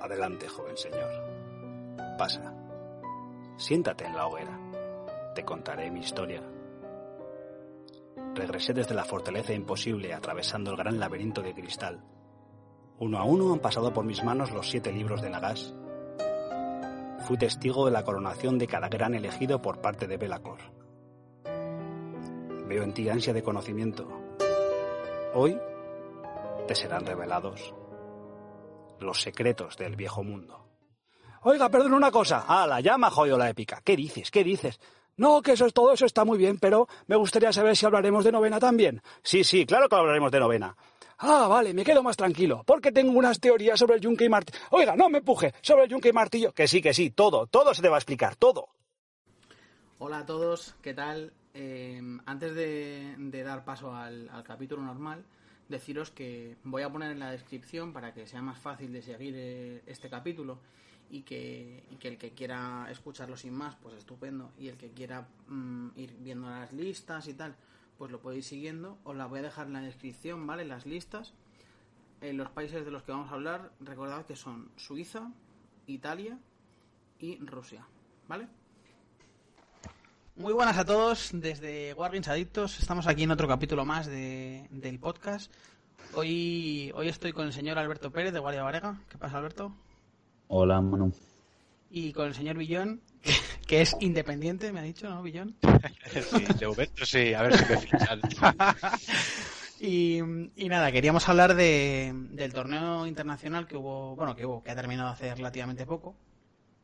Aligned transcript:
Adelante, 0.00 0.48
joven 0.48 0.76
señor. 0.76 1.10
Pasa. 2.18 2.52
Siéntate 3.56 4.04
en 4.04 4.14
la 4.14 4.26
hoguera. 4.26 4.58
Te 5.34 5.44
contaré 5.44 5.90
mi 5.90 6.00
historia. 6.00 6.42
Regresé 8.34 8.72
desde 8.72 8.94
la 8.94 9.04
fortaleza 9.04 9.52
imposible 9.52 10.12
atravesando 10.12 10.72
el 10.72 10.76
gran 10.76 10.98
laberinto 10.98 11.40
de 11.42 11.54
cristal. 11.54 12.02
Uno 12.98 13.18
a 13.18 13.24
uno 13.24 13.52
han 13.52 13.60
pasado 13.60 13.92
por 13.92 14.04
mis 14.04 14.22
manos 14.22 14.52
los 14.52 14.70
siete 14.70 14.92
libros 14.92 15.22
de 15.22 15.30
Nagas. 15.30 15.74
Fui 17.26 17.38
testigo 17.38 17.86
de 17.86 17.92
la 17.92 18.04
coronación 18.04 18.58
de 18.58 18.66
cada 18.66 18.88
gran 18.88 19.14
elegido 19.14 19.62
por 19.62 19.80
parte 19.80 20.06
de 20.06 20.16
Belacor. 20.16 20.58
Veo 22.68 22.82
en 22.82 22.92
ti 22.94 23.08
ansia 23.08 23.32
de 23.32 23.42
conocimiento. 23.42 24.08
Hoy 25.34 25.58
te 26.66 26.74
serán 26.74 27.06
revelados 27.06 27.74
los 29.00 29.20
secretos 29.20 29.76
del 29.76 29.96
viejo 29.96 30.22
mundo. 30.22 30.68
Oiga, 31.42 31.68
perdón 31.68 31.94
una 31.94 32.10
cosa. 32.10 32.44
Ah, 32.48 32.66
la 32.66 32.80
llama 32.80 33.10
jodido 33.10 33.36
la 33.36 33.50
épica. 33.50 33.80
¿Qué 33.84 33.96
dices? 33.96 34.30
¿Qué 34.30 34.42
dices? 34.42 34.80
No, 35.16 35.42
que 35.42 35.52
eso 35.52 35.66
es 35.66 35.72
todo, 35.72 35.92
eso 35.92 36.06
está 36.06 36.24
muy 36.24 36.38
bien, 36.38 36.58
pero 36.58 36.88
me 37.06 37.16
gustaría 37.16 37.52
saber 37.52 37.76
si 37.76 37.86
hablaremos 37.86 38.24
de 38.24 38.32
novena 38.32 38.58
también. 38.58 39.02
Sí, 39.22 39.44
sí, 39.44 39.64
claro 39.64 39.88
que 39.88 39.94
hablaremos 39.94 40.32
de 40.32 40.40
novena. 40.40 40.76
Ah, 41.18 41.46
vale, 41.48 41.72
me 41.72 41.84
quedo 41.84 42.02
más 42.02 42.16
tranquilo, 42.16 42.64
porque 42.66 42.90
tengo 42.90 43.16
unas 43.16 43.38
teorías 43.38 43.78
sobre 43.78 43.96
el 43.96 44.00
yunque 44.00 44.24
y 44.24 44.28
martillo. 44.28 44.58
Oiga, 44.70 44.96
no 44.96 45.08
me 45.08 45.18
empuje, 45.18 45.54
sobre 45.60 45.84
el 45.84 45.90
yunque 45.90 46.08
y 46.08 46.12
martillo. 46.12 46.52
Que 46.52 46.66
sí, 46.66 46.82
que 46.82 46.92
sí, 46.92 47.10
todo, 47.10 47.46
todo 47.46 47.72
se 47.74 47.82
te 47.82 47.88
va 47.88 47.96
a 47.96 47.98
explicar, 47.98 48.34
todo. 48.34 48.68
Hola 49.98 50.18
a 50.18 50.26
todos, 50.26 50.74
¿qué 50.82 50.92
tal? 50.92 51.32
Eh, 51.54 52.02
antes 52.26 52.54
de, 52.54 53.14
de, 53.16 53.42
dar 53.44 53.64
paso 53.64 53.94
al, 53.94 54.28
al, 54.30 54.42
capítulo 54.42 54.82
normal, 54.82 55.24
deciros 55.68 56.10
que 56.10 56.56
voy 56.64 56.82
a 56.82 56.90
poner 56.90 57.12
en 57.12 57.18
la 57.18 57.30
descripción 57.30 57.92
para 57.92 58.12
que 58.12 58.26
sea 58.26 58.42
más 58.42 58.58
fácil 58.58 58.92
de 58.92 59.02
seguir 59.02 59.34
eh, 59.36 59.82
este 59.86 60.08
capítulo 60.08 60.58
y 61.10 61.22
que, 61.22 61.84
el 62.00 62.18
que 62.18 62.32
quiera 62.32 62.88
escucharlo 62.90 63.36
sin 63.36 63.54
más, 63.54 63.76
pues 63.76 63.94
estupendo. 63.94 64.52
Y 64.58 64.68
el 64.68 64.76
que 64.76 64.90
quiera 64.90 65.28
mmm, 65.48 65.88
ir 65.96 66.16
viendo 66.18 66.48
las 66.48 66.72
listas 66.72 67.28
y 67.28 67.34
tal, 67.34 67.54
pues 67.98 68.10
lo 68.10 68.20
podéis 68.20 68.46
siguiendo. 68.46 68.98
Os 69.04 69.16
las 69.16 69.28
voy 69.28 69.40
a 69.40 69.42
dejar 69.42 69.66
en 69.66 69.74
la 69.74 69.82
descripción, 69.82 70.46
¿vale? 70.46 70.64
Las 70.64 70.86
listas. 70.86 71.34
En 72.20 72.36
los 72.36 72.50
países 72.50 72.84
de 72.84 72.90
los 72.90 73.02
que 73.02 73.12
vamos 73.12 73.30
a 73.30 73.34
hablar, 73.34 73.72
recordad 73.80 74.24
que 74.26 74.36
son 74.36 74.70
Suiza, 74.76 75.30
Italia 75.86 76.38
y 77.18 77.38
Rusia, 77.44 77.86
¿vale? 78.28 78.48
Muy 80.36 80.52
buenas 80.52 80.76
a 80.78 80.84
todos 80.84 81.30
desde 81.32 81.94
Wargames 81.94 82.26
Adictos. 82.26 82.80
Estamos 82.80 83.06
aquí 83.06 83.22
en 83.22 83.30
otro 83.30 83.46
capítulo 83.46 83.84
más 83.84 84.06
de, 84.06 84.66
del 84.72 84.98
podcast. 84.98 85.48
Hoy, 86.12 86.90
hoy 86.96 87.06
estoy 87.06 87.32
con 87.32 87.46
el 87.46 87.52
señor 87.52 87.78
Alberto 87.78 88.10
Pérez 88.10 88.32
de 88.32 88.40
Guardia 88.40 88.64
Varega. 88.64 89.00
¿Qué 89.08 89.16
pasa, 89.16 89.38
Alberto? 89.38 89.72
Hola, 90.48 90.80
Manu. 90.80 91.12
Y 91.88 92.12
con 92.12 92.26
el 92.26 92.34
señor 92.34 92.58
Villón, 92.58 93.00
que, 93.22 93.32
que 93.64 93.80
es 93.80 93.94
independiente, 94.00 94.72
me 94.72 94.80
ha 94.80 94.82
dicho, 94.82 95.08
¿no, 95.08 95.22
Villón? 95.22 95.54
Sí, 96.20 96.44
de 96.58 96.66
momento 96.66 97.06
sí, 97.06 97.32
a 97.32 97.42
ver 97.42 97.56
si 97.56 97.72
me 97.72 97.78
fichan. 97.78 98.20
y, 99.80 100.18
y, 100.56 100.68
nada, 100.68 100.90
queríamos 100.90 101.28
hablar 101.28 101.54
de, 101.54 102.12
del 102.30 102.52
torneo 102.52 103.06
internacional 103.06 103.68
que 103.68 103.76
hubo, 103.76 104.16
bueno, 104.16 104.34
que 104.34 104.44
hubo, 104.44 104.64
que 104.64 104.72
ha 104.72 104.74
terminado 104.74 105.10
hace 105.10 105.32
relativamente 105.32 105.86
poco. 105.86 106.16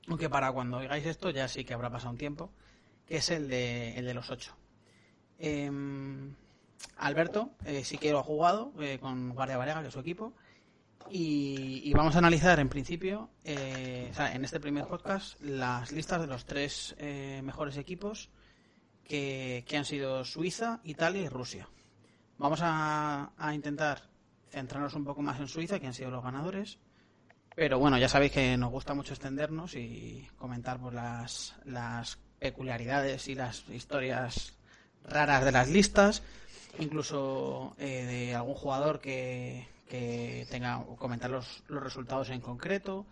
Aunque 0.07 0.31
para 0.31 0.53
cuando 0.53 0.77
oigáis 0.77 1.05
esto 1.05 1.31
ya 1.31 1.49
sí 1.49 1.65
que 1.65 1.75
habrá 1.75 1.91
pasado 1.91 2.13
un 2.13 2.19
tiempo 2.19 2.53
que 3.11 3.17
es 3.17 3.29
el 3.31 3.49
de, 3.49 3.99
el 3.99 4.07
de 4.07 4.15
los 4.15 4.31
ocho. 4.31 4.57
Eh, 5.37 5.69
Alberto 6.99 7.57
eh, 7.65 7.83
sí 7.83 7.99
que 7.99 8.13
lo 8.13 8.21
ha 8.21 8.23
jugado 8.23 8.73
eh, 8.79 9.01
con 9.01 9.31
Guardia 9.31 9.57
Varega, 9.57 9.83
que 9.83 9.89
es 9.89 9.93
su 9.93 9.99
equipo. 9.99 10.33
Y, 11.11 11.93
vamos 11.93 12.15
a 12.15 12.19
analizar 12.19 12.61
en 12.61 12.69
principio, 12.69 13.31
eh, 13.43 14.13
en 14.17 14.45
este 14.45 14.61
primer 14.61 14.87
podcast, 14.87 15.41
las 15.41 15.91
listas 15.91 16.21
de 16.21 16.29
los 16.29 16.45
tres 16.45 16.95
eh, 16.99 17.41
mejores 17.43 17.79
equipos 17.79 18.31
que, 19.03 19.65
que, 19.67 19.77
han 19.77 19.85
sido 19.85 20.25
Suiza, 20.25 20.81
Italia 20.85 21.23
y 21.23 21.29
Rusia. 21.29 21.69
Vamos 22.39 22.61
a, 22.63 23.33
a 23.37 23.55
intentar 23.55 24.03
centrarnos 24.51 24.95
un 24.95 25.05
poco 25.05 25.21
más 25.21 25.41
en 25.41 25.49
Suiza, 25.49 25.81
que 25.81 25.89
han 25.89 25.95
sido 25.95 26.13
los 26.13 26.23
ganadores. 26.23 26.79
Pero 27.57 27.81
bueno, 27.81 27.99
ya 27.99 28.09
sabéis 28.09 28.31
que 28.31 28.57
nos 28.57 28.71
gusta 28.71 28.95
mucho 28.95 29.15
extendernos 29.15 29.75
y 29.75 30.29
comentar 30.37 30.79
por 30.79 30.95
las, 30.95 31.57
las 31.65 32.17
peculiaridades 32.41 33.29
y 33.29 33.37
las 33.37 33.69
historias 33.69 34.55
raras 35.05 35.45
de 35.45 35.53
las 35.53 35.69
listas, 35.69 36.23
incluso 36.79 37.77
eh, 37.79 38.05
de 38.05 38.35
algún 38.35 38.55
jugador 38.55 39.01
que, 39.01 39.69
que 39.89 40.47
tenga 40.51 40.85
comentar 40.99 41.31
los, 41.31 41.63
los, 41.69 41.83
resultados 41.83 42.31
en 42.31 42.41
concreto. 42.41 43.07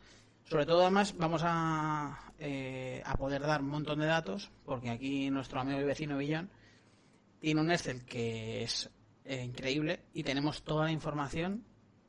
Sobre 0.44 0.66
todo, 0.66 0.82
además, 0.82 1.14
vamos 1.16 1.42
a, 1.44 2.32
eh, 2.38 3.02
a 3.04 3.16
poder 3.16 3.42
dar 3.42 3.60
un 3.60 3.68
montón 3.68 4.00
de 4.00 4.06
datos, 4.06 4.50
porque 4.64 4.90
aquí 4.90 5.30
nuestro 5.30 5.60
amigo 5.60 5.80
y 5.80 5.84
vecino 5.84 6.16
Villán 6.16 6.50
tiene 7.40 7.60
un 7.60 7.70
Excel 7.70 8.04
que 8.04 8.62
es 8.62 8.90
eh, 9.24 9.44
increíble 9.44 10.00
y 10.14 10.22
tenemos 10.22 10.62
toda 10.62 10.86
la 10.86 10.92
información 10.92 11.64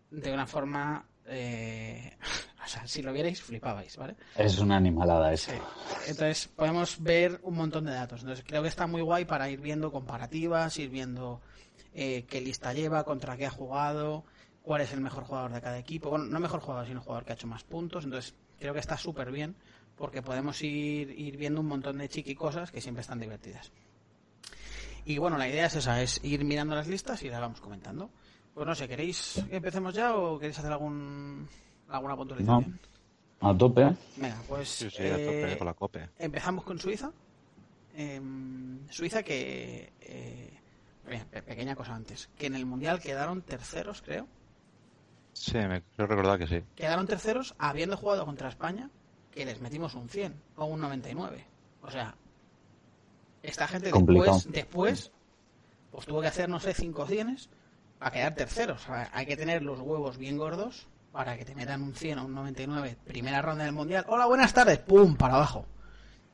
de 0.10 0.32
una 0.34 0.48
forma 0.48 1.06
eh, 1.26 2.18
sea, 2.70 2.88
si 2.88 3.02
lo 3.02 3.12
vierais, 3.12 3.42
flipabais, 3.42 3.98
¿vale? 3.98 4.16
Es 4.36 4.60
una 4.60 4.78
animalada 4.78 5.34
eso. 5.34 5.52
Sí. 5.52 5.58
Entonces, 6.08 6.48
podemos 6.56 7.02
ver 7.02 7.40
un 7.44 7.56
montón 7.56 7.86
de 7.86 7.92
datos. 7.92 8.22
Entonces, 8.22 8.46
creo 8.48 8.62
que 8.62 8.68
está 8.68 8.88
muy 8.88 9.02
guay 9.02 9.26
para 9.26 9.50
ir 9.50 9.60
viendo 9.60 9.92
comparativas, 9.92 10.78
ir 10.78 10.90
viendo 10.90 11.42
eh, 11.94 12.26
qué 12.30 12.42
lista 12.42 12.74
lleva, 12.74 13.04
contra 13.04 13.36
qué 13.38 13.46
ha 13.46 13.52
jugado, 13.52 14.24
cuál 14.62 14.82
es 14.82 14.94
el 14.94 15.02
mejor 15.02 15.24
jugador 15.24 15.52
de 15.52 15.62
cada 15.62 15.78
equipo. 15.78 16.10
Bueno, 16.10 16.26
no 16.26 16.40
mejor 16.40 16.62
jugador, 16.62 16.88
sino 16.88 17.02
jugador 17.02 17.26
que 17.26 17.34
ha 17.34 17.36
hecho 17.36 17.48
más 17.48 17.64
puntos. 17.64 18.06
Entonces, 18.06 18.36
creo 18.60 18.74
que 18.74 18.80
está 18.80 18.98
súper 18.98 19.32
bien 19.32 19.56
porque 19.96 20.22
podemos 20.22 20.62
ir, 20.62 21.10
ir 21.20 21.36
viendo 21.38 21.60
un 21.60 21.68
montón 21.68 21.98
de 21.98 22.08
chiqui 22.08 22.34
cosas 22.34 22.72
que 22.72 22.80
siempre 22.80 23.02
están 23.02 23.20
divertidas. 23.20 23.72
Y 25.06 25.18
bueno, 25.18 25.38
la 25.38 25.50
idea 25.50 25.66
es 25.66 25.76
esa, 25.76 26.02
es 26.02 26.24
ir 26.24 26.44
mirando 26.46 26.76
las 26.76 26.88
listas 26.88 27.22
y 27.24 27.30
las 27.30 27.42
vamos 27.42 27.60
comentando. 27.60 28.10
Pues 28.54 28.68
no 28.68 28.76
sé, 28.76 28.88
¿queréis 28.88 29.44
que 29.50 29.58
empecemos 29.58 29.94
ya 29.94 30.16
o 30.16 30.38
queréis 30.38 30.60
hacer 30.60 30.72
algún 30.72 31.48
alguna 31.90 32.16
puntualización? 32.16 32.80
No. 33.42 33.50
A 33.50 33.58
tope. 33.58 33.96
Venga, 34.18 34.42
pues 34.48 34.70
sí, 34.70 34.90
sí, 34.90 35.08
a 35.08 35.16
tope, 35.16 35.58
con 35.58 35.68
la 35.68 35.74
cope. 35.74 36.10
empezamos 36.20 36.64
con 36.64 36.78
Suiza. 36.80 37.12
Eh, 37.96 38.22
Suiza 38.90 39.24
que 39.24 39.92
eh, 40.02 40.60
pequeña 41.46 41.76
cosa 41.76 41.96
antes, 41.96 42.30
que 42.38 42.48
en 42.48 42.56
el 42.56 42.66
mundial 42.66 43.00
quedaron 43.00 43.42
terceros, 43.42 44.02
creo. 44.02 44.28
Sí, 45.34 45.58
me 45.58 45.82
creo 45.96 46.08
recordar 46.08 46.38
que 46.38 46.48
sí. 46.48 46.64
Quedaron 46.76 47.08
terceros 47.08 47.56
habiendo 47.58 47.96
jugado 47.98 48.26
contra 48.26 48.50
España, 48.50 48.90
que 49.32 49.46
les 49.46 49.62
metimos 49.62 49.96
un 49.96 50.10
100 50.10 50.34
o 50.58 50.66
un 50.66 50.82
99. 50.82 51.46
O 51.82 51.92
sea, 51.92 52.16
esta 53.42 53.68
gente 53.68 53.90
Complicado. 53.90 54.34
después, 54.36 54.54
después, 54.54 55.12
pues 55.92 56.06
tuvo 56.06 56.22
que 56.22 56.28
hacer, 56.28 56.50
no 56.50 56.60
sé, 56.60 56.74
5 56.74 57.08
cienes 57.08 57.50
a 58.00 58.12
quedar 58.12 58.36
terceros. 58.36 58.84
O 58.84 58.88
sea, 58.88 59.10
hay 59.14 59.26
que 59.26 59.38
tener 59.38 59.64
los 59.64 59.80
huevos 59.80 60.18
bien 60.18 60.38
gordos 60.38 60.88
para 61.12 61.38
que 61.38 61.46
te 61.46 61.56
metan 61.56 61.82
un 61.82 61.94
100 61.94 62.20
o 62.20 62.26
un 62.26 62.34
99. 62.34 62.98
Primera 63.06 63.42
ronda 63.42 63.64
del 63.66 63.74
mundial. 63.74 64.06
Hola, 64.08 64.26
buenas 64.26 64.54
tardes. 64.54 64.80
¡Pum! 64.80 65.16
Para 65.16 65.36
abajo. 65.36 65.66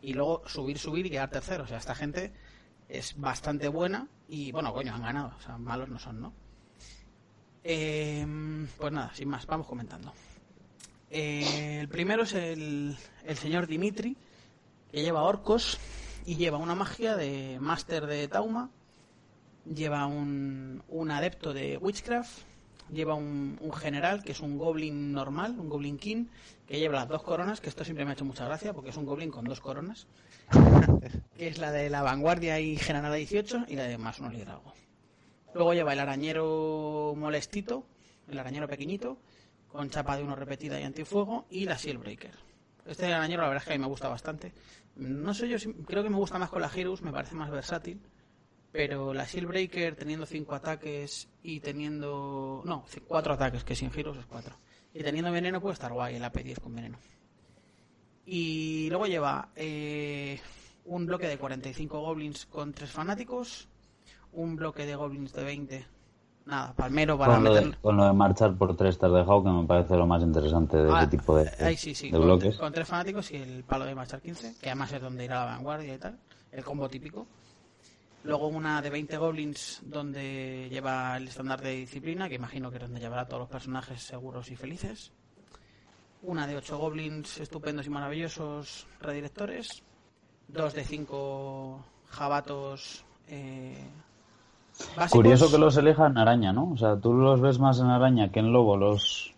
Y 0.01 0.13
luego 0.13 0.43
subir, 0.47 0.77
subir 0.77 1.05
y 1.05 1.09
quedar 1.09 1.29
tercero. 1.29 1.63
O 1.63 1.67
sea, 1.67 1.77
esta 1.77 1.95
gente 1.95 2.33
es 2.89 3.19
bastante 3.19 3.67
buena 3.67 4.07
y, 4.27 4.51
bueno, 4.51 4.73
coño, 4.73 4.93
han 4.93 5.01
ganado. 5.01 5.33
O 5.37 5.41
sea, 5.41 5.57
malos 5.57 5.89
no 5.89 5.99
son, 5.99 6.21
¿no? 6.21 6.33
Eh, 7.63 8.25
pues 8.77 8.93
nada, 8.93 9.11
sin 9.15 9.29
más, 9.29 9.45
vamos 9.47 9.67
comentando. 9.67 10.13
Eh, 11.09 11.79
el 11.79 11.89
primero 11.89 12.23
es 12.23 12.33
el, 12.33 12.95
el 13.23 13.37
señor 13.37 13.67
Dimitri, 13.67 14.17
que 14.91 15.01
lleva 15.01 15.23
orcos 15.23 15.79
y 16.25 16.35
lleva 16.35 16.57
una 16.57 16.75
magia 16.75 17.15
de 17.15 17.57
máster 17.59 18.05
de 18.05 18.27
Tauma 18.27 18.69
lleva 19.65 20.05
un, 20.05 20.83
un, 20.87 21.11
adepto 21.11 21.53
de 21.53 21.77
Witchcraft, 21.77 22.43
lleva 22.91 23.15
un, 23.15 23.57
un, 23.61 23.73
general 23.73 24.23
que 24.23 24.31
es 24.31 24.39
un 24.39 24.57
goblin 24.57 25.11
normal, 25.11 25.55
un 25.59 25.69
goblin 25.69 25.97
king, 25.97 26.25
que 26.67 26.79
lleva 26.79 26.95
las 26.95 27.07
dos 27.07 27.23
coronas, 27.23 27.61
que 27.61 27.69
esto 27.69 27.83
siempre 27.83 28.05
me 28.05 28.11
ha 28.11 28.13
hecho 28.13 28.25
mucha 28.25 28.45
gracia 28.45 28.73
porque 28.73 28.89
es 28.89 28.97
un 28.97 29.05
goblin 29.05 29.31
con 29.31 29.45
dos 29.45 29.59
coronas, 29.59 30.07
que 31.37 31.47
es 31.47 31.57
la 31.57 31.71
de 31.71 31.89
la 31.89 32.01
vanguardia 32.01 32.59
y 32.59 32.77
general 32.77 33.11
a 33.11 33.15
18 33.15 33.65
y 33.67 33.75
la 33.75 33.83
de 33.83 33.97
más 33.97 34.19
uno 34.19 34.29
liderazgo. 34.29 34.73
Luego 35.53 35.73
lleva 35.73 35.93
el 35.93 35.99
arañero 35.99 37.13
molestito, 37.15 37.85
el 38.27 38.37
arañero 38.39 38.67
pequeñito, 38.67 39.17
con 39.67 39.89
chapa 39.89 40.17
de 40.17 40.23
uno 40.23 40.35
repetida 40.35 40.79
y 40.79 40.83
antifuego, 40.83 41.45
y 41.49 41.65
la 41.65 41.77
Sealbreaker. 41.77 42.33
Este 42.85 43.11
arañero 43.11 43.41
la 43.41 43.49
verdad 43.49 43.63
es 43.63 43.67
que 43.67 43.73
a 43.73 43.77
mí 43.77 43.81
me 43.81 43.87
gusta 43.87 44.09
bastante. 44.09 44.53
No 44.95 45.33
sé 45.33 45.49
yo, 45.49 45.57
creo 45.85 46.03
que 46.03 46.09
me 46.09 46.17
gusta 46.17 46.39
más 46.39 46.49
con 46.49 46.61
la 46.61 46.71
Heroes, 46.73 47.01
me 47.01 47.11
parece 47.11 47.35
más 47.35 47.49
versátil 47.49 47.99
pero 48.75 49.13
la 49.13 49.25
Sealbreaker 49.25 49.95
teniendo 49.95 50.25
5 50.25 50.53
ataques 50.53 51.29
y 51.41 51.61
teniendo... 51.61 52.61
No, 52.65 52.83
4 53.07 53.33
ataques, 53.33 53.63
que 53.63 53.73
sin 53.73 53.89
giros 53.89 54.17
es 54.17 54.25
4. 54.25 54.53
Y 54.93 55.01
teniendo 55.01 55.31
veneno 55.31 55.61
puede 55.61 55.73
estar 55.73 55.93
guay 55.93 56.15
el 56.15 56.23
AP10 56.23 56.59
con 56.59 56.75
veneno. 56.75 56.97
Y 58.25 58.89
luego 58.89 59.07
lleva 59.07 59.47
eh, 59.55 60.41
un 60.83 61.05
bloque 61.05 61.25
de 61.27 61.37
45 61.37 62.01
goblins 62.01 62.45
con 62.47 62.73
3 62.73 62.91
fanáticos, 62.91 63.69
un 64.33 64.57
bloque 64.57 64.85
de 64.85 64.95
goblins 64.95 65.31
de 65.31 65.43
20 65.45 65.85
Nada, 66.45 66.73
palmero 66.73 67.17
para 67.17 67.35
Con 67.35 67.43
lo, 67.45 67.53
de, 67.55 67.61
meter... 67.61 67.79
con 67.79 67.97
lo 67.97 68.05
de 68.05 68.13
marchar 68.13 68.55
por 68.55 68.75
tres 68.75 68.99
te 68.99 69.05
has 69.07 69.13
dejado, 69.13 69.43
que 69.43 69.49
me 69.49 69.65
parece 69.65 69.95
lo 69.95 70.05
más 70.05 70.21
interesante 70.21 70.77
de 70.77 70.91
Ah, 70.91 70.99
ese 70.99 71.07
tipo 71.17 71.37
de, 71.37 71.49
ahí 71.59 71.75
sí, 71.75 71.95
sí, 71.95 72.11
de 72.11 72.17
con, 72.17 72.27
bloques. 72.27 72.57
con 72.57 72.71
tres 72.71 72.87
fanáticos 72.87 73.31
y 73.31 73.37
el 73.37 73.63
palo 73.63 73.85
de 73.85 73.95
marchar 73.95 74.21
15, 74.21 74.57
que 74.61 74.67
además 74.69 74.91
es 74.93 75.01
donde 75.01 75.25
irá 75.25 75.39
la 75.43 75.45
vanguardia 75.45 75.95
y 75.95 75.97
tal, 75.97 76.19
el 76.51 76.63
combo 76.63 76.87
típico. 76.87 77.25
Luego 78.25 78.47
una 78.47 78.81
de 78.81 78.89
20 78.89 79.17
goblins 79.17 79.81
donde 79.85 80.67
lleva 80.71 81.15
el 81.15 81.27
estándar 81.27 81.61
de 81.61 81.75
disciplina, 81.75 82.27
que 82.27 82.35
imagino 82.35 82.71
que 82.71 82.77
es 82.77 82.81
donde 82.81 82.99
llevará 82.99 83.21
a 83.21 83.27
todos 83.27 83.41
los 83.41 83.49
personajes 83.49 84.01
seguros 84.01 84.49
y 84.49 84.55
felices. 84.55 85.11
Una 86.23 86.47
de 86.47 86.57
8 86.57 86.77
goblins 86.77 87.39
estupendos 87.39 87.85
y 87.85 87.91
maravillosos 87.91 88.87
redirectores. 88.99 89.83
Dos 90.47 90.73
de 90.73 90.83
5 90.83 91.85
jabatos 92.09 93.05
eh, 93.27 93.85
básicos. 94.97 95.11
Curioso 95.11 95.51
que 95.51 95.59
los 95.59 95.77
elijan 95.77 96.17
araña, 96.17 96.51
¿no? 96.51 96.71
O 96.71 96.77
sea, 96.77 96.97
tú 96.97 97.13
los 97.13 97.39
ves 97.41 97.59
más 97.59 97.79
en 97.79 97.87
araña 97.87 98.31
que 98.31 98.39
en 98.39 98.51
lobo, 98.51 98.75
los... 98.75 99.35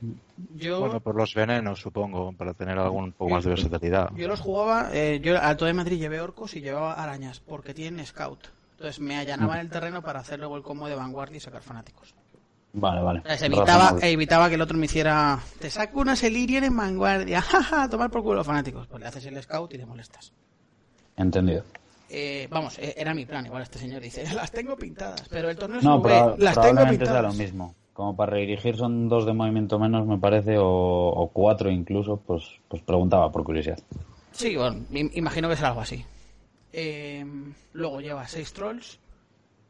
Yo, 0.56 0.80
Bueno, 0.80 1.02
por 1.02 1.16
los 1.16 1.34
venenos, 1.34 1.82
supongo, 1.82 2.32
para 2.32 2.54
tener 2.54 2.80
algún 2.80 3.12
poco 3.12 3.32
más 3.32 3.44
de 3.44 3.50
versatilidad. 3.50 4.12
Yo 4.16 4.30
los 4.30 4.40
jugaba, 4.40 4.92
eh, 4.94 5.20
yo 5.22 5.38
al 5.38 5.44
Alto 5.44 5.66
de 5.66 5.74
Madrid 5.74 6.00
llevé 6.00 6.22
orcos 6.22 6.56
y 6.56 6.62
llevaba 6.62 6.94
arañas, 6.94 7.42
porque 7.42 7.74
tienen 7.74 8.06
scout. 8.06 8.48
Entonces 8.78 9.00
me 9.00 9.18
allanaban 9.18 9.58
el 9.60 9.70
terreno 9.70 10.04
para 10.04 10.20
hacer 10.20 10.38
luego 10.38 10.56
el 10.56 10.62
combo 10.62 10.88
de 10.88 10.94
vanguardia 10.94 11.38
y 11.38 11.40
sacar 11.40 11.64
fanáticos. 11.64 12.14
Vale, 12.74 13.02
vale. 13.02 13.20
Entonces 13.20 13.42
evitaba, 14.04 14.50
que 14.50 14.56
el 14.56 14.62
otro 14.62 14.78
me 14.78 14.86
hiciera, 14.86 15.40
te 15.60 15.72
saco 15.72 16.00
una 16.00 16.16
Selirian 16.16 16.64
en 16.64 16.78
vanguardia, 16.78 17.42
jaja, 17.42 17.90
tomar 17.90 18.12
por 18.12 18.22
culo 18.22 18.36
los 18.36 18.46
fanáticos. 18.46 18.86
Pues 18.86 19.02
le 19.02 19.08
haces 19.08 19.26
el 19.26 19.42
scout 19.42 19.74
y 19.74 19.80
te 19.80 19.86
molestas. 19.88 20.32
Entendido. 21.16 21.64
Eh, 22.10 22.48
vamos, 22.52 22.78
eh, 22.78 22.94
era 22.96 23.16
mi 23.16 23.26
plan, 23.26 23.48
igual 23.48 23.64
este 23.64 23.80
señor 23.80 24.00
dice, 24.02 24.32
las 24.36 24.52
tengo 24.52 24.76
pintadas, 24.78 25.24
pero 25.28 25.50
el 25.50 25.58
torneo 25.58 25.80
es 25.80 25.84
No, 25.84 26.00
pero 26.02 26.38
las 26.38 26.54
tengo 26.54 26.68
probablemente 26.68 27.06
sea 27.06 27.14
pintadas. 27.16 27.36
lo 27.38 27.44
mismo. 27.44 27.76
Como 27.94 28.16
para 28.16 28.34
redirigir 28.34 28.78
son 28.78 29.10
dos 29.10 29.26
de 29.26 29.34
movimiento 29.34 29.80
menos, 29.80 30.06
me 30.06 30.20
parece, 30.20 30.60
o, 30.60 30.66
o 30.68 31.30
cuatro 31.30 31.72
incluso, 31.72 32.18
pues, 32.18 32.44
pues 32.68 32.84
preguntaba 32.84 33.32
por 33.32 33.44
curiosidad. 33.44 33.80
Sí, 34.34 34.56
bueno, 34.56 34.82
im- 34.92 35.10
imagino 35.16 35.50
que 35.50 35.56
será 35.56 35.70
algo 35.70 35.82
así. 35.82 36.06
Eh, 36.74 37.26
luego 37.74 38.02
lleva 38.02 38.28
6 38.28 38.54
trolls, 38.54 39.00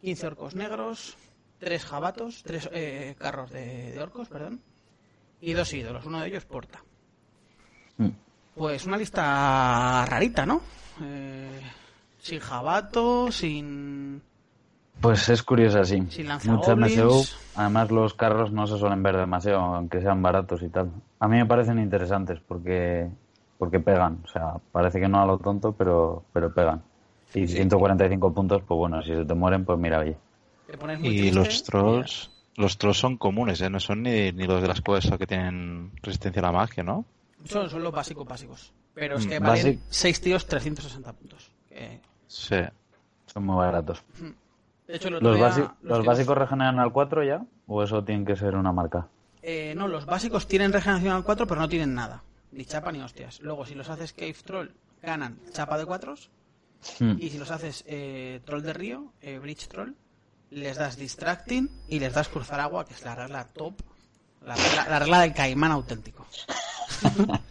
15 0.01 0.27
orcos 0.27 0.55
negros, 0.55 1.17
3 1.59 1.85
jabatos, 1.85 2.43
3 2.43 3.15
carros 3.17 3.51
de, 3.51 3.91
de 3.91 4.01
orcos, 4.01 4.27
perdón, 4.27 4.61
y 5.41 5.53
dos 5.53 5.71
ídolos, 5.73 6.05
uno 6.05 6.19
de 6.19 6.27
ellos 6.27 6.45
porta. 6.45 6.83
Mm. 7.97 8.09
Pues 8.55 8.85
una 8.85 8.97
lista 8.97 10.05
rarita, 10.05 10.45
¿no? 10.45 10.61
Eh, 11.01 11.61
sin 12.19 12.39
jabato, 12.39 13.31
sin... 13.31 14.21
Pues 14.99 15.29
es 15.29 15.43
curioso 15.43 15.79
así. 15.79 16.03
Sin 16.09 16.25
Mucha 16.25 16.49
lanzagoblins. 16.49 16.97
MSU. 16.97 17.37
Además, 17.55 17.91
los 17.91 18.13
carros 18.15 18.51
no 18.51 18.65
se 18.65 18.79
suelen 18.79 19.03
ver 19.03 19.15
demasiado, 19.15 19.59
aunque 19.59 20.01
sean 20.01 20.23
baratos 20.23 20.63
y 20.63 20.69
tal. 20.69 20.91
A 21.19 21.27
mí 21.27 21.37
me 21.37 21.45
parecen 21.45 21.77
interesantes 21.77 22.39
porque 22.39 23.07
porque 23.57 23.79
pegan. 23.79 24.19
O 24.23 24.27
sea, 24.27 24.55
parece 24.71 24.99
que 24.99 25.07
no 25.07 25.21
a 25.21 25.25
lo 25.25 25.37
tonto, 25.37 25.71
pero, 25.73 26.23
pero 26.33 26.53
pegan. 26.53 26.81
Y 27.33 27.47
145 27.47 28.33
puntos, 28.33 28.61
pues 28.67 28.77
bueno, 28.77 29.01
si 29.03 29.13
se 29.13 29.25
te 29.25 29.33
mueren, 29.33 29.65
pues 29.65 29.77
mira, 29.79 29.99
oye. 29.99 30.17
Y 31.03 31.31
los 31.31 31.63
trolls, 31.63 32.31
los 32.55 32.77
trolls 32.77 32.97
son 32.97 33.17
comunes, 33.17 33.61
¿eh? 33.61 33.69
No 33.69 33.79
son 33.79 34.03
ni, 34.03 34.31
ni 34.31 34.45
los 34.45 34.61
de 34.61 34.67
las 34.67 34.81
quests 34.81 35.17
que 35.17 35.27
tienen 35.27 35.91
resistencia 36.01 36.41
a 36.41 36.45
la 36.45 36.51
magia, 36.51 36.83
¿no? 36.83 37.05
Son, 37.45 37.69
son 37.69 37.83
los 37.83 37.91
básicos 37.93 38.25
básicos. 38.27 38.73
Pero 38.93 39.17
es 39.17 39.25
Mm, 39.25 39.29
que 39.29 39.39
valen 39.39 39.65
basic- 39.77 39.79
6 39.89 40.21
tíos 40.21 40.45
360 40.47 41.13
puntos. 41.13 41.51
Que- 41.69 42.01
Sí. 42.27 42.55
Son 43.27 43.45
muy 43.45 43.55
baratos. 43.57 44.03
De 44.87 44.95
hecho, 44.95 45.09
¿Los, 45.09 45.21
día 45.21 45.31
basi- 45.49 45.59
los 45.59 45.71
¿los 45.83 45.97
tíos- 45.99 46.05
básicos 46.05 46.37
regeneran 46.37 46.79
al 46.79 46.91
4 46.91 47.23
ya? 47.23 47.41
¿O 47.67 47.83
eso 47.83 48.03
tiene 48.03 48.25
que 48.25 48.35
ser 48.35 48.55
una 48.55 48.71
marca? 48.71 49.07
Eh, 49.43 49.73
no, 49.77 49.87
los 49.87 50.05
básicos 50.05 50.47
tienen 50.47 50.73
regeneración 50.73 51.13
al 51.13 51.23
4, 51.23 51.45
pero 51.45 51.61
no 51.61 51.69
tienen 51.69 51.93
nada. 51.93 52.23
Ni 52.57 52.65
chapa 52.65 52.91
ni 52.91 52.99
hostias. 52.99 53.39
Luego, 53.41 53.67
si 53.67 53.75
los 53.75 53.87
haces 53.87 54.13
Cave 54.13 54.35
Troll, 54.43 54.71
ganan 55.03 55.39
chapa 55.53 55.77
de 55.77 55.85
4. 55.85 56.15
Hmm. 56.99 57.15
Y 57.19 57.29
si 57.29 57.37
los 57.37 57.51
haces 57.51 57.83
eh, 57.85 58.41
Troll 58.45 58.63
de 58.63 58.73
Río, 58.73 59.13
eh, 59.21 59.37
Bridge 59.37 59.67
Troll, 59.67 59.95
les 60.49 60.75
das 60.75 60.97
Distracting 60.97 61.69
y 61.87 61.99
les 61.99 62.13
das 62.13 62.29
Cruzar 62.29 62.59
Agua, 62.59 62.83
que 62.83 62.95
es 62.95 63.03
la 63.03 63.13
regla 63.13 63.45
top. 63.45 63.79
La 64.43 64.55
regla, 64.55 64.87
la 64.89 64.99
regla 64.99 65.21
del 65.21 65.33
caimán 65.33 65.71
auténtico. 65.71 66.25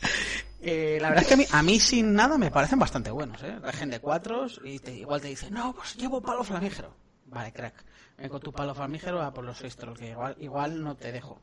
Eh, 0.69 0.99
la 1.01 1.11
verdad 1.11 1.23
es 1.23 1.29
que 1.29 1.35
a 1.35 1.37
mí, 1.37 1.47
a 1.53 1.63
mí 1.63 1.79
sin 1.79 2.13
nada 2.13 2.37
me 2.39 2.51
parecen 2.51 2.81
bastante 2.81 3.13
buenos, 3.13 3.41
¿eh? 3.45 3.57
Regen 3.61 3.89
de 3.89 4.01
4 4.01 4.47
y 4.65 4.81
te, 4.81 4.93
igual 4.93 5.21
te 5.21 5.29
dicen, 5.29 5.55
no, 5.55 5.73
pues 5.73 5.95
llevo 5.97 6.21
palo 6.21 6.43
flamígero. 6.43 6.93
Vale, 7.27 7.53
crack. 7.53 7.85
Ven 8.19 8.29
con 8.29 8.41
tu 8.41 8.53
palo 8.53 8.75
flamígero 8.75 9.23
a 9.23 9.33
por 9.33 9.45
los 9.45 9.59
6 9.59 9.77
trolls, 9.77 10.01
que 10.01 10.11
igual, 10.11 10.35
igual 10.41 10.83
no 10.83 10.97
te 10.97 11.13
dejo. 11.13 11.41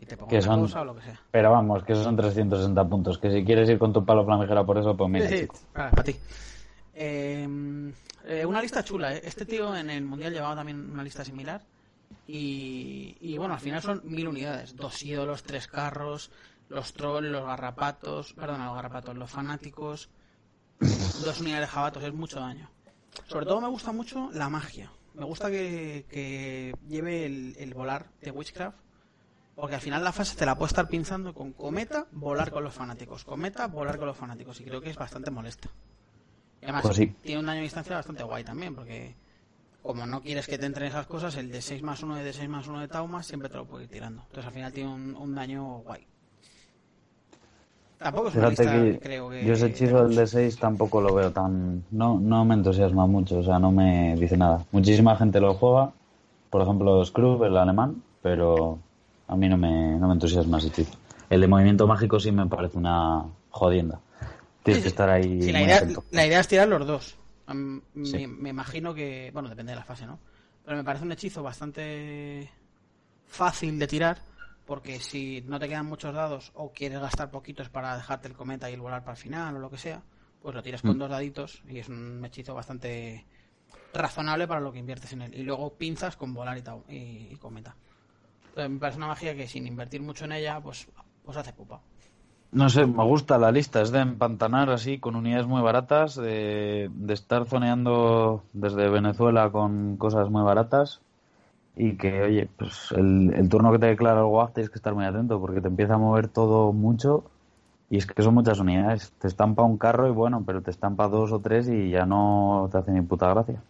Y 0.00 0.06
te 0.06 0.16
pongo 0.16 0.28
Que 0.30 0.42
son- 0.42 0.60
cosa 0.62 0.80
o 0.82 0.84
lo 0.84 0.94
que 0.96 1.02
sea. 1.02 1.20
Pero 1.30 1.50
vamos, 1.52 1.84
que 1.84 1.92
esos 1.92 2.04
son 2.04 2.16
360 2.16 2.84
puntos. 2.88 3.18
Que 3.18 3.30
si 3.30 3.44
quieres 3.44 3.68
ir 3.68 3.78
con 3.78 3.92
tu 3.92 4.04
palo 4.04 4.24
flamígera 4.24 4.64
por 4.64 4.76
eso, 4.78 4.96
pues 4.96 5.10
mira, 5.10 5.28
Sí, 5.28 5.34
sí, 5.34 5.40
chico. 5.42 5.58
para, 5.72 5.90
para 5.90 6.02
ti. 6.04 6.16
Eh, 6.94 7.92
eh, 8.26 8.46
una 8.46 8.60
lista 8.62 8.82
chula, 8.84 9.14
¿eh? 9.14 9.22
Este 9.24 9.44
tío 9.46 9.74
en 9.76 9.90
el 9.90 10.04
Mundial 10.04 10.32
llevaba 10.32 10.56
también 10.56 10.90
una 10.90 11.02
lista 11.02 11.24
similar. 11.24 11.62
Y, 12.26 13.16
y 13.20 13.36
bueno, 13.38 13.54
al 13.54 13.60
final 13.60 13.82
son 13.82 14.00
mil 14.04 14.26
unidades. 14.28 14.76
Dos 14.76 15.02
ídolos, 15.02 15.42
tres 15.42 15.66
carros, 15.68 16.30
los 16.68 16.92
trolls, 16.94 17.28
los 17.30 17.44
garrapatos, 17.44 18.32
perdón, 18.34 18.64
los 18.64 18.74
garrapatos, 18.74 19.16
los 19.16 19.30
fanáticos, 19.30 20.08
dos 20.80 21.40
unidades 21.40 21.68
de 21.68 21.72
jabatos, 21.72 22.02
es 22.02 22.14
mucho 22.14 22.40
daño. 22.40 22.70
Sobre 23.26 23.46
todo 23.46 23.60
me 23.60 23.68
gusta 23.68 23.92
mucho 23.92 24.30
la 24.32 24.48
magia. 24.48 24.90
Me 25.14 25.24
gusta 25.24 25.50
que, 25.50 26.04
que 26.10 26.74
lleve 26.88 27.26
el, 27.26 27.54
el 27.58 27.74
volar 27.74 28.06
de 28.20 28.30
Witchcraft. 28.32 28.78
Porque 29.54 29.76
al 29.76 29.80
final 29.80 30.02
la 30.02 30.12
fase 30.12 30.36
te 30.36 30.44
la 30.46 30.56
puede 30.56 30.68
estar 30.68 30.88
pinzando 30.88 31.32
con 31.32 31.52
cometa, 31.52 32.06
volar 32.12 32.50
con 32.50 32.64
los 32.64 32.74
fanáticos. 32.74 33.24
Cometa, 33.24 33.68
volar 33.68 33.98
con 33.98 34.08
los 34.08 34.16
fanáticos. 34.16 34.60
Y 34.60 34.64
creo 34.64 34.80
que 34.80 34.90
es 34.90 34.96
bastante 34.96 35.30
molesta. 35.30 35.68
Y 36.60 36.64
además, 36.64 36.82
Pues 36.82 36.96
sí. 36.96 37.06
tiene 37.22 37.40
un 37.40 37.46
daño 37.46 37.58
de 37.58 37.64
distancia 37.64 37.94
bastante 37.96 38.24
guay 38.24 38.42
también. 38.42 38.74
Porque 38.74 39.14
como 39.82 40.06
no 40.06 40.22
quieres 40.22 40.46
que 40.48 40.58
te 40.58 40.66
entren 40.66 40.88
esas 40.88 41.06
cosas, 41.06 41.36
el 41.36 41.52
de 41.52 41.62
6 41.62 41.82
más 41.82 42.02
1 42.02 42.20
y 42.20 42.24
de 42.24 42.32
6 42.32 42.48
más 42.48 42.66
1 42.66 42.80
de 42.80 42.88
Tauma 42.88 43.22
siempre 43.22 43.48
te 43.48 43.56
lo 43.56 43.64
puede 43.64 43.84
ir 43.84 43.90
tirando. 43.90 44.22
Entonces 44.22 44.46
al 44.46 44.52
final 44.52 44.72
tiene 44.72 44.92
un, 44.92 45.14
un 45.14 45.34
daño 45.34 45.78
guay. 45.78 46.04
Tampoco 47.98 48.28
es 48.28 48.34
una 48.34 48.48
lista 48.48 48.64
que 48.72 48.98
creo 49.00 49.30
que. 49.30 49.44
yo 49.46 49.52
ese 49.54 49.66
hechizo 49.66 50.06
del 50.06 50.18
D6 50.18 50.58
tampoco 50.58 51.00
lo 51.00 51.14
veo 51.14 51.30
tan... 51.30 51.84
No, 51.92 52.18
no 52.18 52.44
me 52.44 52.54
entusiasma 52.54 53.06
mucho, 53.06 53.38
o 53.38 53.42
sea, 53.44 53.58
no 53.58 53.70
me 53.70 54.16
dice 54.16 54.36
nada. 54.36 54.66
Muchísima 54.72 55.16
gente 55.16 55.40
lo 55.40 55.54
juega, 55.54 55.92
por 56.50 56.60
ejemplo 56.62 57.02
Scrooge, 57.04 57.46
el 57.46 57.56
alemán, 57.56 58.02
pero 58.20 58.78
a 59.28 59.36
mí 59.36 59.48
no 59.48 59.56
me, 59.56 59.96
no 59.98 60.06
me 60.08 60.14
entusiasma 60.14 60.58
ese 60.58 60.68
hechizo. 60.68 60.96
El 61.30 61.40
de 61.40 61.48
movimiento 61.48 61.86
mágico 61.86 62.20
sí 62.20 62.30
me 62.32 62.46
parece 62.46 62.78
una 62.78 63.24
jodienda. 63.50 64.00
Tienes 64.62 64.82
que 64.82 64.88
estar 64.88 65.08
ahí 65.10 65.42
Sí, 65.42 65.52
la, 65.52 65.62
idea, 65.62 65.82
la 66.10 66.26
idea 66.26 66.40
es 66.40 66.48
tirar 66.48 66.68
los 66.68 66.86
dos. 66.86 67.16
Am- 67.46 67.82
Sí. 68.02 68.26
Me, 68.26 68.28
me 68.28 68.48
imagino 68.50 68.94
que. 68.94 69.30
Bueno, 69.32 69.48
depende 69.48 69.72
de 69.72 69.76
la 69.76 69.84
fase, 69.84 70.06
¿no? 70.06 70.18
Pero 70.64 70.76
me 70.76 70.84
parece 70.84 71.04
un 71.04 71.12
hechizo 71.12 71.42
bastante 71.42 72.50
fácil 73.26 73.78
de 73.78 73.86
tirar. 73.86 74.18
Porque 74.66 74.98
si 74.98 75.42
no 75.46 75.58
te 75.58 75.68
quedan 75.68 75.84
muchos 75.84 76.14
dados 76.14 76.50
o 76.54 76.72
quieres 76.72 76.98
gastar 76.98 77.30
poquitos 77.30 77.68
para 77.68 77.96
dejarte 77.98 78.28
el 78.28 78.34
cometa 78.34 78.70
y 78.70 78.74
el 78.74 78.80
volar 78.80 79.02
para 79.02 79.12
el 79.12 79.18
final 79.18 79.54
o 79.56 79.58
lo 79.58 79.68
que 79.70 79.76
sea, 79.76 80.00
pues 80.40 80.54
lo 80.54 80.62
tiras 80.62 80.80
con 80.80 80.96
Mm. 80.96 81.00
dos 81.00 81.10
daditos 81.10 81.62
y 81.68 81.80
es 81.80 81.88
un 81.90 82.24
hechizo 82.24 82.54
bastante 82.54 83.26
razonable 83.92 84.48
para 84.48 84.60
lo 84.60 84.72
que 84.72 84.78
inviertes 84.78 85.12
en 85.12 85.20
él. 85.20 85.34
Y 85.34 85.42
luego 85.42 85.74
pinzas 85.74 86.16
con 86.16 86.32
volar 86.32 86.56
y, 86.56 86.94
y, 86.94 87.28
y 87.32 87.36
cometa. 87.36 87.76
Entonces 88.54 88.70
me 88.70 88.78
parece 88.78 88.98
una 88.98 89.08
magia 89.08 89.34
que 89.34 89.48
sin 89.48 89.66
invertir 89.66 90.00
mucho 90.00 90.24
en 90.26 90.32
ella, 90.32 90.60
pues, 90.60 90.86
pues 91.24 91.36
hace 91.36 91.52
pupa. 91.52 91.80
No 92.52 92.66
sé, 92.70 92.86
me 92.86 93.04
gusta 93.04 93.36
la 93.36 93.50
lista, 93.50 93.80
es 93.82 93.90
de 93.90 93.98
empantanar 94.00 94.70
así, 94.70 94.98
con 95.00 95.16
unidades 95.16 95.46
muy 95.46 95.60
baratas, 95.60 96.14
de, 96.14 96.88
de 96.94 97.14
estar 97.14 97.46
zoneando 97.46 98.44
desde 98.52 98.88
Venezuela 98.88 99.50
con 99.50 99.96
cosas 99.96 100.30
muy 100.30 100.42
baratas 100.44 101.00
y 101.76 101.96
que, 101.96 102.22
oye, 102.22 102.48
pues 102.58 102.92
el, 102.92 103.34
el 103.34 103.48
turno 103.48 103.72
que 103.72 103.78
te 103.80 103.86
declara 103.86 104.20
el 104.20 104.26
WAF 104.26 104.54
tienes 104.54 104.70
que 104.70 104.78
estar 104.78 104.94
muy 104.94 105.04
atento 105.06 105.40
porque 105.40 105.60
te 105.60 105.68
empieza 105.68 105.94
a 105.94 105.98
mover 105.98 106.28
todo 106.28 106.72
mucho 106.72 107.24
y 107.90 107.98
es 107.98 108.06
que 108.06 108.22
son 108.22 108.34
muchas 108.34 108.60
unidades. 108.60 109.12
Te 109.20 109.28
estampa 109.28 109.62
un 109.64 109.78
carro 109.78 110.08
y 110.08 110.12
bueno, 110.12 110.44
pero 110.46 110.62
te 110.62 110.70
estampa 110.72 111.08
dos 111.08 111.32
o 111.32 111.40
tres 111.40 111.68
y 111.68 111.90
ya 111.90 112.06
no 112.06 112.68
te 112.72 112.78
hace 112.78 112.92
ni 112.92 113.02
puta 113.02 113.28
gracia. 113.30 113.62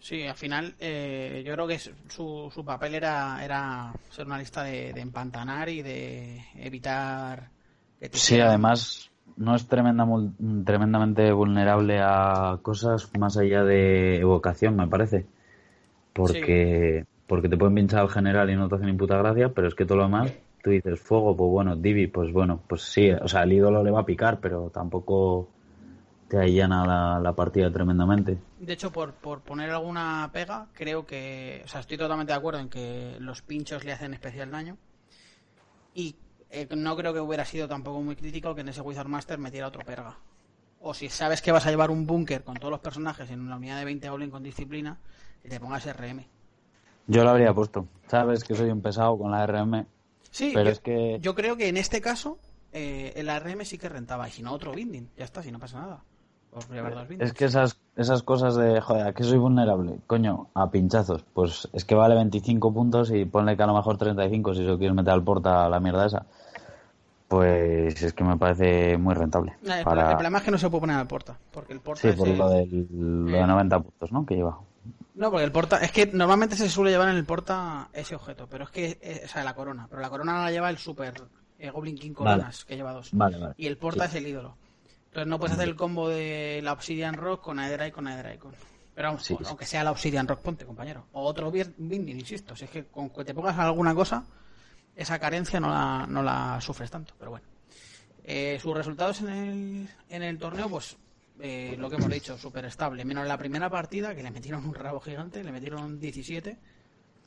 Sí, 0.00 0.22
al 0.26 0.36
final 0.36 0.74
eh, 0.78 1.42
yo 1.44 1.52
creo 1.54 1.66
que 1.66 1.78
su, 1.78 2.50
su 2.54 2.64
papel 2.64 2.94
era, 2.94 3.44
era 3.44 3.92
ser 4.10 4.26
una 4.26 4.38
lista 4.38 4.62
de, 4.62 4.92
de 4.92 5.00
empantanar 5.00 5.68
y 5.68 5.82
de 5.82 6.40
evitar... 6.56 7.50
que 7.98 8.08
te 8.08 8.16
Sí, 8.16 8.40
además 8.40 9.10
no 9.36 9.54
es 9.54 9.66
tremenda, 9.66 10.06
tremendamente 10.64 11.32
vulnerable 11.32 12.00
a 12.00 12.58
cosas 12.62 13.10
más 13.18 13.36
allá 13.36 13.64
de 13.64 14.18
evocación, 14.18 14.76
me 14.76 14.88
parece. 14.88 15.26
Porque, 16.12 17.04
porque 17.26 17.48
te 17.48 17.56
pueden 17.56 17.74
pinchar 17.74 18.00
al 18.00 18.10
general 18.10 18.50
y 18.50 18.56
no 18.56 18.68
te 18.68 18.76
hacen 18.76 18.88
ni 18.88 18.94
puta 18.94 19.16
gracia, 19.18 19.50
pero 19.50 19.68
es 19.68 19.74
que 19.74 19.84
todo 19.84 19.98
lo 19.98 20.04
demás, 20.04 20.32
tú 20.62 20.70
dices 20.70 21.00
fuego, 21.00 21.36
pues 21.36 21.50
bueno, 21.50 21.76
Divi, 21.76 22.08
pues 22.08 22.32
bueno, 22.32 22.60
pues 22.66 22.82
sí, 22.82 23.10
o 23.10 23.28
sea, 23.28 23.44
el 23.44 23.52
ídolo 23.52 23.84
le 23.84 23.90
va 23.90 24.00
a 24.00 24.06
picar, 24.06 24.40
pero 24.40 24.70
tampoco 24.70 25.48
te 26.28 26.38
allana 26.38 26.86
la, 26.86 27.20
la 27.20 27.32
partida 27.32 27.70
tremendamente. 27.72 28.38
De 28.60 28.72
hecho, 28.72 28.92
por, 28.92 29.12
por 29.14 29.40
poner 29.40 29.70
alguna 29.70 30.28
pega, 30.32 30.66
creo 30.72 31.06
que. 31.06 31.62
O 31.64 31.68
sea, 31.68 31.80
estoy 31.80 31.96
totalmente 31.96 32.32
de 32.32 32.38
acuerdo 32.38 32.60
en 32.60 32.68
que 32.68 33.16
los 33.18 33.42
pinchos 33.42 33.84
le 33.84 33.92
hacen 33.92 34.14
especial 34.14 34.50
daño. 34.50 34.76
Y 35.94 36.16
eh, 36.50 36.68
no 36.76 36.96
creo 36.96 37.12
que 37.12 37.20
hubiera 37.20 37.44
sido 37.44 37.66
tampoco 37.66 38.02
muy 38.02 38.14
crítico 38.14 38.54
que 38.54 38.60
en 38.60 38.68
ese 38.68 38.80
Wizard 38.80 39.08
Master 39.08 39.38
metiera 39.38 39.66
otro 39.66 39.82
perga. 39.84 40.18
O 40.80 40.94
si 40.94 41.08
sabes 41.08 41.42
que 41.42 41.50
vas 41.50 41.66
a 41.66 41.70
llevar 41.70 41.90
un 41.90 42.06
búnker 42.06 42.44
con 42.44 42.56
todos 42.56 42.70
los 42.70 42.80
personajes 42.80 43.30
en 43.30 43.40
una 43.40 43.56
unidad 43.56 43.78
de 43.78 43.84
20 43.84 44.08
Goblin 44.10 44.30
con 44.30 44.42
disciplina, 44.42 44.98
que 45.42 45.48
te 45.48 45.58
pongas 45.58 45.84
RM. 45.86 46.24
Yo 47.08 47.24
lo 47.24 47.30
habría 47.30 47.52
puesto. 47.52 47.88
Sabes 48.06 48.44
que 48.44 48.54
soy 48.54 48.70
un 48.70 48.82
pesado 48.82 49.18
con 49.18 49.32
la 49.32 49.46
RM, 49.46 49.86
Sí, 50.30 50.50
pero 50.52 50.66
yo, 50.66 50.70
es 50.72 50.80
que 50.80 51.18
yo 51.20 51.34
creo 51.34 51.56
que 51.56 51.68
en 51.68 51.78
este 51.78 52.00
caso 52.00 52.38
eh, 52.72 53.12
el 53.16 53.28
RM 53.28 53.64
sí 53.64 53.78
que 53.78 53.88
rentaba. 53.88 54.28
Y 54.28 54.32
si 54.32 54.42
no, 54.42 54.52
otro 54.52 54.72
binding. 54.72 55.10
Ya 55.16 55.24
está, 55.24 55.42
si 55.42 55.50
no 55.50 55.58
pasa 55.58 55.80
nada. 55.80 56.04
Por 56.50 56.68
llevar 56.70 56.94
dos 56.94 57.08
bindings. 57.08 57.30
es 57.30 57.36
que 57.36 57.44
esas 57.44 57.78
esas 57.96 58.22
cosas 58.22 58.54
de, 58.56 58.80
joder, 58.80 59.06
¿a 59.08 59.12
qué 59.12 59.22
soy 59.24 59.38
vulnerable? 59.38 59.98
Coño, 60.06 60.48
a 60.54 60.70
pinchazos. 60.70 61.24
Pues 61.34 61.68
es 61.72 61.84
que 61.84 61.94
vale 61.94 62.14
25 62.14 62.72
puntos 62.72 63.10
y 63.10 63.24
ponle 63.24 63.56
que 63.56 63.62
a 63.62 63.66
lo 63.66 63.74
mejor 63.74 63.96
35 63.98 64.54
si 64.54 64.60
se 64.60 64.66
lo 64.66 64.78
quieres 64.78 64.94
meter 64.96 65.12
al 65.12 65.22
porta 65.24 65.66
a 65.66 65.68
la 65.68 65.80
mierda 65.80 66.06
esa. 66.06 66.24
Pues 67.28 68.02
es 68.02 68.12
que 68.14 68.24
me 68.24 68.36
parece 68.38 68.96
muy 68.96 69.14
rentable. 69.14 69.52
Eh, 69.62 69.78
el, 69.80 69.84
para... 69.84 70.08
el 70.10 70.16
problema 70.16 70.38
es 70.38 70.44
que 70.44 70.50
no 70.50 70.58
se 70.58 70.70
puede 70.70 70.80
poner 70.80 70.96
al 70.96 71.06
porta. 71.06 71.36
Porque 71.50 71.74
el 71.74 71.80
porta 71.80 72.00
Sí, 72.02 72.08
es 72.08 72.14
por 72.16 72.28
el- 72.28 72.38
lo, 72.38 72.48
del, 72.48 72.86
lo 72.90 73.36
de 73.36 73.46
90 73.46 73.80
puntos, 73.80 74.12
¿no? 74.12 74.24
Que 74.24 74.36
lleva. 74.36 74.58
No, 75.14 75.30
porque 75.30 75.44
el 75.44 75.52
porta. 75.52 75.78
Es 75.78 75.92
que 75.92 76.06
normalmente 76.06 76.56
se 76.56 76.68
suele 76.70 76.90
llevar 76.90 77.08
en 77.10 77.16
el 77.16 77.24
porta 77.26 77.88
ese 77.92 78.14
objeto, 78.14 78.46
pero 78.48 78.64
es 78.64 78.70
que. 78.70 78.98
eh, 79.02 79.22
o 79.24 79.28
sea, 79.28 79.44
la 79.44 79.54
corona. 79.54 79.86
Pero 79.90 80.00
la 80.00 80.08
corona 80.08 80.32
no 80.32 80.38
la 80.44 80.50
lleva 80.50 80.70
el 80.70 80.78
super 80.78 81.12
eh, 81.58 81.70
Goblin 81.70 81.98
King 81.98 82.12
Coronas, 82.12 82.64
que 82.64 82.76
lleva 82.76 82.92
dos. 82.92 83.10
Vale, 83.12 83.36
vale. 83.38 83.54
Y 83.58 83.66
el 83.66 83.76
porta 83.76 84.06
es 84.06 84.14
el 84.14 84.26
ídolo. 84.26 84.54
Entonces 85.18 85.30
no 85.30 85.38
puedes 85.40 85.56
hacer 85.56 85.68
el 85.68 85.76
combo 85.76 86.08
de 86.08 86.60
la 86.62 86.72
Obsidian 86.72 87.14
Rock 87.14 87.42
con 87.42 87.58
y 87.58 87.88
con. 88.38 88.54
Pero 88.94 89.08
vamos, 89.08 89.24
Sí, 89.24 89.34
o- 89.34 89.38
sí. 89.38 89.44
aunque 89.46 89.66
sea 89.66 89.82
la 89.84 89.90
Obsidian 89.90 90.26
Rock, 90.28 90.40
ponte, 90.40 90.64
compañero. 90.64 91.06
O 91.12 91.22
otro 91.24 91.50
Binding, 91.50 92.08
insisto. 92.18 92.54
Si 92.56 92.64
es 92.64 92.70
que 92.70 92.86
con 92.86 93.10
que 93.10 93.24
te 93.24 93.34
pongas 93.34 93.58
alguna 93.58 93.94
cosa, 93.94 94.24
esa 94.94 95.18
carencia 95.18 95.60
no 95.60 95.68
la, 95.70 96.06
no 96.08 96.22
la 96.22 96.60
sufres 96.60 96.90
tanto. 96.90 97.14
Pero 97.18 97.32
bueno. 97.32 97.46
Eh, 98.24 98.58
sus 98.60 98.76
resultados 98.76 99.20
en 99.22 99.28
el, 99.28 99.88
en 100.08 100.22
el 100.22 100.38
torneo, 100.38 100.68
pues 100.68 100.96
eh, 101.40 101.76
lo 101.78 101.88
que 101.88 101.96
hemos 101.96 102.10
dicho, 102.10 102.36
súper 102.36 102.64
estable. 102.66 103.04
Menos 103.04 103.22
en 103.22 103.28
la 103.28 103.38
primera 103.38 103.70
partida, 103.70 104.14
que 104.14 104.22
le 104.22 104.30
metieron 104.30 104.64
un 104.66 104.74
rabo 104.74 105.00
gigante, 105.00 105.42
le 105.42 105.50
metieron 105.52 105.98
17. 105.98 106.58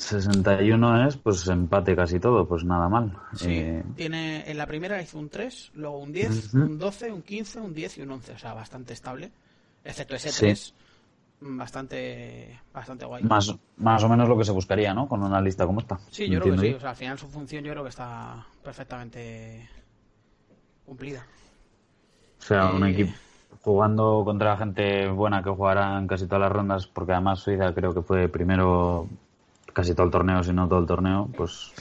61 0.02 1.08
es, 1.08 1.18
pues 1.18 1.48
empate 1.48 1.96
casi 1.96 2.20
todo, 2.20 2.48
pues 2.48 2.64
nada 2.64 2.90
mal. 2.90 3.18
Sí, 3.36 3.48
Eh, 3.50 3.84
tiene, 3.96 4.50
en 4.50 4.58
la 4.58 4.66
primera 4.66 5.02
hizo 5.02 5.20
un 5.20 5.30
3, 5.30 5.72
luego 5.76 6.00
un 6.00 6.12
10, 6.12 6.54
Ujú. 6.54 6.64
un 6.64 6.78
12, 6.80 7.12
un 7.12 7.22
15, 7.22 7.60
un 7.60 7.74
10 7.74 7.98
y 7.98 8.02
un 8.02 8.12
11. 8.12 8.34
O 8.34 8.38
sea, 8.38 8.54
bastante 8.54 8.94
estable. 8.94 9.32
Excepto 9.84 10.16
ese 10.16 10.32
Sí. 10.32 10.42
3, 10.42 10.74
mm, 11.42 11.58
bastante, 11.58 12.60
bastante 12.74 13.06
guay. 13.06 13.24
más, 13.24 13.56
más 13.78 14.04
o 14.04 14.10
menos 14.10 14.28
lo 14.28 14.38
que 14.38 14.44
se 14.46 14.52
buscaría, 14.52 14.94
¿no? 14.94 15.08
Con 15.08 15.24
una 15.24 15.40
lista 15.42 15.66
como 15.66 15.80
esta. 15.80 15.98
Sí, 16.10 16.28
yo 16.30 16.40
creo 16.42 16.56
que 16.56 16.62
sí. 16.62 16.74
O 16.74 16.80
sea, 16.80 16.90
al 16.92 16.96
final 16.96 17.18
su 17.18 17.28
función 17.28 17.64
yo 17.64 17.72
creo 17.72 17.84
que 17.84 17.90
está 17.90 18.46
perfectamente 18.64 19.68
cumplida. 20.86 21.26
O 22.40 22.44
sea, 22.44 22.72
un 22.72 22.86
Eh, 22.86 22.92
equipo 22.92 23.12
jugando 23.62 24.24
contra 24.26 24.58
gente 24.58 25.08
buena 25.10 25.44
que 25.44 25.50
jugará 25.52 25.98
en 26.00 26.08
casi 26.08 26.26
todas 26.26 26.42
las 26.42 26.52
rondas, 26.52 26.88
porque 26.88 27.12
además 27.14 27.40
Suiza 27.40 27.74
creo 27.74 27.94
que 27.94 28.02
fue 28.02 28.28
primero 28.28 29.08
casi 29.72 29.94
todo 29.94 30.06
el 30.06 30.12
torneo, 30.12 30.44
si 30.44 30.54
no 30.54 30.68
todo 30.68 30.80
el 30.80 30.86
torneo, 30.86 31.30
pues, 31.36 31.72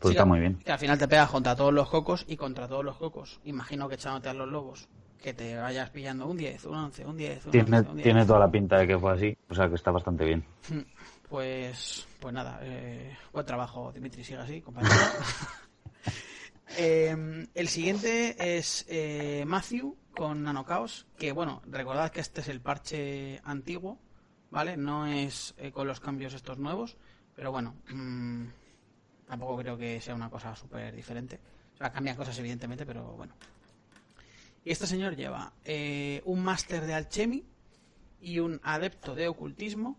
pues 0.00 0.10
Sí, 0.10 0.10
está 0.10 0.24
muy 0.24 0.40
bien. 0.40 0.58
Que 0.64 0.72
al 0.72 0.78
final 0.78 0.98
te 0.98 1.08
pegas 1.08 1.30
contra 1.30 1.56
todos 1.56 1.72
los 1.72 1.88
cocos 1.88 2.24
y 2.28 2.36
contra 2.36 2.68
todos 2.68 2.84
los 2.84 2.96
cocos. 2.96 3.40
Imagino 3.44 3.88
que 3.88 3.94
echándote 3.94 4.28
a 4.28 4.34
los 4.34 4.48
lobos, 4.48 4.88
que 5.22 5.32
te 5.32 5.56
vayas 5.56 5.90
pillando 5.90 6.26
un 6.26 6.36
10, 6.36 6.64
un 6.66 6.74
11, 6.74 7.06
un 7.06 7.16
10, 7.16 7.46
un 7.46 7.50
Tiene, 7.52 7.78
11, 7.78 7.90
un 7.90 7.96
10. 7.96 8.04
tiene 8.04 8.26
toda 8.26 8.40
la 8.40 8.50
pinta 8.50 8.78
de 8.78 8.86
que 8.86 8.98
fue 8.98 9.12
así, 9.12 9.36
o 9.48 9.54
sea 9.54 9.68
que 9.68 9.74
está 9.74 9.90
bastante 9.90 10.24
bien. 10.24 10.44
Pues, 11.28 12.06
pues 12.20 12.34
nada, 12.34 12.60
eh, 12.62 13.16
buen 13.32 13.46
trabajo, 13.46 13.90
Dimitri, 13.92 14.22
sigue 14.22 14.38
así, 14.38 14.60
compañero. 14.60 14.94
Eh, 16.76 17.46
el 17.54 17.68
siguiente 17.68 18.56
es 18.56 18.84
eh, 18.88 19.44
Matthew 19.46 19.96
con 20.14 20.42
Nanocaos, 20.42 21.06
que 21.18 21.32
bueno, 21.32 21.62
recordad 21.66 22.10
que 22.10 22.20
este 22.20 22.40
es 22.40 22.48
el 22.48 22.60
parche 22.60 23.40
antiguo, 23.44 23.98
¿vale? 24.50 24.76
No 24.76 25.06
es 25.06 25.54
eh, 25.58 25.70
con 25.72 25.86
los 25.86 26.00
cambios 26.00 26.34
estos 26.34 26.58
nuevos, 26.58 26.96
pero 27.34 27.50
bueno, 27.50 27.74
mm, 27.90 28.44
tampoco 29.26 29.56
creo 29.58 29.76
que 29.76 30.00
sea 30.00 30.14
una 30.14 30.30
cosa 30.30 30.54
súper 30.54 30.94
diferente. 30.94 31.40
O 31.74 31.76
sea, 31.76 31.92
cambian 31.92 32.16
cosas 32.16 32.38
evidentemente, 32.38 32.86
pero 32.86 33.12
bueno. 33.12 33.34
Y 34.64 34.70
este 34.70 34.86
señor 34.86 35.16
lleva 35.16 35.52
eh, 35.64 36.22
un 36.24 36.42
máster 36.42 36.86
de 36.86 36.94
alchemy 36.94 37.44
y 38.20 38.38
un 38.38 38.60
adepto 38.62 39.14
de 39.14 39.28
ocultismo. 39.28 39.98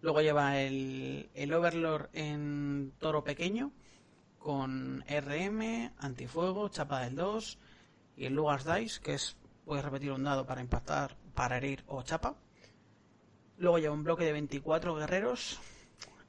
Luego 0.00 0.20
lleva 0.20 0.60
el, 0.60 1.30
el 1.34 1.52
Overlord 1.52 2.10
en 2.12 2.92
toro 2.98 3.24
pequeño 3.24 3.72
con 4.38 5.02
RM, 5.08 5.92
antifuego, 5.98 6.68
chapa 6.68 7.00
del 7.00 7.16
2 7.16 7.58
y 8.16 8.26
el 8.26 8.34
Lugas 8.34 8.64
Dice, 8.64 9.00
que 9.00 9.14
es 9.14 9.36
puedes 9.64 9.84
repetir 9.84 10.12
un 10.12 10.24
dado 10.24 10.46
para 10.46 10.60
impactar, 10.60 11.16
para 11.34 11.58
herir 11.58 11.84
o 11.88 12.02
chapa. 12.02 12.36
Luego 13.58 13.78
lleva 13.78 13.94
un 13.94 14.04
bloque 14.04 14.24
de 14.24 14.32
24 14.32 14.94
guerreros 14.94 15.60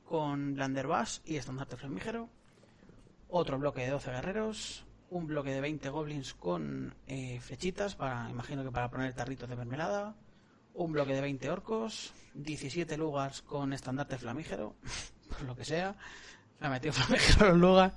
con 0.09 0.55
Blunderbuss 0.55 1.21
y 1.23 1.35
estandarte 1.35 1.77
flamígero. 1.77 2.27
Otro 3.29 3.59
bloque 3.59 3.81
de 3.81 3.91
12 3.91 4.09
guerreros. 4.09 4.83
Un 5.11 5.27
bloque 5.27 5.51
de 5.51 5.61
20 5.61 5.87
goblins 5.89 6.33
con 6.33 6.95
eh, 7.07 7.39
flechitas, 7.39 7.95
para 7.95 8.27
imagino 8.29 8.63
que 8.63 8.71
para 8.71 8.89
poner 8.89 9.13
tarritos 9.13 9.47
de 9.47 9.55
mermelada. 9.55 10.15
Un 10.73 10.93
bloque 10.93 11.13
de 11.13 11.21
20 11.21 11.51
orcos. 11.51 12.11
17 12.33 12.97
lugares 12.97 13.43
con 13.43 13.71
estandarte 13.71 14.17
flamígero. 14.17 14.73
Por 15.29 15.41
lo 15.45 15.55
que 15.55 15.63
sea. 15.63 15.95
Se 16.59 16.65
ha 16.65 16.69
metido 16.69 16.93
flamígero 16.95 17.45
en 17.45 17.51
los 17.51 17.61
lugares. 17.61 17.93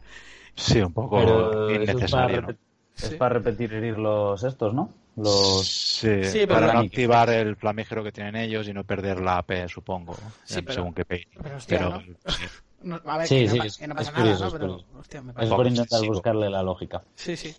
Sí, 0.55 0.83
un 0.83 0.93
poco 0.93 1.17
Pero 1.17 1.71
eso 1.71 1.81
es 1.99 2.11
para, 2.11 2.31
innecesario. 2.31 2.43
¿no? 2.43 2.49
es 2.95 3.15
para 3.15 3.35
repetir 3.37 3.73
herir 3.73 3.97
los 3.97 4.45
estos, 4.45 4.75
¿no? 4.75 4.93
Los... 5.17 5.67
Sí, 5.67 6.25
Sí, 6.25 6.39
pero 6.41 6.55
para 6.55 6.67
la- 6.69 6.73
no 6.75 6.81
activar 6.81 7.29
el 7.31 7.57
flamígero 7.57 8.03
que 8.03 8.13
tienen 8.13 8.35
ellos 8.37 8.67
y 8.69 8.73
no 8.73 8.85
perder 8.85 9.21
la 9.21 9.39
AP, 9.39 9.69
supongo. 9.69 10.17
Sí, 10.45 10.59
eh, 10.59 10.63
pero- 10.63 10.75
según 10.75 10.95
qué 10.95 11.05
pay. 11.05 11.25
pero 11.43 11.57
hostia, 11.57 11.79
Pero, 11.79 12.03
¿no? 12.83 13.01
a 13.05 13.19
ver, 13.19 13.29
Sí, 13.29 13.37
que, 13.37 13.45
no, 13.47 13.53
sí, 13.53 13.59
pa- 13.59 13.67
es- 13.67 13.77
que 13.77 13.87
no 13.89 13.95
pasa 13.95 14.11
es 14.11 14.17
curioso, 14.17 14.45
nada. 14.47 14.59
Pero, 14.59 14.85
hostia, 14.99 15.23
me 15.23 15.31
Es 15.31 15.35
parece. 15.35 15.55
por 15.55 15.67
intentar 15.67 16.01
buscarle 16.07 16.51
la 16.51 16.63
lógica. 16.63 17.03
Sí, 17.15 17.37
sí. 17.37 17.55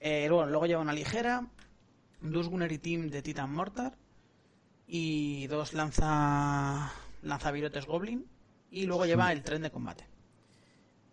Eh, 0.00 0.26
luego, 0.28 0.46
luego 0.46 0.66
lleva 0.66 0.80
una 0.82 0.92
ligera, 0.92 1.46
dos 2.20 2.48
Gunnery 2.48 2.78
Team 2.78 3.08
de 3.08 3.22
Titan 3.22 3.50
Mortar 3.52 3.96
y 4.86 5.46
dos 5.46 5.72
lanza 5.72 6.92
lanzavirotes 7.22 7.86
Goblin 7.86 8.26
y 8.70 8.84
luego 8.86 9.06
lleva 9.06 9.32
el 9.32 9.42
tren 9.42 9.62
de 9.62 9.70
combate. 9.70 10.06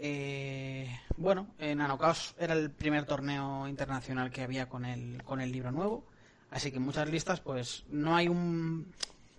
Eh, 0.02 0.90
bueno, 1.18 1.48
en 1.60 1.82
Anocaos 1.82 2.34
era 2.40 2.54
el 2.54 2.72
primer 2.72 3.06
torneo 3.06 3.68
internacional 3.68 4.32
que 4.32 4.42
había 4.42 4.70
con 4.70 4.86
el, 4.86 5.22
con 5.24 5.42
el 5.42 5.52
libro 5.52 5.72
nuevo, 5.72 6.06
así 6.52 6.72
que 6.72 6.78
en 6.78 6.84
muchas 6.84 7.10
listas 7.10 7.42
pues 7.42 7.84
no 7.90 8.16
hay 8.16 8.30
un, 8.30 8.94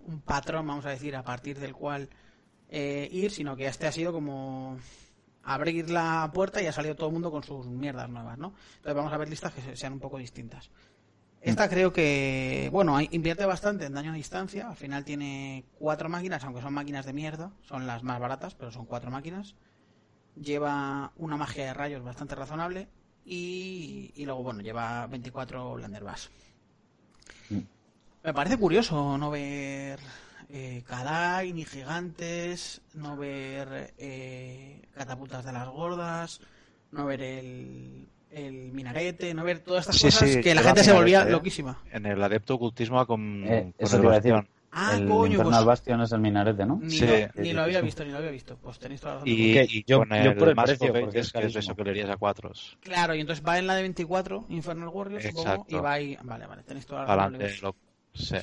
un 0.07 0.21
patrón, 0.21 0.67
vamos 0.67 0.85
a 0.85 0.91
decir, 0.91 1.17
a 1.17 1.23
partir 1.25 1.59
del 1.59 1.73
cual 1.75 2.11
eh, 2.69 3.09
ir, 3.11 3.31
sino 3.31 3.57
que 3.57 3.67
este 3.67 3.87
ha 3.87 3.93
sido 3.93 4.13
como 4.13 4.77
abrir 5.43 5.89
la 5.91 6.31
puerta 6.35 6.61
y 6.61 6.67
ha 6.67 6.73
salido 6.73 6.95
todo 6.95 7.07
el 7.09 7.15
mundo 7.15 7.31
con 7.31 7.43
sus 7.43 7.67
mierdas 7.67 8.11
nuevas, 8.11 8.37
¿no? 8.37 8.53
Entonces 8.77 8.95
vamos 8.95 9.13
a 9.15 9.17
ver 9.17 9.31
listas 9.31 9.55
que 9.55 9.63
se- 9.63 9.77
sean 9.77 9.95
un 9.95 10.01
poco 10.01 10.19
distintas. 10.19 10.71
Esta 11.41 11.71
creo 11.71 11.91
que, 11.91 12.69
bueno, 12.71 13.01
invierte 13.01 13.47
bastante 13.47 13.87
en 13.87 13.95
daño 13.95 14.11
a 14.13 14.15
distancia. 14.15 14.69
Al 14.69 14.77
final 14.77 15.07
tiene 15.07 15.65
cuatro 15.79 16.11
máquinas, 16.11 16.45
aunque 16.45 16.61
son 16.61 16.75
máquinas 16.75 17.07
de 17.07 17.15
mierda. 17.15 17.51
Son 17.63 17.87
las 17.87 18.03
más 18.03 18.21
baratas, 18.21 18.55
pero 18.55 18.71
son 18.71 18.85
cuatro 18.85 19.11
máquinas. 19.11 19.55
Lleva 20.43 21.13
una 21.17 21.37
magia 21.37 21.67
de 21.67 21.75
rayos 21.75 22.03
bastante 22.03 22.35
razonable. 22.35 22.89
Y, 23.25 24.11
y 24.17 24.25
luego, 24.25 24.43
bueno, 24.43 24.61
lleva 24.61 25.07
24 25.07 25.75
Blunderbuss. 25.75 26.31
Me 28.23 28.35
parece 28.35 28.59
curioso 28.59 29.17
no 29.17 29.31
ver 29.31 29.99
eh, 30.51 30.83
Kadai, 30.87 31.53
ni 31.53 31.65
gigantes, 31.65 32.83
no 32.95 33.17
ver 33.17 33.95
eh, 33.97 34.83
catapultas 34.95 35.45
de 35.45 35.53
las 35.53 35.69
gordas, 35.69 36.41
no 36.93 37.07
ver 37.07 37.23
el, 37.23 38.09
el 38.31 38.73
minarete, 38.73 39.33
no 39.33 39.45
ver 39.45 39.61
todas 39.61 39.83
estas 39.89 39.97
Sí, 39.97 40.07
cosas 40.07 40.31
sí, 40.31 40.41
que 40.43 40.55
la 40.55 40.63
gente 40.63 40.85
se 40.85 40.93
volvía 40.93 41.23
¿eh? 41.23 41.31
loquísima. 41.31 41.79
En 41.93 42.05
el 42.05 42.23
adepto 42.23 42.55
ocultismo 42.57 43.07
con, 43.07 43.45
Eh, 43.47 43.73
con 43.79 43.87
eso 43.87 43.97
Ah, 44.73 44.97
el 44.97 45.09
coño, 45.09 45.33
Infernal 45.33 45.53
pues 45.53 45.65
Bastion 45.67 46.01
es 46.03 46.13
el 46.13 46.21
minarete, 46.21 46.65
¿no? 46.65 46.77
ni, 46.81 46.91
Sí, 46.91 47.07
lo, 47.07 47.17
sí, 47.17 47.25
ni 47.37 47.45
sí, 47.49 47.53
lo 47.55 47.63
había 47.63 47.81
sí. 47.81 47.85
visto, 47.87 48.05
ni 48.05 48.11
lo 48.13 48.19
había 48.19 48.31
visto. 48.31 48.57
Pues 48.57 48.79
tenéis 48.79 49.01
toda 49.01 49.15
la 49.15 49.21
razón. 49.21 49.29
Y, 49.29 49.59
y 49.59 49.85
Yo- 49.85 49.99
con 49.99 50.09
yo 50.11 50.15
el, 50.15 50.37
por 50.37 50.49
el 50.49 50.55
precio, 50.57 50.93
of 50.93 51.01
porque 51.01 51.19
es 51.21 51.33
que 51.33 51.45
es 51.47 51.57
eso 51.57 51.75
que 51.75 51.83
le 51.85 51.91
irías 51.91 52.11
a 52.11 52.17
cuatro. 52.17 52.53
Claro, 52.81 53.15
y 53.15 53.21
entonces 53.21 53.45
va 53.47 53.59
en 53.59 53.67
la 53.67 53.75
de 53.75 53.83
24, 53.83 54.47
Infernal 54.49 54.89
Warriors, 54.89 55.25
supongo, 55.25 55.67
y 55.69 55.75
va 55.75 55.93
ahí... 55.93 56.17
Vale, 56.23 56.47
vale, 56.47 56.63
tenéis 56.63 56.87
toda 56.87 57.05
la 57.05 57.17
razón. 57.17 57.39
Lo- 57.63 57.75
sí. 58.15 58.37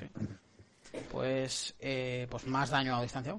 Pues, 1.12 1.76
eh, 1.80 2.28
pues 2.30 2.46
más 2.48 2.70
daño 2.70 2.96
a 2.96 3.02
distancia. 3.02 3.36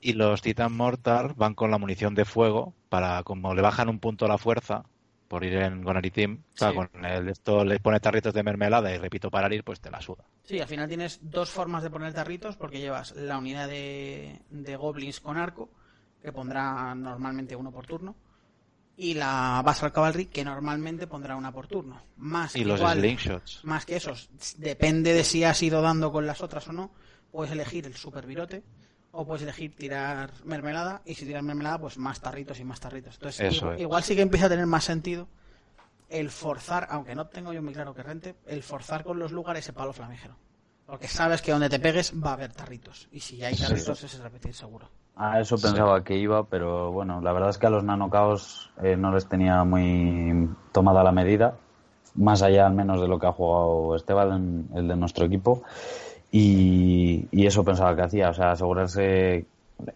Y 0.00 0.14
los 0.14 0.40
Titan 0.40 0.72
Mortar 0.72 1.34
van 1.36 1.54
con 1.54 1.70
la 1.70 1.78
munición 1.78 2.14
de 2.14 2.24
fuego 2.24 2.74
para, 2.88 3.22
como 3.22 3.54
le 3.54 3.62
bajan 3.62 3.88
un 3.88 3.98
punto 3.98 4.24
a 4.24 4.28
la 4.28 4.38
fuerza, 4.38 4.84
por 5.30 5.44
ir 5.44 5.54
en 5.54 5.84
Gonari 5.84 6.10
Team, 6.10 6.42
claro, 6.56 6.74
con 6.74 7.04
el, 7.04 7.28
esto 7.28 7.64
le 7.64 7.78
pone 7.78 8.00
tarritos 8.00 8.34
de 8.34 8.42
mermelada 8.42 8.92
y 8.92 8.98
repito 8.98 9.30
para 9.30 9.54
ir, 9.54 9.62
pues 9.62 9.78
te 9.78 9.88
la 9.88 10.00
suda. 10.00 10.24
Sí, 10.42 10.58
al 10.58 10.66
final 10.66 10.88
tienes 10.88 11.20
dos 11.22 11.50
formas 11.50 11.84
de 11.84 11.90
poner 11.90 12.12
tarritos 12.12 12.56
porque 12.56 12.80
llevas 12.80 13.14
la 13.14 13.38
unidad 13.38 13.68
de, 13.68 14.40
de 14.50 14.76
goblins 14.76 15.20
con 15.20 15.36
arco, 15.36 15.70
que 16.20 16.32
pondrá 16.32 16.96
normalmente 16.96 17.54
uno 17.54 17.70
por 17.70 17.86
turno, 17.86 18.16
y 18.96 19.14
la 19.14 19.62
Basal 19.64 19.92
Cavalry, 19.92 20.26
que 20.26 20.44
normalmente 20.44 21.06
pondrá 21.06 21.36
una 21.36 21.52
por 21.52 21.68
turno. 21.68 22.02
Más 22.16 22.56
Y 22.56 22.62
que 22.62 22.64
los 22.64 22.80
slingshots. 22.80 23.64
Más 23.64 23.86
que 23.86 23.94
esos, 23.94 24.30
depende 24.58 25.14
de 25.14 25.22
si 25.22 25.44
has 25.44 25.62
ido 25.62 25.80
dando 25.80 26.10
con 26.10 26.26
las 26.26 26.40
otras 26.40 26.66
o 26.66 26.72
no, 26.72 26.90
puedes 27.30 27.52
elegir 27.52 27.86
el 27.86 27.94
super 27.94 28.26
virote 28.26 28.64
o 29.12 29.24
puedes 29.26 29.42
elegir 29.42 29.74
tirar 29.74 30.30
mermelada 30.44 31.02
y 31.04 31.14
si 31.14 31.26
tiras 31.26 31.42
mermelada 31.42 31.78
pues 31.78 31.98
más 31.98 32.20
tarritos 32.20 32.60
y 32.60 32.64
más 32.64 32.80
tarritos. 32.80 33.14
Entonces 33.14 33.40
Eso 33.40 33.64
igual, 33.64 33.74
es. 33.74 33.80
igual 33.82 34.02
sí 34.02 34.16
que 34.16 34.22
empieza 34.22 34.46
a 34.46 34.48
tener 34.48 34.66
más 34.66 34.84
sentido 34.84 35.26
el 36.08 36.30
forzar, 36.30 36.88
aunque 36.90 37.14
no 37.14 37.26
tengo 37.26 37.52
yo 37.52 37.62
muy 37.62 37.72
claro 37.72 37.94
que 37.94 38.02
rente, 38.02 38.34
el 38.46 38.62
forzar 38.62 39.04
con 39.04 39.18
los 39.18 39.32
lugares 39.32 39.64
ese 39.64 39.72
palo 39.72 39.92
flamígero. 39.92 40.34
Porque 40.86 41.06
sabes 41.06 41.40
que 41.40 41.52
donde 41.52 41.68
te 41.68 41.78
pegues 41.78 42.12
va 42.14 42.30
a 42.30 42.32
haber 42.34 42.52
tarritos 42.52 43.08
y 43.12 43.20
si 43.20 43.44
hay 43.44 43.54
tarritos 43.56 44.02
es 44.02 44.18
repetir 44.18 44.54
seguro. 44.54 44.88
A 45.14 45.40
eso 45.40 45.56
pensaba 45.56 46.02
que 46.02 46.16
iba, 46.16 46.44
pero 46.44 46.90
bueno, 46.90 47.20
la 47.20 47.32
verdad 47.32 47.50
es 47.50 47.58
que 47.58 47.66
a 47.66 47.70
los 47.70 47.84
nanocaos 47.84 48.72
eh, 48.82 48.96
no 48.96 49.12
les 49.12 49.26
tenía 49.28 49.62
muy 49.64 50.48
tomada 50.72 51.04
la 51.04 51.12
medida, 51.12 51.56
más 52.14 52.42
allá 52.42 52.66
al 52.66 52.74
menos 52.74 53.00
de 53.00 53.06
lo 53.06 53.18
que 53.20 53.26
ha 53.26 53.32
jugado 53.32 53.94
Esteban, 53.94 54.68
el 54.74 54.88
de 54.88 54.96
nuestro 54.96 55.26
equipo, 55.26 55.62
y, 56.32 57.26
y 57.32 57.46
eso 57.46 57.64
pensaba 57.64 57.94
que 57.96 58.02
hacía, 58.02 58.30
o 58.30 58.34
sea, 58.34 58.52
asegurarse 58.52 59.46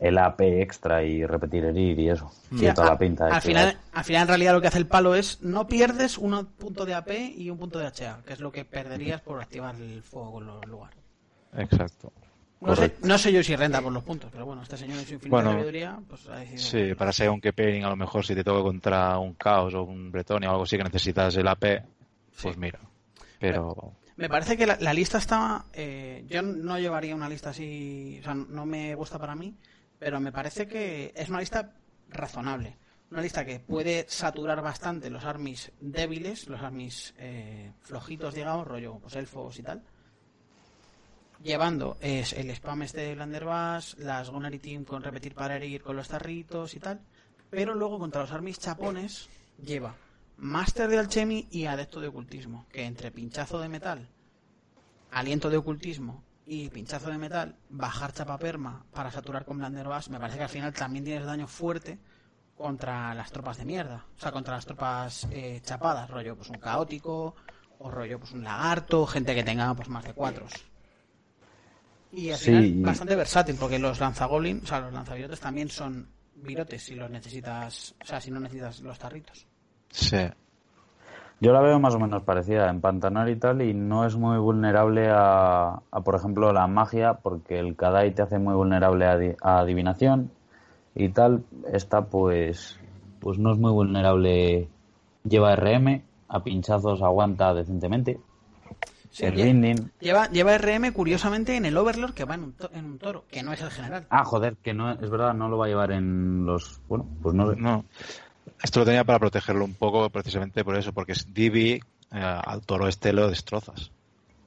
el 0.01 0.19
AP 0.19 0.63
extra 0.63 1.03
y 1.03 1.25
repetir 1.27 1.65
herir 1.65 1.99
y 1.99 2.09
eso. 2.09 2.31
Sí, 2.57 2.67
toda 2.75 2.89
a- 2.89 2.91
la 2.93 2.99
pinta. 2.99 3.27
al, 3.27 3.43
final, 3.43 3.77
al 3.93 4.05
final, 4.05 4.23
en 4.23 4.29
realidad, 4.29 4.53
lo 4.55 4.61
que 4.61 4.69
hace 4.69 4.79
el 4.79 4.87
palo 4.87 5.15
es 5.15 5.43
no 5.43 5.67
pierdes 5.67 6.17
un 6.19 6.47
punto 6.47 6.85
de 6.87 6.95
AP 6.95 7.13
y 7.37 7.51
un 7.51 7.59
punto 7.59 7.79
de 7.79 7.87
HA, 7.87 8.21
que 8.27 8.33
es 8.33 8.41
lo 8.41 8.51
que 8.51 8.65
perderías 8.65 9.21
por 9.21 9.41
activar 9.41 9.75
el 9.77 10.03
fuego 10.03 10.33
con 10.33 10.47
los 10.47 10.65
lugares. 10.67 10.99
Exacto. 11.57 12.13
No 12.61 12.75
sé, 12.75 12.95
no 13.03 13.19
sé 13.19 13.31
yo 13.31 13.43
si 13.43 13.55
renta 13.57 13.83
por 13.83 13.93
los 13.93 14.03
puntos, 14.03 14.31
pero 14.33 14.47
bueno, 14.47 14.63
este 14.63 14.79
señor 14.79 14.99
en 14.99 15.05
su 15.05 15.13
infinita 15.15 15.37
Bueno, 15.37 15.51
sabiduría, 15.53 15.99
pues 16.09 16.27
ha 16.31 16.37
decidido. 16.37 16.63
Sí, 16.63 16.95
para 16.95 17.13
ser 17.13 17.29
un 17.29 17.39
Kepening, 17.43 17.85
a 17.85 17.91
lo 17.91 17.97
mejor 17.97 18.25
si 18.25 18.35
te 18.35 18.43
toca 18.43 18.63
contra 18.63 19.19
un 19.19 19.35
Caos 19.35 19.75
o 19.75 19.83
un 19.83 20.11
Bretonia 20.11 20.49
o 20.49 20.53
algo 20.53 20.63
así 20.65 20.79
que 20.79 20.85
necesitas 20.85 21.37
el 21.37 21.47
AP, 21.47 21.83
pues 22.41 22.55
Sí. 22.55 22.59
mira. 22.61 22.79
Pero 23.39 23.93
Me 24.17 24.29
parece 24.29 24.57
que 24.57 24.67
la, 24.67 24.77
la 24.81 24.95
lista 24.95 25.19
está. 25.19 25.65
eh, 25.73 26.25
yo 26.29 26.41
no 26.43 26.79
llevaría 26.79 27.15
una 27.15 27.29
lista 27.29 27.51
así. 27.51 28.19
O 28.21 28.25
sea, 28.25 28.35
no 28.35 28.65
me 28.65 28.95
gusta 28.95 29.19
para 29.19 29.35
mí, 29.35 29.57
pero 29.99 30.21
me 30.21 30.31
parece 30.33 30.69
que 30.69 31.13
es 31.17 31.29
una 31.29 31.41
lista 31.41 31.73
razonable. 32.11 32.77
Una 33.11 33.21
lista 33.23 33.45
que 33.45 33.61
puede 33.61 34.07
saturar 34.09 34.63
bastante 34.63 35.11
los 35.11 35.25
armies 35.25 35.73
débiles, 35.81 36.49
los 36.49 36.61
armies 36.61 37.15
eh, 37.19 37.73
flojitos, 37.81 38.35
digamos, 38.35 38.67
rollo 38.67 38.99
pues 38.99 39.15
elfos 39.17 39.59
y 39.59 39.63
tal. 39.63 39.83
Llevando 41.43 41.97
es 42.01 42.33
el 42.33 42.51
spam 42.51 42.83
este 42.83 43.03
de 43.03 43.15
Blanderbass, 43.15 43.97
las 43.99 44.31
Gunnery 44.31 44.59
Team 44.59 44.85
con 44.85 45.03
repetir 45.03 45.35
para 45.35 45.57
herir 45.57 45.83
con 45.83 45.97
los 45.97 46.09
tarritos 46.09 46.75
y 46.75 46.81
tal. 46.81 47.01
Pero 47.51 47.75
luego 47.75 47.99
contra 47.99 48.23
los 48.23 48.33
armies 48.33 48.59
chapones 48.59 49.29
lleva 49.63 49.95
Máster 50.37 50.89
de 50.89 50.99
Alchemy 50.99 51.49
y 51.51 51.67
Adepto 51.67 52.01
de 52.01 52.09
Ocultismo, 52.09 52.67
que 52.73 52.85
entre 52.85 53.11
pinchazo 53.11 53.61
de 53.61 53.69
metal, 53.69 54.09
aliento 55.11 55.49
de 55.49 55.57
ocultismo 55.57 56.25
y 56.47 56.69
pinchazo 56.71 57.11
de 57.11 57.19
metal, 57.19 57.57
bajar 57.71 58.13
chapaperma 58.13 58.85
para 58.93 59.11
saturar 59.11 59.45
con 59.45 59.59
Blanderbass, 59.59 60.11
me 60.11 60.19
parece 60.19 60.39
que 60.39 60.45
al 60.45 60.51
final 60.51 60.73
también 60.73 61.05
tienes 61.05 61.25
daño 61.25 61.47
fuerte 61.47 61.99
contra 62.57 63.15
las 63.15 63.33
tropas 63.33 63.57
de 63.59 63.65
mierda, 63.65 64.07
o 64.17 64.21
sea, 64.21 64.33
contra 64.33 64.55
las 64.55 64.67
tropas 64.67 65.27
eh, 65.31 65.61
chapadas, 65.65 66.11
rollo 66.11 66.37
pues 66.37 66.51
un 66.51 66.59
caótico, 66.59 67.35
o 67.79 67.91
rollo 67.91 68.19
pues 68.19 68.33
un 68.33 68.45
lagarto, 68.45 69.07
gente 69.07 69.35
que 69.35 69.45
tenga 69.45 69.75
pues 69.75 69.89
más 69.89 70.05
de 70.05 70.15
cuatro. 70.15 70.47
Y 72.13 72.31
al 72.31 72.39
final 72.39 72.73
bastante 72.77 73.17
versátil, 73.17 73.57
porque 73.59 73.79
los 73.79 73.99
lanzagoblin, 73.99 74.61
o 74.63 74.67
sea, 74.67 74.81
los 74.81 74.93
lanzavirotes 74.93 75.41
también 75.41 75.69
son 75.69 76.09
virotes 76.37 76.83
si 76.83 76.95
los 76.95 77.11
necesitas, 77.11 77.95
o 78.01 78.07
sea, 78.07 78.21
si 78.21 78.31
no 78.31 78.39
necesitas 78.39 78.81
los 78.81 78.99
tarritos. 78.99 79.47
Sí. 79.95 80.19
Yo 81.41 81.53
la 81.53 81.61
veo 81.61 81.79
más 81.79 81.95
o 81.95 81.99
menos 81.99 82.23
parecida 82.23 82.71
en 82.71 82.81
Pantanar 82.81 83.29
y 83.29 83.37
tal, 83.37 83.61
y 83.61 83.75
no 83.75 84.07
es 84.07 84.17
muy 84.17 84.39
vulnerable 84.39 85.11
a, 85.11 85.81
a, 85.91 86.01
por 86.01 86.15
ejemplo, 86.15 86.53
la 86.53 86.67
magia, 86.67 87.15
porque 87.15 87.59
el 87.59 87.77
Kadai 87.77 88.15
te 88.15 88.23
hace 88.23 88.39
muy 88.39 88.55
vulnerable 88.55 89.05
a, 89.07 89.19
di- 89.19 89.37
a 89.43 89.59
adivinación 89.59 90.31
y 90.95 91.09
tal. 91.11 91.45
Esta, 91.71 92.03
pues, 92.07 92.79
pues 93.21 93.39
no 93.39 93.53
es 93.53 93.59
muy 93.59 93.73
vulnerable. 93.73 94.69
Lleva 95.25 95.55
RM, 95.55 96.03
a 96.29 96.43
pinchazos 96.43 97.03
aguanta 97.03 97.53
decentemente. 97.53 98.19
Sí, 99.11 99.27
el. 99.27 99.91
Lleva, 100.01 100.29
lleva 100.31 100.57
RM 100.57 100.93
curiosamente 100.93 101.57
en 101.57 101.67
el 101.67 101.77
Overlord 101.77 102.15
que 102.15 102.25
va 102.25 102.37
en 102.37 102.45
un, 102.45 102.53
to- 102.55 102.71
en 102.73 102.85
un 102.87 102.99
toro, 102.99 103.25
que 103.31 103.43
no 103.43 103.53
es 103.53 103.61
el 103.61 103.71
general. 103.71 104.07
Ah, 104.09 104.25
joder, 104.25 104.57
que 104.63 104.73
no 104.73 104.93
es 104.93 105.11
verdad, 105.11 105.35
no 105.35 105.49
lo 105.49 105.59
va 105.59 105.67
a 105.67 105.69
llevar 105.69 105.93
en 105.93 106.47
los. 106.47 106.81
Bueno, 106.89 107.07
pues 107.23 107.35
no 107.35 107.51
sé. 107.51 107.57
No. 107.61 107.85
Esto 108.63 108.81
lo 108.81 108.87
tenía 108.87 109.05
para 109.05 109.19
protegerlo 109.19 109.65
un 109.65 109.75
poco 109.75 110.09
precisamente 110.11 110.65
por 110.65 110.77
eso, 110.77 110.93
porque 110.93 111.13
es 111.13 111.33
Divi, 111.35 111.73
eh, 111.73 111.81
al 112.11 112.63
toro 112.63 112.89
este 112.89 113.13
lo 113.13 113.29
destrozas. 113.29 113.91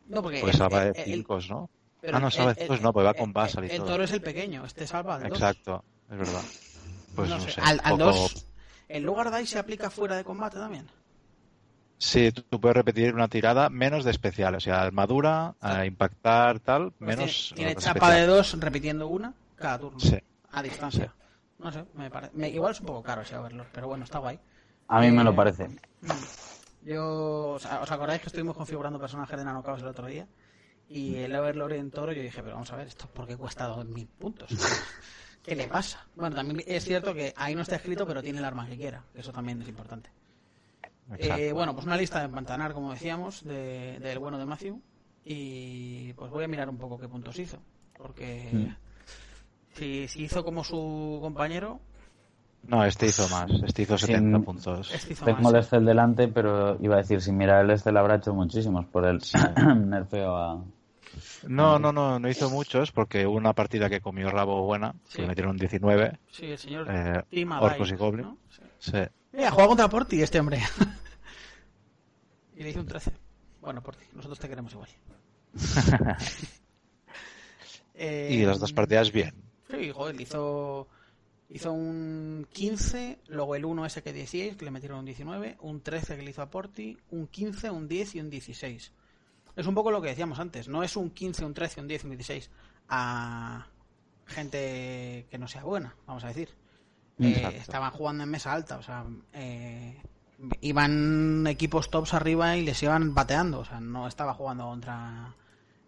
No, 0.08 0.22
porque 0.24 0.41
el- 0.41 0.54
salva 0.54 0.86
de 0.86 1.04
5, 1.04 1.39
¿no? 1.50 1.70
pero 2.02 2.17
ah, 2.17 2.20
no, 2.20 2.32
salva 2.32 2.54
de 2.54 2.62
el- 2.62 2.67
5, 2.70 2.84
no, 2.84 2.93
pues 2.93 3.06
va 3.06 3.13
con 3.13 3.34
Basal 3.34 3.63
y 3.65 3.67
el, 3.67 3.72
el 3.74 3.78
todo. 3.80 3.88
toro 3.89 4.04
es 4.04 4.12
el 4.12 4.22
pequeño, 4.22 4.65
este 4.65 4.88
salva 4.88 5.15
al 5.15 5.24
2. 5.24 5.32
Exacto, 5.34 5.84
es 6.12 6.17
verdad. 6.17 6.41
Pues 7.15 7.30
no, 7.30 7.39
sé. 7.41 7.62
Al, 7.62 7.78
un 7.91 7.98
poco- 8.00 8.12
2, 8.12 8.46
el 8.89 9.04
lugar 9.04 9.30
de 9.32 9.38
ahí 9.38 9.46
se 9.46 9.60
aplica 9.60 9.89
fuera 9.89 10.15
de 10.15 10.24
combate 10.24 10.58
también. 10.58 10.88
Sí, 12.00 12.32
tú, 12.32 12.60
puedes 12.62 12.78
repetir 12.78 13.13
una 13.15 13.28
tirada 13.28 13.70
menos 13.70 14.06
de 14.06 14.12
especial, 14.12 14.54
o 14.56 14.60
sea, 14.60 14.82
armadura, 14.84 15.56
a 15.60 15.86
impactar, 15.86 16.60
tal, 16.60 16.91
Pues 16.91 17.17
menos. 17.17 17.54
tiene, 17.56 17.76
chapa 17.76 18.12
de. 18.12 18.28
2 18.28 18.60
repitiendo 18.60 19.08
una 19.08 19.34
cada 19.56 19.80
turno. 19.80 20.00
Sí. 20.00 20.17
A 20.52 20.62
distancia. 20.62 21.12
No 21.60 21.72
sé, 21.72 21.86
me 21.96 22.10
parece. 22.10 22.36
me- 22.36 22.50
igual 22.50 22.72
es 22.72 22.80
un 22.80 22.86
poco 22.86 23.04
caro 23.04 23.22
ese 23.22 23.36
Overlord, 23.36 23.67
pero 23.74 23.88
bueno, 23.88 24.04
está 24.04 24.20
guay. 24.20 24.39
A 24.88 25.00
mí 25.02 25.12
me 25.12 25.22
Eh, 25.22 25.26
lo 25.26 25.36
parece. 25.36 25.70
Yo, 26.84 27.52
o 27.56 27.60
sea, 27.60 27.82
¿os 27.82 27.91
acordáis 27.91 28.22
que 28.22 28.28
estuvimos 28.28 28.56
configurando 28.56 29.00
personajes 29.00 29.38
de 29.38 29.43
Nanocaos 29.43 29.82
el 29.82 29.88
otro 29.88 30.06
día? 30.08 30.28
Y 30.88 31.15
el 31.15 31.36
Overlord 31.36 31.74
en 31.74 31.91
Toro, 31.91 32.13
yo 32.13 32.22
dije, 32.22 32.41
pero 32.41 32.54
vamos 32.56 32.72
a 32.72 32.78
ver, 32.78 32.88
¿esto 32.88 33.08
por 33.08 33.28
qué 33.28 33.36
cuesta 33.36 33.65
2.000 33.67 34.08
puntos? 34.08 34.50
¿Qué 35.43 35.56
le 35.56 35.67
pasa? 35.67 36.06
Bueno, 36.15 36.36
también 36.36 36.63
es 36.65 36.84
cierto 36.86 37.13
que 37.13 37.34
ahí 37.36 37.56
no 37.56 37.62
está 37.62 37.76
escrito, 37.76 38.06
pero 38.08 38.22
tiene 38.22 38.39
el 38.39 38.46
arma 38.46 38.67
que 38.67 38.78
quiera, 38.78 39.04
eso 39.13 39.32
también 39.34 39.62
es 39.62 39.67
importante. 39.67 40.10
Eh, 41.17 41.52
bueno, 41.54 41.74
pues 41.74 41.86
una 41.86 41.98
lista 41.98 42.22
de 42.22 42.30
Pantanar, 42.30 42.74
como 42.74 42.91
decíamos, 42.91 43.43
de- 43.43 43.98
del 44.00 44.20
bueno 44.20 44.38
de 44.38 44.46
Matthew. 44.46 44.82
Y 45.24 46.13
pues 46.13 46.32
voy 46.32 46.43
a 46.46 46.48
mirar 46.48 46.70
un 46.70 46.78
poco 46.78 46.98
qué 46.98 47.08
puntos 47.10 47.38
hizo. 47.39 47.60
Porque 47.98 48.50
Mm. 48.54 48.76
Si, 49.78 50.08
si 50.08 50.24
hizo 50.24 50.44
como 50.44 50.63
su 50.63 51.20
compañero, 51.22 51.80
No, 52.63 52.84
este 52.84 53.06
hizo 53.08 53.28
más, 53.30 53.50
este 53.66 53.84
hizo 53.84 53.98
Sí, 53.98 54.08
70 54.08 54.40
mm, 54.40 54.44
puntos. 54.44 54.92
este 54.94 55.13
hizo 55.13 55.26
Tengo 55.26 55.42
más. 55.42 55.54
el 55.54 55.60
Excel 55.60 55.86
delante, 55.86 56.28
pero 56.28 56.78
iba 56.82 56.96
a 56.96 57.00
decir, 57.00 57.22
sin 57.22 57.38
mirar 57.38 57.63
el 57.63 57.72
Excel 57.72 57.96
habrá 57.98 58.16
hecho 58.16 58.34
muchísimos 58.34 58.86
por 58.88 59.06
el 59.06 59.22
nerfeo 59.86 60.36
a... 60.36 60.63
No, 61.48 61.80
no, 61.80 61.92
no, 61.92 62.20
no 62.20 62.30
hizo 62.30 62.50
muchos 62.50 62.92
porque 62.92 63.26
hubo 63.26 63.38
una 63.38 63.54
partida 63.54 63.90
que 63.90 64.02
comió 64.02 64.30
rabo 64.30 64.63
buena, 64.66 64.94
Sí. 65.08 65.16
que 65.18 65.22
le 65.24 65.28
metieron 65.30 65.58
19. 65.58 66.20
Sí, 66.30 66.46
el 66.48 66.58
señor 66.58 66.88
Eh, 66.90 67.24
Orcos 67.60 67.92
y 67.92 67.96
Goblin. 67.96 68.26
¿no? 68.26 68.38
Sí. 68.50 68.62
Sí. 68.80 68.98
Mira, 69.34 69.52
juega 69.52 69.68
contra 69.68 69.88
Porti 69.90 70.22
este 70.22 70.40
hombre. 70.40 70.60
y 72.56 72.63
le 72.63 72.70
hizo 72.70 72.80
un 72.82 72.88
13. 72.88 73.12
Bueno, 73.62 73.82
Porti, 73.82 74.06
nosotros 74.13 74.38
te 74.40 74.48
queremos 74.50 74.74
igual. 74.74 74.90
Eh, 77.96 78.28
Y 78.32 78.46
las 78.46 78.60
dos 78.60 78.74
partidas 78.74 79.12
bien. 79.12 79.34
Sí, 79.69 79.91
joder, 79.91 80.19
hizo, 80.19 80.88
hizo 81.49 81.73
un 81.73 82.47
15, 82.51 83.19
luego 83.27 83.56
el 83.56 83.65
1 83.65 83.86
ese 83.86 84.03
que 84.03 84.13
decíais, 84.13 84.56
que 84.56 84.65
le 84.65 84.71
metieron 84.71 84.99
un 84.99 85.06
19, 85.06 85.58
un 85.62 85.82
13 85.82 86.15
que 86.15 86.23
le 86.23 86.32
hizo 86.32 86.41
a 86.41 86.49
Porti, 86.49 86.97
un 87.12 87.27
15, 87.27 87.69
un 87.69 87.88
10 87.88 88.15
y 88.15 88.19
un 88.19 88.30
16. 88.30 88.91
Es 89.56 89.65
un 89.65 89.75
poco 89.75 89.91
lo 89.91 90.01
que 90.01 90.10
decíamos 90.10 90.39
antes, 90.39 90.67
no 90.67 90.84
es 90.84 90.95
un 90.95 91.10
15, 91.10 91.45
un 91.45 91.53
13, 91.53 91.82
un 91.82 91.88
10, 91.88 92.03
un 92.06 92.10
16 92.12 92.51
a 92.89 93.67
gente 94.25 95.27
que 95.30 95.38
no 95.38 95.47
sea 95.47 95.63
buena, 95.63 95.95
vamos 96.06 96.23
a 96.23 96.27
decir. 96.27 96.49
Eh, 97.19 97.58
estaban 97.60 97.91
jugando 97.91 98.23
en 98.23 98.30
mesa 98.30 98.53
alta, 98.53 98.77
o 98.77 98.84
sea, 98.84 99.06
eh, 99.34 99.99
iban 100.62 101.47
equipos 101.47 101.89
tops 101.89 102.13
arriba 102.13 102.56
y 102.58 102.63
les 102.63 102.82
iban 102.84 103.15
bateando, 103.15 103.60
o 103.60 103.65
sea, 103.65 103.80
no 103.80 104.08
estaba 104.08 104.34
jugando 104.36 104.65
contra 104.65 105.34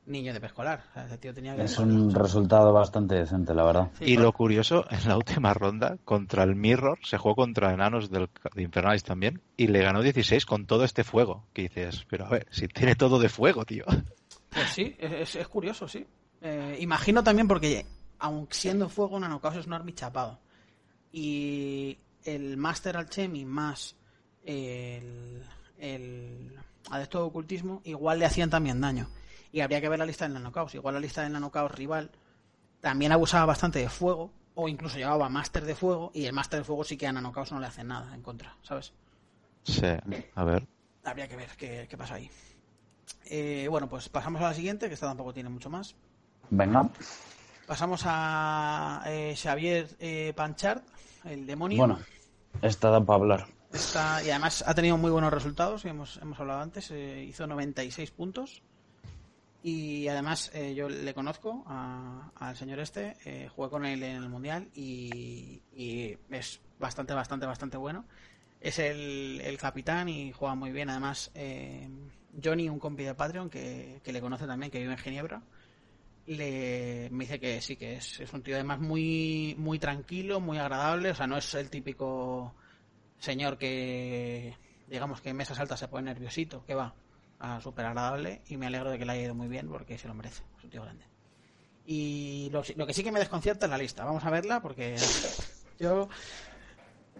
niños 0.09 0.33
de 0.33 0.39
preescolar. 0.39 0.83
O 0.89 0.93
sea, 0.93 1.05
ese 1.05 1.17
tío 1.17 1.33
tenía 1.33 1.55
que 1.55 1.63
Es 1.63 1.77
un 1.77 2.13
resultado 2.13 2.73
bastante 2.73 3.15
decente, 3.15 3.53
la 3.53 3.63
verdad. 3.63 3.91
Sí, 3.97 4.05
y 4.05 4.17
lo 4.17 4.33
curioso, 4.33 4.85
en 4.89 5.07
la 5.07 5.15
última 5.15 5.53
ronda, 5.53 5.97
contra 6.03 6.43
el 6.43 6.55
Mirror, 6.55 6.99
se 7.03 7.17
jugó 7.17 7.35
contra 7.35 7.73
enanos 7.73 8.09
del, 8.09 8.29
de 8.53 8.63
Infernalis 8.63 9.03
también, 9.03 9.41
y 9.55 9.67
le 9.67 9.81
ganó 9.81 10.01
16 10.01 10.45
con 10.45 10.65
todo 10.65 10.83
este 10.83 11.03
fuego. 11.03 11.45
Que 11.53 11.63
dices, 11.63 12.05
pero 12.09 12.25
a 12.25 12.29
ver, 12.29 12.47
si 12.51 12.67
tiene 12.67 12.95
todo 12.95 13.19
de 13.19 13.29
fuego, 13.29 13.65
tío. 13.65 13.85
Pues 14.49 14.69
sí, 14.69 14.95
es, 14.99 15.47
curioso, 15.47 15.87
sí. 15.87 16.05
Eh, 16.41 16.77
imagino 16.79 17.23
también 17.23 17.47
porque, 17.47 17.85
aun 18.17 18.47
siendo 18.49 18.89
fuego, 18.89 19.19
Nanocaos 19.19 19.55
es 19.57 19.67
un 19.67 19.73
army 19.73 19.93
chapado. 19.93 20.39
Y 21.11 21.97
el 22.23 22.57
Master 22.57 22.97
Alchemy 22.97 23.45
más 23.45 23.95
el, 24.43 25.43
el 25.77 26.53
adepto 26.89 27.19
de 27.19 27.23
ocultismo, 27.25 27.81
igual 27.85 28.19
le 28.19 28.25
hacían 28.25 28.49
también 28.49 28.81
daño. 28.81 29.07
Y 29.51 29.61
habría 29.61 29.81
que 29.81 29.89
ver 29.89 29.99
la 29.99 30.05
lista 30.05 30.25
del 30.25 30.33
Nanocaos. 30.33 30.75
Igual 30.75 30.95
la 30.95 30.99
lista 30.99 31.23
del 31.23 31.33
Nanocaos 31.33 31.71
rival 31.71 32.11
también 32.81 33.11
abusaba 33.11 33.45
bastante 33.45 33.79
de 33.79 33.89
fuego, 33.89 34.31
o 34.55 34.67
incluso 34.67 34.97
llevaba 34.97 35.29
Máster 35.29 35.65
de 35.65 35.75
Fuego, 35.75 36.11
y 36.13 36.25
el 36.25 36.33
Máster 36.33 36.59
de 36.59 36.63
Fuego 36.63 36.83
sí 36.83 36.97
que 36.97 37.07
a 37.07 37.11
Nanocaos 37.11 37.51
no 37.51 37.59
le 37.59 37.67
hacen 37.67 37.87
nada 37.87 38.13
en 38.13 38.21
contra, 38.21 38.55
¿sabes? 38.61 38.93
Sí, 39.63 39.87
a 40.35 40.43
ver. 40.43 40.67
Habría 41.03 41.27
que 41.27 41.35
ver 41.35 41.49
qué, 41.57 41.87
qué 41.89 41.97
pasa 41.97 42.15
ahí. 42.15 42.29
Eh, 43.25 43.67
bueno, 43.69 43.89
pues 43.89 44.09
pasamos 44.09 44.41
a 44.41 44.45
la 44.45 44.53
siguiente, 44.53 44.87
que 44.87 44.93
esta 44.93 45.07
tampoco 45.07 45.33
tiene 45.33 45.49
mucho 45.49 45.69
más. 45.69 45.95
Venga. 46.49 46.89
Pasamos 47.67 48.01
a 48.05 49.03
eh, 49.05 49.35
Xavier 49.37 49.87
eh, 49.99 50.33
Panchard, 50.35 50.81
el 51.25 51.45
demonio. 51.45 51.77
Bueno, 51.77 51.99
esta 52.61 52.89
da 52.89 52.99
para 52.99 53.19
hablar. 53.19 53.47
Está, 53.71 54.23
y 54.23 54.31
además 54.31 54.63
ha 54.65 54.73
tenido 54.73 54.97
muy 54.97 55.11
buenos 55.11 55.31
resultados, 55.31 55.85
hemos, 55.85 56.17
hemos 56.17 56.39
hablado 56.39 56.61
antes, 56.61 56.89
eh, 56.89 57.23
hizo 57.23 57.45
96 57.45 58.09
puntos. 58.11 58.63
Y 59.61 60.07
además 60.07 60.51
eh, 60.53 60.73
yo 60.73 60.87
le 60.87 61.13
conozco 61.13 61.65
al 61.67 62.55
señor 62.55 62.79
este, 62.79 63.17
eh, 63.25 63.49
jugué 63.49 63.69
con 63.69 63.85
él 63.85 64.01
en 64.03 64.15
el 64.15 64.29
Mundial 64.29 64.69
y, 64.73 65.61
y 65.75 66.17
es 66.29 66.61
bastante, 66.79 67.13
bastante, 67.13 67.45
bastante 67.45 67.77
bueno. 67.77 68.05
Es 68.61 68.79
el, 68.79 69.41
el 69.43 69.57
capitán 69.57 70.07
y 70.07 70.31
juega 70.31 70.55
muy 70.55 70.71
bien. 70.71 70.89
Además, 70.89 71.31
eh, 71.35 71.89
Johnny, 72.41 72.69
un 72.69 72.79
compi 72.79 73.03
de 73.03 73.15
Patreon 73.15 73.49
que, 73.49 73.99
que 74.03 74.13
le 74.13 74.21
conoce 74.21 74.47
también, 74.47 74.71
que 74.71 74.79
vive 74.79 74.93
en 74.93 74.97
Ginebra, 74.97 75.41
le, 76.27 77.09
me 77.11 77.25
dice 77.25 77.39
que 77.39 77.59
sí, 77.61 77.75
que 77.75 77.95
es, 77.95 78.19
es 78.19 78.31
un 78.33 78.43
tío 78.43 78.55
además 78.55 78.79
muy, 78.79 79.55
muy 79.57 79.79
tranquilo, 79.79 80.39
muy 80.39 80.57
agradable. 80.57 81.11
O 81.11 81.15
sea, 81.15 81.27
no 81.27 81.37
es 81.37 81.53
el 81.55 81.69
típico 81.69 82.53
señor 83.17 83.57
que, 83.57 84.55
digamos 84.87 85.21
que 85.21 85.29
en 85.29 85.37
mesas 85.37 85.59
altas 85.59 85.79
se 85.79 85.87
pone 85.87 86.05
nerviosito, 86.05 86.63
que 86.65 86.75
va, 86.75 86.93
a 87.39 87.61
súper 87.61 87.85
agradable 87.85 88.41
y 88.47 88.57
me 88.57 88.67
alegro 88.67 88.91
de 88.91 88.99
que 88.99 89.05
le 89.05 89.13
haya 89.13 89.23
ido 89.23 89.35
muy 89.35 89.47
bien 89.47 89.67
porque 89.67 89.97
se 89.97 90.07
lo 90.07 90.13
merece, 90.13 90.43
es 90.57 90.63
un 90.63 90.69
tío 90.69 90.81
grande. 90.81 91.05
Y 91.85 92.49
lo, 92.51 92.61
lo 92.75 92.85
que 92.85 92.93
sí 92.93 93.03
que 93.03 93.11
me 93.11 93.19
desconcierta 93.19 93.65
es 93.65 93.69
la 93.69 93.77
lista, 93.77 94.05
vamos 94.05 94.23
a 94.23 94.29
verla 94.29 94.61
porque 94.61 94.95
yo... 95.79 96.09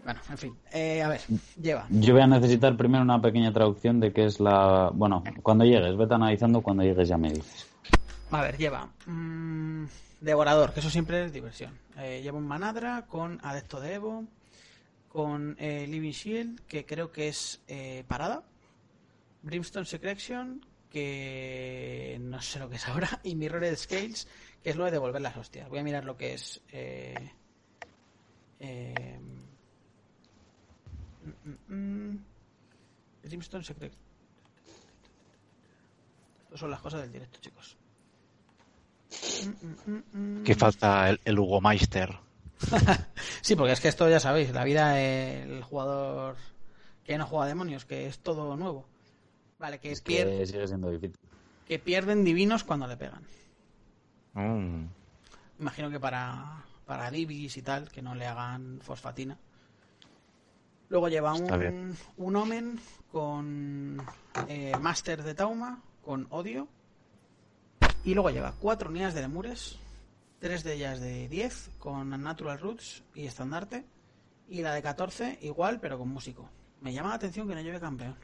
Bueno, 0.04 0.22
en 0.30 0.38
fin, 0.38 0.56
eh, 0.72 1.02
a 1.02 1.10
ver, 1.10 1.20
lleva. 1.62 1.86
Yo 1.90 2.14
voy 2.14 2.22
a 2.22 2.28
necesitar 2.28 2.78
primero 2.78 3.04
una 3.04 3.22
pequeña 3.22 3.52
traducción 3.52 4.00
de 4.00 4.14
qué 4.14 4.26
es 4.26 4.40
la... 4.40 4.92
Bueno, 4.94 5.24
cuando 5.44 5.66
llegues, 5.66 5.98
vete 5.98 6.14
analizando, 6.14 6.62
cuando 6.62 6.84
llegues 6.84 7.10
ya 7.10 7.18
me 7.18 7.32
dices. 7.34 7.68
A 8.32 8.42
ver, 8.42 8.58
lleva 8.58 8.88
mm, 9.08 9.86
Devorador, 10.22 10.74
que 10.74 10.82
eso 10.82 10.90
siempre 10.90 11.24
es 11.26 11.34
diversión. 11.34 11.78
Eh, 11.98 12.22
lleva 12.22 12.38
un 12.38 12.48
Manadra 12.48 13.06
con 13.08 13.40
Adepto 13.42 13.80
de 13.80 13.94
Evo, 13.94 14.26
con 15.08 15.56
eh, 15.60 15.88
Living 15.88 16.12
Shield, 16.12 16.62
que 16.68 16.86
creo 16.86 17.12
que 17.12 17.30
es 17.30 17.62
eh, 17.68 18.04
parada. 18.08 18.44
Brimstone 19.42 19.86
Secretion, 19.86 20.66
que 20.90 22.18
no 22.22 22.42
sé 22.42 22.60
lo 22.60 22.70
que 22.70 22.76
es 22.76 22.88
ahora. 22.88 23.20
Y 23.24 23.36
Mirrored 23.36 23.76
Scales, 23.76 24.28
que 24.64 24.72
es 24.72 24.76
lo 24.76 24.86
de 24.86 24.92
devolver 24.92 25.22
las 25.22 25.38
hostias. 25.38 25.70
Voy 25.70 25.80
a 25.80 25.84
mirar 25.84 26.06
lo 26.06 26.18
que 26.18 26.34
es. 26.34 26.62
Eh, 26.72 27.32
eh, 28.60 29.20
mm, 31.24 31.50
mm, 31.50 31.76
mm, 31.76 32.26
Brimstone 33.24 33.64
Secrection. 33.64 34.02
Estas 36.44 36.60
son 36.60 36.72
las 36.72 36.82
cosas 36.82 37.02
del 37.02 37.12
directo, 37.12 37.40
chicos. 37.40 37.78
Que 40.44 40.56
falta 40.56 41.10
el, 41.10 41.20
el 41.24 41.40
Hugo 41.40 41.62
Meister. 41.62 42.18
Sí, 43.42 43.56
porque 43.56 43.74
es 43.74 43.80
que 43.80 43.88
esto 43.88 44.10
ya 44.10 44.20
sabéis, 44.20 44.52
la 44.52 44.64
vida 44.64 44.92
del 44.92 45.64
jugador 45.64 46.36
que 47.04 47.18
no 47.18 47.26
juega 47.26 47.46
a 47.46 47.48
demonios, 47.48 47.86
que 47.86 48.08
es 48.08 48.20
todo 48.20 48.56
nuevo. 48.56 48.86
Vale, 49.60 49.80
que, 49.80 49.92
Es 49.92 50.04
pier- 50.04 50.38
que 50.40 50.46
sigue 50.46 50.68
siendo 50.68 50.90
difícil. 50.90 51.18
que 51.68 51.80
pierden 51.80 52.24
divinos 52.24 52.64
cuando 52.64 52.88
le 52.88 52.98
pegan. 52.98 53.24
Mm. 54.34 54.86
Imagino 55.60 55.90
que 55.90 56.00
para, 56.00 56.64
para 56.86 57.12
Divis 57.12 57.58
y 57.58 57.62
tal, 57.62 57.90
que 57.92 58.02
no 58.02 58.16
le 58.16 58.26
hagan 58.26 58.80
fosfatina. 58.82 59.38
Luego 60.88 61.10
lleva 61.10 61.34
un, 61.34 61.96
un 62.18 62.36
Omen 62.36 62.80
con 63.12 64.02
eh, 64.48 64.72
Master 64.80 65.22
de 65.24 65.36
Tauma, 65.36 65.84
con 66.04 66.26
Odio. 66.32 66.68
Y 68.06 68.14
luego 68.14 68.30
lleva 68.30 68.54
cuatro 68.60 68.90
unidades 68.90 69.14
de 69.14 69.22
Lemures, 69.22 69.78
tres 70.40 70.64
de 70.64 70.74
ellas 70.76 71.00
de 71.02 71.28
10, 71.28 71.72
con 71.78 72.10
Natural 72.24 72.58
Roots 72.60 73.04
y 73.14 73.26
Estandarte. 73.26 73.86
Y 74.48 74.62
la 74.62 74.74
de 74.74 74.82
14 74.82 75.38
igual, 75.42 75.80
pero 75.80 76.00
con 76.00 76.08
músico. 76.10 76.50
Me 76.82 76.94
llama 76.94 77.10
la 77.10 77.16
atención 77.16 77.48
que 77.48 77.54
no 77.56 77.62
lleve 77.62 77.80
campeón. 77.80 78.16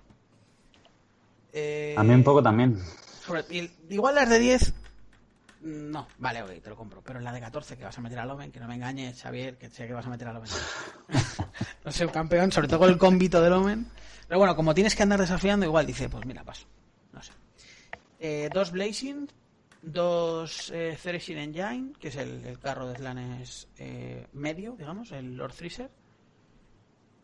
Eh, 1.58 1.96
A 1.98 2.04
mí 2.04 2.14
un 2.14 2.24
poco 2.24 2.44
también. 2.44 2.78
sobre- 3.26 3.46
igual 3.90 4.16
las 4.16 4.30
de 4.30 4.40
10. 4.40 4.74
No, 5.62 6.06
vale, 6.20 6.44
ok, 6.44 6.62
te 6.62 6.70
lo 6.70 6.76
compro. 6.76 7.02
Pero 7.02 7.20
en 7.20 7.24
la 7.26 7.32
de 7.32 7.40
14 7.40 7.78
que 7.78 7.86
vas 7.86 7.98
a 7.98 8.02
meter 8.02 8.20
al 8.20 8.30
Omen, 8.30 8.52
que 8.52 8.60
no 8.60 8.68
me 8.68 8.76
engañes, 8.76 9.22
Xavier, 9.22 9.58
que 9.58 9.70
sé 9.70 9.88
que 9.88 9.94
vas 9.94 10.06
a 10.06 10.10
meter 10.10 10.28
al 10.28 10.36
Omen. 10.38 10.50
no 11.86 11.92
sé, 11.92 12.06
un 12.06 12.12
campeón, 12.12 12.52
sobre 12.52 12.68
todo 12.68 12.80
con 12.80 12.90
el 12.90 12.98
combito 12.98 13.42
del 13.42 13.54
Omen. 13.54 13.88
Pero 14.28 14.38
bueno, 14.38 14.56
como 14.56 14.74
tienes 14.74 14.96
que 14.96 15.04
andar 15.04 15.20
desafiando, 15.22 15.66
igual 15.66 15.86
dice, 15.88 16.10
pues 16.10 16.26
mira, 16.26 16.44
paso. 16.44 16.68
No 17.14 17.24
sé. 17.24 17.32
Eh, 18.20 18.50
dos 18.54 18.72
Blazing, 18.72 19.28
dos 19.82 20.72
eh, 20.76 20.98
Threshing 21.02 21.38
Engine, 21.38 21.94
que 22.00 22.10
es 22.10 22.16
el, 22.18 22.44
el 22.46 22.60
carro 22.60 22.88
de 22.88 22.98
Slanes 22.98 23.68
eh, 23.78 24.28
medio, 24.34 24.76
digamos, 24.78 25.12
el 25.14 25.36
Lord 25.38 25.54
Freezer. 25.54 25.90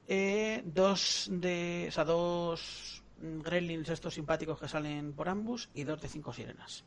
Eh, 0.07 0.61
dos 0.65 1.27
de. 1.31 1.85
O 1.89 1.91
sea, 1.91 2.03
dos 2.05 3.00
Gremlins 3.21 3.89
estos 3.89 4.13
simpáticos 4.13 4.59
que 4.59 4.67
salen 4.67 5.13
por 5.13 5.29
ambos 5.29 5.69
y 5.73 5.83
dos 5.83 6.01
de 6.01 6.07
cinco 6.07 6.33
sirenas. 6.33 6.83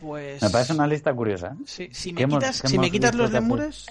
Pues. 0.00 0.42
Me 0.42 0.50
parece 0.50 0.72
una 0.72 0.86
lista 0.86 1.12
curiosa. 1.14 1.48
¿eh? 1.48 1.64
Sí, 1.66 1.88
si 1.92 2.14
¿Qué 2.14 2.26
me 2.26 2.34
quitas, 2.34 2.56
si 2.64 2.78
me 2.78 2.90
los 3.12 3.32
lemures, 3.32 3.86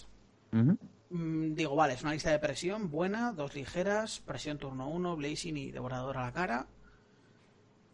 Ujú. 0.54 0.78
mm, 1.10 1.54
digo, 1.54 1.76
vale, 1.76 1.94
es 1.94 2.02
una 2.02 2.14
lista 2.14 2.32
de 2.32 2.40
presión 2.40 2.90
buena, 2.90 3.34
dos 3.34 3.56
ligeras, 3.56 4.22
presión 4.22 4.58
turno 4.58 4.88
1, 4.90 5.16
blazing 5.18 5.58
y 5.58 5.72
devorador 5.72 6.18
a 6.18 6.26
la 6.26 6.32
cara. 6.32 6.68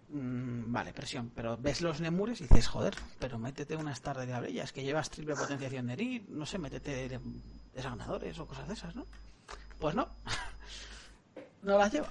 Mm, 0.10 0.71
vale, 0.71 0.93
presión, 0.93 1.32
pero 1.36 1.58
ves 1.58 1.82
los 1.82 1.99
lemures 1.99 2.39
y 2.41 2.43
dices, 2.43 2.67
joder, 2.67 2.93
pero 3.19 3.39
métete 3.39 3.76
una 3.76 3.93
star 3.93 4.17
de 4.19 4.28
diablillas 4.28 4.71
que 4.71 4.84
llevas 4.84 5.10
triple 5.10 5.36
potenciación 5.36 5.88
de 5.88 5.93
herir, 5.93 6.26
no 6.30 6.45
sé, 6.45 6.60
métete 6.60 7.10
de- 7.10 7.19
desagnadores 7.73 8.38
o 8.38 8.45
cosas 8.45 8.67
de 8.67 8.76
esas, 8.76 8.95
¿no? 8.95 9.08
Pues 9.80 9.95
no. 9.95 10.08
no 11.63 11.78
las 11.78 11.91
lleva. 11.91 12.08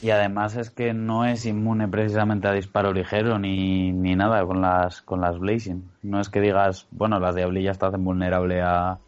Y, 0.00 0.10
además 0.10 0.56
es 0.56 0.70
que 0.70 0.94
no 0.94 1.24
es 1.24 1.44
inmune 1.44 1.88
precisamente 1.88 2.46
a 2.48 2.52
disparo 2.52 2.92
ligero 2.92 3.38
ni, 3.38 3.90
ni 3.92 4.14
nada 4.14 4.44
con 4.46 4.60
las 4.60 5.02
con 5.02 5.20
las 5.20 5.38
Blazing. 5.38 5.90
No 6.02 6.20
es 6.20 6.28
que 6.28 6.40
digas, 6.40 6.86
bueno, 6.92 7.18
las 7.18 7.34
diablillas 7.34 7.78
te 7.78 7.86
hacen 7.86 8.04
vulnerable 8.04 8.62
a, 8.62 8.98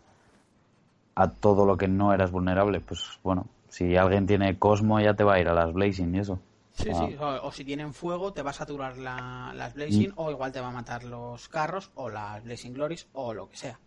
a 1.15 1.29
todo 1.31 1.65
lo 1.67 1.77
que 1.77 1.87
no 1.89 2.13
eras 2.13 2.31
vulnerable. 2.33 2.81
Pues 2.81 3.19
bueno, 3.23 3.47
si 3.69 3.97
alguien 3.97 4.27
tiene 4.27 4.59
Cosmo 4.59 5.01
ya 5.01 5.15
te 5.15 5.23
va 5.25 5.35
a 5.35 5.41
ir 5.41 5.49
a 5.49 5.55
las 5.55 5.73
Blazing 5.73 6.15
y 6.15 6.19
eso. 6.19 6.41
Sí, 6.73 6.89
Ah. 6.93 7.07
sí, 7.09 7.17
o, 7.21 7.47
o 7.47 7.53
si 7.53 7.65
tienen 7.65 7.93
fuego 7.95 8.33
te 8.33 8.43
va 8.43 8.51
a 8.51 8.55
saturar 8.55 8.97
la- 8.99 9.53
las 9.55 9.75
Blazing 9.75 10.13
o 10.17 10.31
igual 10.31 10.51
te 10.51 10.61
va 10.61 10.69
a 10.69 10.73
matar 10.73 11.05
los 11.05 11.49
carros 11.49 11.91
o 11.95 12.09
las 12.09 12.43
Blazing 12.43 12.73
Glories 12.75 13.07
o 13.13 13.33
lo 13.35 13.49
que 13.49 13.57
sea. 13.57 13.79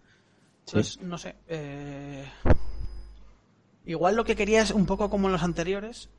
Sí. 0.65 0.77
Entonces, 0.77 1.01
no 1.01 1.17
sé. 1.17 1.36
eh, 1.47 2.23
Igual 3.85 4.15
lo 4.15 4.23
que 4.23 4.35
quería 4.35 4.61
es 4.61 4.71
un 4.71 4.85
poco 4.85 5.09
como 5.09 5.27
en 5.27 5.33
los 5.33 5.43
anteriores, 5.43 6.09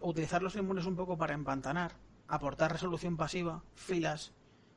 utilizar 0.00 0.42
los 0.42 0.54
lemures 0.54 0.86
un 0.86 0.96
poco 0.96 1.18
para 1.18 1.34
empantanar, 1.34 1.92
aportar 2.28 2.72
resolución 2.72 3.16
pasiva, 3.16 3.62
filas, 3.74 4.32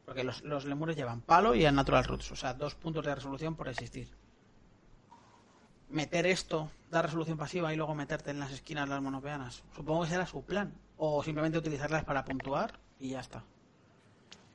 porque 0.05 0.23
los, 0.23 0.43
los 0.43 0.65
lemures 0.65 0.95
llevan 0.95 1.21
palo 1.21 1.55
y 1.55 1.65
el 1.65 1.75
natural 1.75 2.03
roots, 2.03 2.31
o 2.31 2.35
sea, 2.35 2.53
dos 2.53 2.75
puntos 2.75 3.05
de 3.05 3.15
resolución 3.15 3.55
por 3.55 3.69
existir. 3.69 4.09
Meter 5.89 6.25
esto, 6.25 6.69
dar 6.91 7.05
resolución 7.05 7.37
pasiva 7.37 7.73
y 7.73 7.77
luego 7.77 7.95
meterte 7.95 8.31
en 8.31 8.39
las 8.39 8.51
esquinas 8.51 8.89
las 8.89 9.01
monopeanas. 9.01 9.63
Supongo 9.73 10.03
que 10.03 10.09
será 10.09 10.25
su 10.25 10.43
plan. 10.43 10.73
O 10.97 11.23
simplemente 11.23 11.57
utilizarlas 11.57 12.03
para 12.03 12.25
puntuar 12.25 12.79
y 12.99 13.09
ya 13.11 13.21
está. 13.21 13.43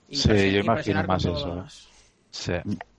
Y 0.09 0.17
Sí, 0.17 0.53
yo 0.53 0.61
imagino 0.61 1.03
más 1.05 1.25
eso, 1.25 1.59
¿eh? 1.59 1.65
Sí. 2.31 2.53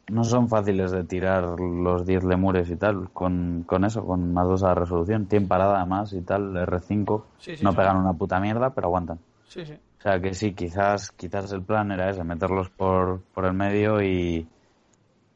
No 0.10 0.24
son 0.24 0.50
fáciles 0.50 0.92
de 0.92 1.06
tirar 1.06 1.60
los 1.60 2.06
10 2.06 2.26
lemures 2.26 2.70
y 2.70 2.76
tal, 2.76 3.10
con, 3.12 3.63
con 3.66 3.86
eso, 3.86 4.06
con 4.06 4.34
más 4.34 4.48
2 4.48 4.63
a 4.63 4.68
la 4.68 4.76
resolución. 4.76 5.28
Tienen 5.28 5.48
parada 5.48 5.78
además 5.78 6.12
y 6.13 6.22
tal, 6.22 6.54
R5. 6.54 7.24
Sí, 7.39 7.56
sí, 7.56 7.63
no 7.63 7.72
sí. 7.72 7.78
pegan 7.78 7.98
una 7.98 8.13
puta 8.13 8.39
mierda, 8.39 8.72
pero 8.72 8.88
aguantan. 8.88 9.20
Sí, 9.48 9.66
sí. 9.66 9.74
O 9.74 10.02
sea 10.02 10.20
que 10.20 10.34
sí, 10.34 10.54
quizás, 10.54 11.12
quizás 11.12 11.52
el 11.54 11.63
plan 11.63 11.92
era 11.92 12.10
ese, 12.10 12.24
meterlos 12.26 12.70
por, 12.70 13.22
por 13.34 13.46
el 13.46 13.54
medio 13.54 14.02
y, 14.02 14.46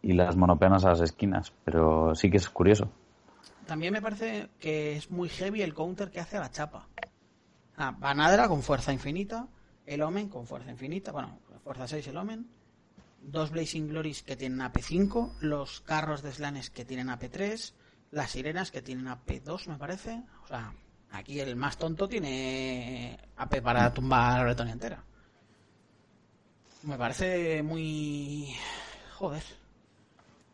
y 0.02 0.14
las 0.14 0.36
monopeanas 0.36 0.84
a 0.84 0.90
las 0.90 1.02
esquinas. 1.02 1.54
Pero 1.64 2.14
sí 2.14 2.30
que 2.30 2.38
es 2.38 2.50
curioso. 2.50 2.90
También 3.66 3.94
me 3.94 4.02
parece 4.02 4.50
que 4.60 4.98
es 4.98 5.12
muy 5.12 5.30
heavy 5.30 5.62
el 5.62 5.74
counter 5.74 6.10
que 6.10 6.20
hace 6.20 6.38
a 6.38 6.42
la 6.42 6.52
chapa. 6.52 6.88
Ah, 7.78 7.96
Vanadra 7.98 8.48
con 8.48 8.64
fuerza 8.64 8.92
infinita, 8.92 9.48
el 9.86 10.02
Omen 10.02 10.30
con 10.30 10.48
fuerza 10.48 10.72
infinita, 10.72 11.12
bueno, 11.12 11.40
fuerza 11.64 11.88
6 11.88 12.08
el 12.08 12.18
Omen, 12.18 12.48
dos 13.22 13.52
Blazing 13.52 13.88
Glories 13.90 14.24
que 14.24 14.36
tienen 14.36 14.60
AP5, 14.60 15.40
los 15.42 15.82
carros 15.82 16.22
de 16.22 16.32
Slanes 16.32 16.70
que 16.70 16.86
tienen 16.86 17.08
AP3, 17.08 17.74
las 18.12 18.32
sirenas 18.32 18.72
que 18.72 18.82
tienen 18.82 19.08
AP2, 19.08 19.68
me 19.68 19.78
parece. 19.78 20.24
O 20.44 20.48
sea, 20.48 20.74
Aquí 21.12 21.40
el 21.40 21.56
más 21.56 21.78
tonto 21.78 22.08
tiene 22.08 23.18
AP 23.38 23.62
para 23.62 23.94
tumbar 23.94 24.38
la 24.38 24.44
Bretonia 24.44 24.74
entera. 24.74 25.04
Me 26.84 26.98
parece 26.98 27.64
muy... 27.64 28.54
Joder. 29.16 29.44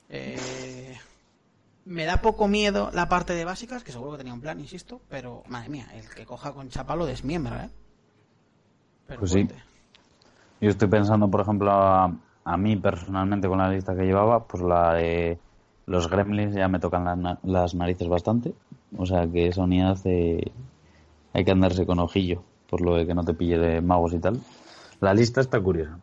Eh, 0.10 0.96
Me 1.86 2.06
da 2.06 2.22
poco 2.22 2.48
miedo 2.48 2.92
la 2.94 3.10
parte 3.10 3.34
de 3.34 3.46
básicas, 3.46 3.84
que 3.84 3.92
seguro 3.92 4.12
que 4.12 4.20
tenía 4.20 4.34
un 4.34 4.42
plan, 4.42 4.60
insisto, 4.60 5.02
pero 5.10 5.44
madre 5.48 5.70
mía, 5.70 5.88
el 5.94 6.08
que 6.10 6.26
coja 6.26 6.54
con 6.54 6.70
chapa 6.70 6.96
lo 6.96 7.06
desmiembra, 7.06 7.66
¿eh? 7.66 7.70
Pero 9.08 9.20
Pues 9.20 9.32
sí. 9.32 9.48
Yo 10.62 10.70
estoy 10.70 10.88
pensando, 10.88 11.30
por 11.30 11.42
ejemplo, 11.42 11.72
a, 11.72 12.16
a 12.46 12.58
mí 12.58 12.76
personalmente 12.76 13.48
con 13.48 13.58
la 13.60 13.70
lista 13.70 13.96
que 13.96 14.04
llevaba, 14.06 14.46
pues 14.48 14.64
la 14.64 14.94
de 14.94 15.38
los 15.86 16.10
gremlins 16.10 16.56
ya 16.56 16.68
me 16.68 16.80
tocan 16.80 17.04
la 17.24 17.40
las 17.44 17.76
narices 17.76 18.08
bastante. 18.08 18.54
O 18.98 19.06
sea 19.06 19.28
que 19.28 19.48
esa 19.48 19.64
unidad 19.64 19.98
eh, 20.06 20.52
hay 21.34 21.44
que 21.46 21.52
andarse 21.52 21.86
con 21.86 22.00
ojillo, 22.00 22.44
por 22.70 22.82
lo 22.82 22.96
de 22.96 23.06
que 23.08 23.14
no 23.14 23.24
te 23.24 23.34
pille 23.34 23.58
de 23.58 23.82
magos 23.82 24.14
y 24.14 24.20
tal. 24.20 24.40
La 25.02 25.14
lista 25.14 25.42
está 25.42 25.60
curiosa. 25.60 26.00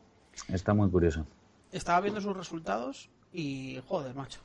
Está 0.49 0.75
muy 0.75 0.91
curiosa. 0.91 1.25
Estaba 1.73 2.01
viendo 2.01 2.21
sus 2.21 2.37
resultados 2.37 3.09
y 3.33 3.79
joder, 3.87 4.15
macho. 4.15 4.41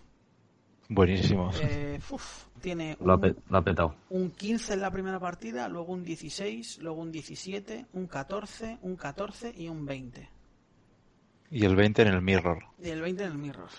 Buenísimo. 0.88 1.50
Eh, 1.64 2.00
uf, 2.12 2.46
tiene 2.62 2.96
Lo 3.04 3.14
ha, 3.14 3.16
un, 3.16 3.22
pe- 3.22 3.36
lo 3.50 3.58
ha 3.58 3.62
petado. 3.64 3.96
un 4.12 4.30
15 4.30 4.76
en 4.76 4.82
la 4.82 4.92
primera 4.92 5.20
partida, 5.20 5.68
luego 5.68 5.92
un 5.94 6.04
16, 6.04 6.78
luego 6.84 7.02
un 7.02 7.12
17, 7.12 7.88
un 7.94 8.06
14, 8.06 8.78
un 8.84 8.96
14 8.96 9.52
y 9.58 9.68
un 9.68 9.84
20. 9.86 10.30
Y 11.52 11.66
el 11.66 11.76
20 11.76 12.02
en 12.02 12.08
el 12.10 12.22
mirror. 12.22 12.64
Y 12.82 12.90
el 12.90 13.02
20 13.02 13.24
en 13.24 13.32
el 13.32 13.38
mirror. 13.38 13.70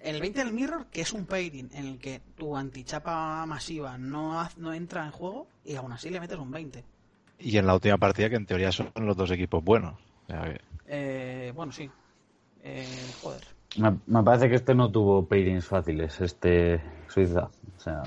El 0.00 0.20
20 0.20 0.40
en 0.40 0.46
el 0.48 0.52
mirror, 0.54 0.86
que 0.86 1.00
es 1.00 1.12
un 1.12 1.26
pairing 1.26 1.70
en 1.74 1.86
el 1.86 1.98
que 1.98 2.20
tu 2.36 2.56
antichapa 2.56 3.44
masiva 3.46 3.98
no, 3.98 4.48
no 4.56 4.72
entra 4.72 5.04
en 5.04 5.10
juego 5.10 5.48
y 5.64 5.74
aún 5.74 5.90
así 5.92 6.08
le 6.10 6.20
metes 6.20 6.38
un 6.38 6.50
20. 6.50 6.84
Y 7.40 7.56
en 7.56 7.66
la 7.66 7.74
última 7.74 7.98
partida, 7.98 8.30
que 8.30 8.36
en 8.36 8.46
teoría 8.46 8.70
son 8.72 8.92
los 8.96 9.16
dos 9.16 9.30
equipos 9.32 9.62
buenos. 9.62 9.94
O 10.24 10.26
sea 10.32 10.42
que- 10.44 10.60
Eh, 10.86 11.52
bueno, 11.54 11.72
sí. 11.72 11.90
Eh, 12.62 12.86
joder. 13.20 13.42
Me, 13.76 13.98
me 14.06 14.22
parece 14.22 14.48
que 14.48 14.54
este 14.54 14.74
no 14.74 14.90
tuvo 14.90 15.26
pairings 15.26 15.66
fáciles, 15.66 16.20
este 16.20 16.80
Suiza. 17.08 17.50
O 17.76 17.80
sea, 17.80 18.02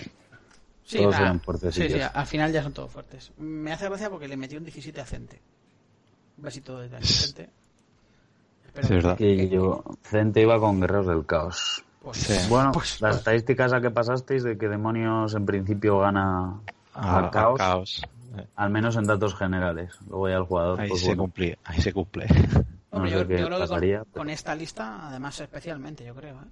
Sí, 0.84 0.98
Todos 0.98 1.16
ah, 1.16 1.22
eran 1.22 1.40
sí, 1.40 1.46
fuertecillos. 1.46 1.94
sí, 1.94 2.00
al 2.14 2.26
final 2.26 2.52
ya 2.52 2.64
son 2.64 2.74
todos 2.74 2.92
fuertes. 2.92 3.32
Me 3.38 3.72
hace 3.72 3.86
gracia 3.88 4.10
porque 4.10 4.28
le 4.28 4.36
metió 4.36 4.58
un 4.58 4.66
17 4.66 5.00
a 5.00 5.06
Cente. 5.06 5.40
Un 6.38 6.44
besito 6.44 6.80
de 6.80 6.90
Cente. 7.02 7.50
Sí, 8.74 8.80
es 8.82 8.90
verdad. 8.90 9.18
que 9.18 9.50
yo, 9.50 9.84
Cente 10.04 10.42
iba 10.42 10.60
con 10.60 10.80
guerreros 10.80 11.08
del 11.08 11.26
caos. 11.26 11.84
Pues, 12.02 12.18
Sí. 12.18 12.50
Bueno, 12.50 12.72
pues- 12.72 13.02
las 13.02 13.12
pues- 13.12 13.18
estadísticas 13.20 13.74
a 13.74 13.82
que 13.82 13.92
pasasteis 13.92 14.44
de 14.44 14.58
que 14.58 14.68
demonios 14.68 15.34
en 15.36 15.46
principio 15.46 16.00
gana 16.00 16.60
Ah, 16.94 17.18
al 17.20 17.30
caos, 17.32 17.58
caos. 17.58 18.02
Eh, 18.38 18.48
al 18.56 18.70
menos 18.70 18.96
en 18.96 19.04
datos 19.06 19.36
generales. 19.36 19.94
Luego 20.10 20.30
ya 20.30 20.36
el 20.38 20.44
jugador, 20.44 20.80
Ahí 20.82 20.90
pues 20.90 21.02
se 21.02 21.08
bueno, 21.08 21.24
cumple. 21.24 21.58
Ahí 21.66 21.82
se 21.82 21.92
cumple. 21.94 22.28
No 22.92 23.06
yo, 23.08 23.20
yo 23.20 23.28
creo 23.28 23.50
que 23.50 23.58
pasaría, 23.60 24.00
con, 24.00 24.06
pero- 24.12 24.22
con 24.22 24.30
esta 24.30 24.56
lista, 24.56 25.08
además 25.08 25.40
especialmente, 25.40 26.06
yo 26.06 26.14
creo. 26.16 26.36
¿eh? 26.36 26.48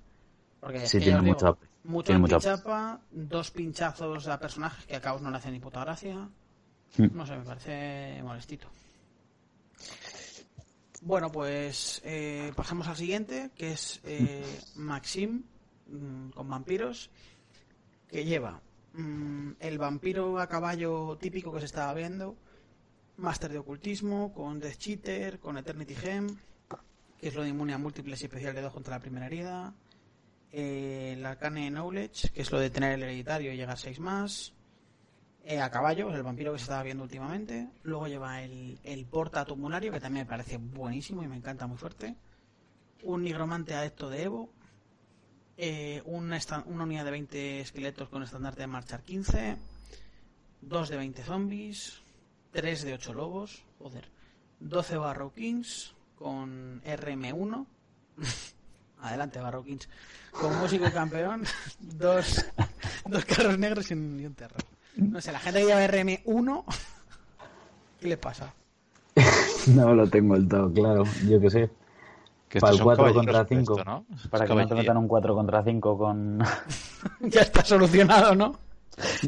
Porque 0.60 0.80
Sí, 0.88 1.00
que 1.00 1.06
tiene 1.06 1.20
digo, 1.22 1.34
mucho 1.34 1.48
AP. 1.48 1.60
mucho 1.86 2.06
Tiene 2.14 2.22
antichapa, 2.34 3.00
dos 3.12 3.52
pinchazos 3.52 4.28
a 4.28 4.40
personajes 4.40 4.86
que 4.86 4.96
a 4.98 5.02
Caos 5.02 5.22
no 5.22 5.32
le 5.32 5.38
hacen 5.38 5.54
ni 5.54 5.60
puta 5.60 5.82
gracia. 5.82 6.16
Mm. 6.98 7.08
No 7.14 7.26
sé, 7.26 7.38
me 7.38 7.44
parece 7.46 8.22
molestito. 8.24 8.68
Bueno, 11.02 11.32
pues 11.32 12.02
eh, 12.04 12.52
pasamos 12.56 12.88
al 12.88 12.98
siguiente, 12.98 13.52
que 13.56 13.72
es 13.72 14.02
eh, 14.04 14.44
Maxim 14.76 15.44
mm, 15.88 16.32
con 16.32 16.50
vampiros, 16.50 17.10
que 18.10 18.26
lleva 18.26 18.62
mm, 18.94 19.52
el 19.60 19.78
vampiro 19.78 20.40
a 20.40 20.48
caballo 20.48 21.18
típico 21.18 21.54
que 21.54 21.60
se 21.60 21.68
estaba 21.68 21.94
viendo, 21.94 22.36
Máster 23.16 23.52
de 23.52 23.60
ocultismo, 23.60 24.34
con 24.34 24.60
Death 24.60 24.78
Cheater, 24.78 25.40
con 25.40 25.58
Eternity 25.58 25.96
Gem, 25.96 26.38
que 27.18 27.28
es 27.30 27.36
lo 27.36 27.44
de 27.44 27.50
inmune 27.50 27.74
a 27.74 27.78
múltiples 27.78 28.22
y 28.22 28.26
especial 28.26 28.54
de 28.54 28.62
2 28.62 28.74
contra 28.74 28.96
la 28.96 29.02
primera 29.02 29.28
herida, 29.28 29.74
eh, 30.52 31.14
el 31.18 31.26
Arcane 31.26 31.70
Knowledge, 31.70 32.30
que 32.30 32.42
es 32.42 32.52
lo 32.52 32.60
de 32.60 32.70
tener 32.70 32.94
el 32.94 33.04
hereditario 33.04 33.54
y 33.54 33.58
llegar 33.58 33.78
6 33.78 34.00
más, 34.00 34.54
eh, 35.44 35.60
a 35.60 35.70
caballo, 35.70 36.14
el 36.14 36.24
vampiro 36.24 36.52
que 36.54 36.60
se 36.60 36.64
estaba 36.64 36.84
viendo 36.84 37.04
últimamente. 37.04 37.70
Luego 37.84 38.08
lleva 38.08 38.42
el, 38.42 38.80
el 38.84 39.06
porta 39.06 39.46
tumulario, 39.46 39.92
que 39.92 40.00
también 40.00 40.26
me 40.26 40.30
parece 40.30 40.58
buenísimo 40.58 41.24
y 41.24 41.28
me 41.28 41.38
encanta 41.38 41.66
muy 41.68 41.78
fuerte. 41.78 42.16
Un 43.04 43.24
nigromante 43.24 43.74
adepto 43.74 44.10
de 44.10 44.24
Evo. 44.24 44.50
eh, 45.58 46.02
una, 46.06 46.40
una 46.66 46.84
unidad 46.84 47.06
de 47.06 47.12
20 47.12 47.60
esqueletos 47.62 48.10
con 48.10 48.24
estandarte 48.24 48.62
de 48.62 48.68
marchar 48.68 49.02
15. 49.04 49.58
Dos 50.62 50.90
de 50.90 50.98
20 50.98 51.24
zombies. 51.24 52.02
3 52.52 52.84
de 52.84 52.94
8 52.94 53.14
lobos. 53.14 53.64
Joder. 53.80 54.10
12 54.60 54.98
Barrow 54.98 55.32
Kings 55.34 55.96
con 56.16 56.82
RM1. 56.84 57.66
Adelante, 59.02 59.40
Barrow 59.40 59.64
Kings. 59.64 59.88
Con 60.32 60.58
músico 60.60 60.92
campeón. 60.92 61.44
dos, 61.80 62.46
dos 63.06 63.26
carros 63.26 63.58
negros 63.58 63.90
y 63.92 63.94
un, 63.94 64.20
y 64.20 64.26
un 64.26 64.36
terror. 64.36 64.62
No 64.96 65.22
sé, 65.22 65.32
la 65.32 65.40
gente 65.40 65.60
que 65.62 65.66
lleva 65.66 65.86
RM1, 65.86 66.64
¿qué 68.00 68.08
le 68.08 68.18
pasa? 68.18 68.54
No 69.68 69.94
lo 69.94 70.08
tengo 70.10 70.36
del 70.36 70.48
todo 70.48 70.72
claro, 70.74 71.04
yo 71.28 71.40
que 71.40 71.50
sé. 71.50 71.70
Que 72.48 72.60
Para 72.60 72.72
el 72.72 72.78
son 72.78 72.86
4 72.86 73.04
caballeros 73.04 73.26
contra 73.26 73.44
de 73.44 73.50
5. 73.50 73.80
esto, 73.80 73.86
¿no? 73.86 74.06
Es 74.16 74.28
Para 74.28 74.48
que 74.48 74.56
no 74.56 74.68
te 74.68 74.76
metan 74.76 74.98
un 74.98 75.08
4 75.08 75.36
contra 75.36 75.64
5 75.64 75.98
con... 75.98 76.40
ya 77.22 77.42
está 77.42 77.64
solucionado, 77.64 78.34
¿no? 78.34 78.58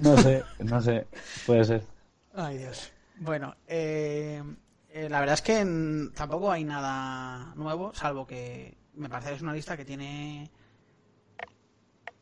no 0.01 0.17
sé, 0.17 0.43
no 0.59 0.81
sé, 0.81 1.07
puede 1.45 1.63
ser. 1.63 1.85
Ay, 2.33 2.57
Dios. 2.57 2.91
Bueno, 3.19 3.55
eh, 3.67 4.41
eh, 4.89 5.07
la 5.09 5.19
verdad 5.19 5.35
es 5.35 5.41
que 5.41 6.11
tampoco 6.15 6.51
hay 6.51 6.63
nada 6.63 7.53
nuevo, 7.55 7.93
salvo 7.93 8.25
que 8.25 8.75
me 8.95 9.07
parece 9.09 9.29
que 9.29 9.35
es 9.35 9.41
una 9.41 9.53
lista 9.53 9.77
que 9.77 9.85
tiene, 9.85 10.49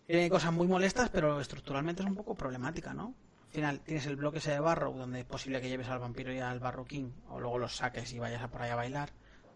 tiene 0.06 0.30
cosas 0.30 0.52
muy 0.52 0.68
molestas, 0.68 1.10
pero 1.10 1.40
estructuralmente 1.40 2.04
es 2.04 2.10
un 2.10 2.16
poco 2.16 2.36
problemática, 2.36 2.94
¿no? 2.94 3.14
Al 3.50 3.54
final 3.54 3.80
tienes 3.80 4.06
el 4.06 4.16
bloque 4.16 4.38
ese 4.38 4.52
de 4.52 4.60
Barrow, 4.60 4.96
donde 4.96 5.22
es 5.22 5.26
posible 5.26 5.60
que 5.60 5.70
lleves 5.70 5.90
al 5.90 5.98
vampiro 5.98 6.32
y 6.32 6.40
al 6.40 6.60
Barrow 6.60 6.86
King, 6.86 7.12
o 7.30 7.40
luego 7.40 7.58
los 7.58 7.76
saques 7.76 8.14
y 8.14 8.20
vayas 8.20 8.44
a 8.44 8.50
por 8.50 8.62
ahí 8.62 8.70
a 8.70 8.76
bailar, 8.76 9.10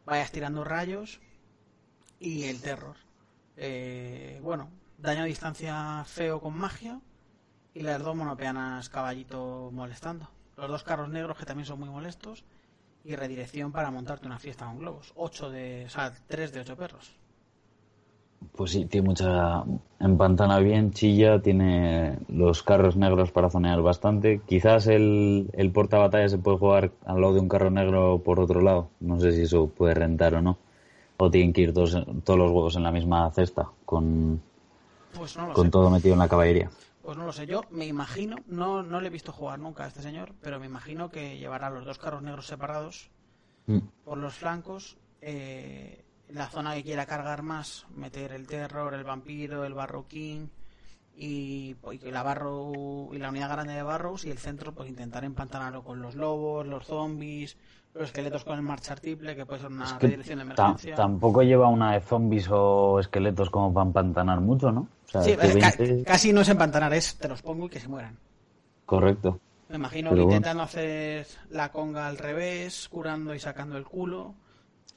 vayas 0.03 0.32
tirando 0.32 0.63
rayos, 0.63 1.21
y 2.19 2.45
el 2.45 2.60
terror. 2.60 2.97
Eh, 3.56 4.39
bueno, 4.41 4.71
daño 4.97 5.21
a 5.21 5.25
distancia 5.25 6.03
feo 6.06 6.41
con 6.41 6.58
magia, 6.58 7.01
y 7.75 7.82
las 7.82 8.01
dos 8.01 8.15
monopeanas 8.15 8.89
caballito 8.89 9.69
molestando. 9.71 10.29
Los 10.58 10.69
dos 10.69 10.84
carros 10.84 11.10
negros 11.10 11.38
que 11.38 11.45
también 11.45 11.65
son 11.65 11.79
muy 11.79 11.89
molestos. 11.89 12.43
Y 13.06 13.15
redirección 13.15 13.71
para 13.71 13.91
montarte 13.91 14.27
una 14.27 14.39
fiesta 14.39 14.65
con 14.65 14.79
globos. 14.79 15.12
8 15.15 15.49
de. 15.49 15.84
O 15.86 15.89
sea, 15.89 16.13
3 16.27 16.53
de 16.53 16.62
8 16.62 16.77
perros. 16.77 17.12
Pues 18.56 18.71
sí, 18.71 18.86
tiene 18.86 19.08
mucha... 19.08 19.63
Empantana 19.99 20.60
bien, 20.60 20.91
chilla, 20.91 21.41
tiene 21.41 22.17
los 22.27 22.62
carros 22.62 22.97
negros 22.97 23.32
para 23.32 23.49
zonear 23.49 23.82
bastante. 23.82 24.41
Quizás 24.45 24.88
el, 24.88 25.49
el 25.53 25.71
portabatalla 25.71 26.27
se 26.27 26.38
puede 26.38 26.58
jugar 26.58 26.91
al 27.06 27.21
lado 27.21 27.34
de 27.36 27.39
un 27.39 27.47
carro 27.47 27.69
negro 27.69 28.19
por 28.23 28.39
otro 28.39 28.60
lado. 28.62 28.89
No 28.99 29.19
sé 29.19 29.32
si 29.32 29.43
eso 29.43 29.67
puede 29.67 29.93
rentar 29.93 30.36
o 30.36 30.41
no. 30.41 30.58
O 31.17 31.32
tienen 31.32 31.53
que 31.53 31.62
ir 31.62 31.73
todos, 31.73 31.95
todos 32.25 32.38
los 32.38 32.51
huevos 32.51 32.75
en 32.75 32.84
la 32.84 32.91
misma 32.91 33.32
cesta, 33.32 33.69
con, 33.86 34.41
Pues 35.15 35.38
no 35.38 35.53
con 35.53 35.65
sé. 35.67 35.71
todo 35.71 35.89
metido 35.89 36.13
en 36.13 36.19
la 36.19 36.27
caballería. 36.27 36.69
Pues 37.01 37.17
no 37.17 37.25
lo 37.25 37.32
sé. 37.32 37.45
Yo 37.47 37.62
me 37.71 37.86
imagino. 37.86 38.36
No, 38.47 38.84
no 38.84 38.99
le 38.99 39.08
he 39.08 39.12
visto 39.12 39.32
jugar 39.32 39.60
nunca 39.60 39.86
a 39.86 39.88
este 39.88 40.01
señor. 40.01 40.34
Pero 40.41 40.60
me 40.60 40.65
imagino 40.65 41.10
que 41.10 41.38
llevará 41.38 41.69
los 41.69 41.86
dos 41.86 41.97
carros 41.97 42.21
negros 42.23 42.47
separados 42.47 43.10
Mm. 43.67 43.77
por 44.03 44.17
los 44.17 44.34
flancos. 44.34 44.97
eh, 45.21 46.03
la 46.34 46.48
zona 46.48 46.74
que 46.76 46.84
quiera 46.84 47.06
cargar 47.06 47.41
más. 47.43 47.86
Meter 47.96 48.32
el 48.34 48.48
terror, 48.48 48.93
el 48.93 49.04
vampiro, 49.04 49.65
el 49.65 49.74
barroquín. 49.74 50.50
Y, 51.15 51.76
y 51.91 52.10
la 52.12 52.24
barro 52.24 53.10
y 53.13 53.19
la 53.19 53.30
unidad 53.30 53.52
grande 53.52 53.74
de 53.74 53.84
barros 53.84 54.26
y 54.26 54.32
el 54.32 54.39
centro 54.39 54.74
pues 54.74 54.89
intentar 54.89 55.24
empantanarlo 55.24 55.84
con 55.84 56.02
los 56.02 56.15
lobos, 56.15 56.65
los 56.65 56.88
zombies, 56.88 57.56
los 57.93 58.06
esqueletos 58.06 58.43
con 58.43 58.56
el 58.58 58.63
marchar 58.63 59.00
triple 59.00 59.36
que 59.36 59.46
puede 59.46 59.62
ser 59.62 59.69
una 59.72 59.86
Es 59.86 59.93
que 59.93 60.08
redirección 60.08 60.39
de 60.39 60.46
emergencia. 60.46 60.96
tampoco 60.96 61.43
lleva 61.43 61.67
una 61.67 61.93
de 61.93 62.02
zombies 62.02 62.48
o 62.50 63.00
esqueletos 63.00 63.52
como 63.52 63.72
para 63.72 63.86
empantanar 63.86 64.41
mucho, 64.41 64.72
¿no? 64.72 64.88
O 65.06 65.08
sea, 65.08 65.22
Sí, 65.22 65.38
que 65.38 65.46
es 65.46 65.56
ca- 65.58 65.74
20 65.78 66.04
casi 66.04 66.34
no 66.34 66.41
es 66.41 66.50
empantanar, 66.50 66.91
es 66.96 67.15
te 67.15 67.28
los 67.28 67.43
pongo 67.43 67.67
y 67.67 67.69
que 67.69 67.80
se 67.80 67.88
mueran. 67.89 68.17
Correcto. 68.88 69.39
Me 69.69 69.76
imagino 69.76 70.10
Pero 70.10 70.22
que 70.22 70.26
bueno. 70.26 70.38
intentando 70.38 70.63
hacer 70.63 71.28
la 71.52 71.72
conga 71.72 72.08
al 72.08 72.17
revés, 72.17 72.89
curando 72.89 73.36
y 73.36 73.39
sacando 73.39 73.78
el 73.78 73.86
culo. 73.86 74.34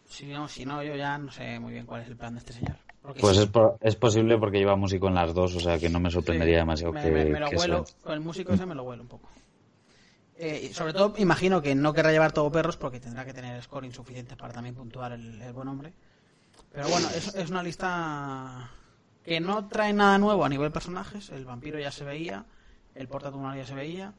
Si 0.08 0.26
no, 0.26 0.48
si 0.48 0.64
no, 0.64 0.82
yo 0.82 0.94
ya 0.94 1.18
no 1.18 1.30
sé 1.30 1.58
muy 1.58 1.72
bien 1.72 1.86
cuál 1.86 2.02
es 2.02 2.08
el 2.08 2.16
plan 2.16 2.34
de 2.34 2.38
este 2.40 2.52
señor. 2.52 2.76
Porque 3.02 3.20
Pues 3.20 3.36
sí, 3.36 3.42
es, 3.44 3.48
po- 3.48 3.78
es 3.80 3.96
posible 3.96 4.38
porque 4.38 4.58
lleva 4.58 4.76
músico 4.76 5.08
en 5.08 5.14
las 5.14 5.34
dos, 5.34 5.54
o 5.56 5.60
sea 5.60 5.78
que 5.78 5.88
no 5.88 6.00
me 6.00 6.10
sorprendería 6.10 6.56
sí, 6.56 6.60
demasiado 6.60 6.92
me, 6.92 7.02
que, 7.02 7.10
me- 7.10 7.24
me 7.24 7.40
lo 7.40 7.50
que 7.50 7.56
huelo, 7.56 7.84
sea- 7.86 7.96
con 8.02 8.12
el 8.14 8.20
músico 8.20 8.52
ese 8.52 8.66
me 8.66 8.74
lo 8.74 8.82
huelo 8.84 9.02
un 9.02 9.08
poco. 9.08 9.28
Eh, 10.38 10.68
y 10.70 10.74
sobre 10.74 10.92
todo, 10.92 11.14
imagino 11.18 11.62
que 11.62 11.74
no 11.74 11.92
querrá 11.94 12.12
llevar 12.12 12.32
todo 12.32 12.50
perros 12.52 12.76
porque 12.76 13.00
tendrá 13.00 13.24
que 13.24 13.32
tener 13.32 13.62
scoring 13.62 13.92
suficiente 13.92 14.36
para 14.36 14.52
también 14.52 14.74
puntuar 14.74 15.12
el, 15.12 15.40
el 15.40 15.52
buen 15.52 15.68
hombre. 15.68 15.92
Pero 16.72 16.88
bueno, 16.90 17.08
es, 17.16 17.34
es 17.34 17.48
una 17.50 17.62
lista 17.62 18.70
que 19.24 19.40
no 19.40 19.66
trae 19.68 19.92
nada 19.94 20.18
nuevo 20.18 20.44
a 20.44 20.48
nivel 20.48 20.70
personajes. 20.72 21.30
El 21.30 21.46
vampiro 21.46 21.78
ya 21.78 21.90
se 21.90 22.04
veía, 22.04 22.44
el 22.94 23.08
portatumor 23.08 23.56
ya 23.56 23.64
se 23.64 23.74
veía. 23.74 24.12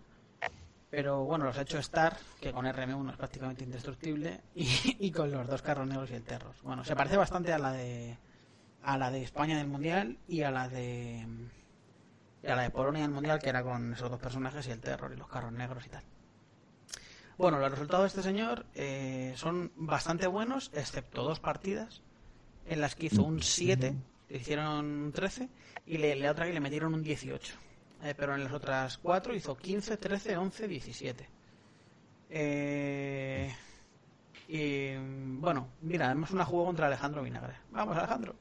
Pero 0.89 1.25
bueno, 1.25 1.45
los 1.45 1.57
ha 1.57 1.61
hecho 1.61 1.79
Star, 1.79 2.17
que 2.39 2.53
con 2.53 2.65
RM1 2.65 3.11
es 3.11 3.17
prácticamente 3.17 3.63
indestructible, 3.63 4.41
y, 4.55 5.11
con 5.15 5.31
los 5.31 5.47
dos 5.47 5.61
carros 5.61 5.87
negros 5.87 6.09
y 6.11 6.15
el 6.15 6.23
Terror. 6.23 6.53
Bueno, 6.63 6.83
se 6.85 6.95
parece 6.95 7.17
bastante 7.17 7.51
a 7.53 7.59
la 7.59 7.71
de 7.71 8.17
a 8.83 8.97
la 8.97 9.11
de 9.11 9.21
España 9.21 9.57
del 9.57 9.67
Mundial 9.67 10.17
y 10.29 10.43
a 10.43 10.51
la 10.51 10.69
de 10.69 11.27
a 12.47 12.55
la 12.55 12.61
de 12.61 12.69
Polonia 12.69 13.01
del 13.01 13.11
Mundial, 13.11 13.39
que 13.39 13.49
era 13.49 13.63
con 13.63 13.93
esos 13.93 14.09
dos 14.09 14.19
personajes 14.19 14.65
y 14.67 14.71
el 14.71 14.79
Terror 14.79 15.11
y 15.11 15.17
los 15.17 15.27
carros 15.27 15.51
negros 15.51 15.85
y 15.85 15.89
tal. 15.89 16.03
Bueno, 17.37 17.59
los 17.59 17.69
resultados 17.69 18.03
de 18.03 18.07
este 18.07 18.23
señor 18.23 18.65
eh, 18.73 19.33
son 19.35 19.71
bastante 19.75 20.25
buenos, 20.25 20.71
excepto 20.73 21.23
dos 21.23 21.39
partidas 21.39 22.01
en 22.65 22.81
las 22.81 22.95
que 22.95 23.07
hizo 23.07 23.23
un 23.23 23.43
7, 23.43 23.93
le 24.29 24.37
hicieron 24.37 24.67
un 24.67 25.11
13, 25.11 25.49
y 25.85 25.97
le, 25.97 26.15
la 26.15 26.31
otra 26.31 26.45
que 26.45 26.53
le 26.53 26.59
metieron 26.59 26.93
un 26.93 27.03
18. 27.03 27.53
Eh, 28.03 28.13
pero 28.15 28.35
en 28.35 28.43
las 28.43 28.53
otras 28.53 28.97
cuatro 28.97 29.33
hizo 29.33 29.57
15, 29.57 29.97
13, 29.97 30.37
11, 30.37 30.67
17. 30.67 31.29
Eh, 32.29 33.55
y 34.47 34.95
bueno, 34.95 35.69
mira, 35.81 36.07
además 36.07 36.31
una 36.31 36.45
jugó 36.45 36.65
contra 36.65 36.87
Alejandro 36.87 37.23
Vinagre. 37.23 37.55
Vamos, 37.71 37.97
Alejandro. 37.97 38.35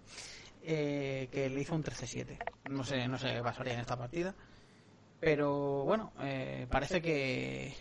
Eh, 0.63 1.29
que 1.31 1.49
le 1.49 1.61
hizo 1.61 1.75
un 1.75 1.85
13-7. 1.85 2.39
No 2.71 2.85
sé, 2.85 3.07
no 3.09 3.19
sé 3.19 3.35
qué 3.35 3.43
pasaría 3.43 3.75
en 3.75 3.81
esta 3.81 3.97
partida. 3.97 4.35
Pero 5.21 5.85
bueno, 5.85 6.13
eh, 6.21 6.67
parece 6.71 7.01
que, 7.01 7.75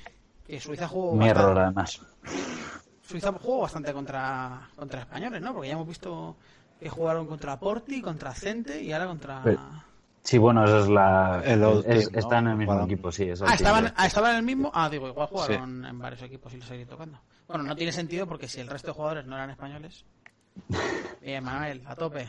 que 0.46 0.60
Suiza 0.60 0.88
jugó 0.88 1.16
Mi 1.16 1.28
error, 1.28 1.56
bastante, 1.56 1.62
además. 1.62 2.02
Suiza 3.02 3.32
jugó 3.34 3.62
bastante 3.62 3.92
contra, 3.94 4.70
contra 4.76 5.02
españoles, 5.02 5.42
¿no? 5.42 5.54
Porque 5.54 5.68
ya 5.68 5.74
hemos 5.74 5.88
visto 5.88 6.38
que 6.80 6.90
jugaron 6.90 7.28
contra 7.28 7.60
Porti, 7.60 8.02
contra 8.02 8.34
Cente 8.34 8.82
y 8.82 8.92
ahora 8.94 9.08
contra... 9.08 9.44
Sí, 10.26 10.40
bueno, 10.40 10.66
eso 10.66 10.80
es 10.80 10.90
la. 10.90 11.42
Es- 11.46 11.52
team, 11.52 11.60
¿no? 12.14 12.20
Están 12.20 12.46
en 12.46 12.52
el 12.54 12.58
mismo 12.58 12.82
equipo, 12.82 13.12
sí. 13.12 13.24
es 13.30 13.42
el 13.42 13.48
Ah, 13.48 13.54
¿estaban, 13.54 13.94
ah, 13.96 14.06
¿estaban 14.08 14.32
en 14.32 14.38
el 14.38 14.44
mismo? 14.44 14.72
Ah, 14.74 14.90
digo, 14.90 15.08
igual 15.08 15.28
jugaron 15.28 15.86
en 15.86 16.00
varios 16.00 16.24
equipos 16.24 16.52
y 16.54 16.58
los 16.58 16.68
seguí 16.68 16.84
tocando. 16.86 17.20
Bueno, 17.48 17.64
no 17.64 17.76
tiene 17.76 17.92
sentido 17.92 18.26
porque 18.26 18.48
si 18.48 18.60
el 18.60 18.68
resto 18.68 18.88
de 18.88 18.94
jugadores 18.94 19.28
no 19.28 19.36
eran 19.36 19.52
españoles. 19.52 20.04
Bien, 21.22 21.44
Manuel, 21.44 21.84
a 21.86 21.96
tope. 21.96 22.28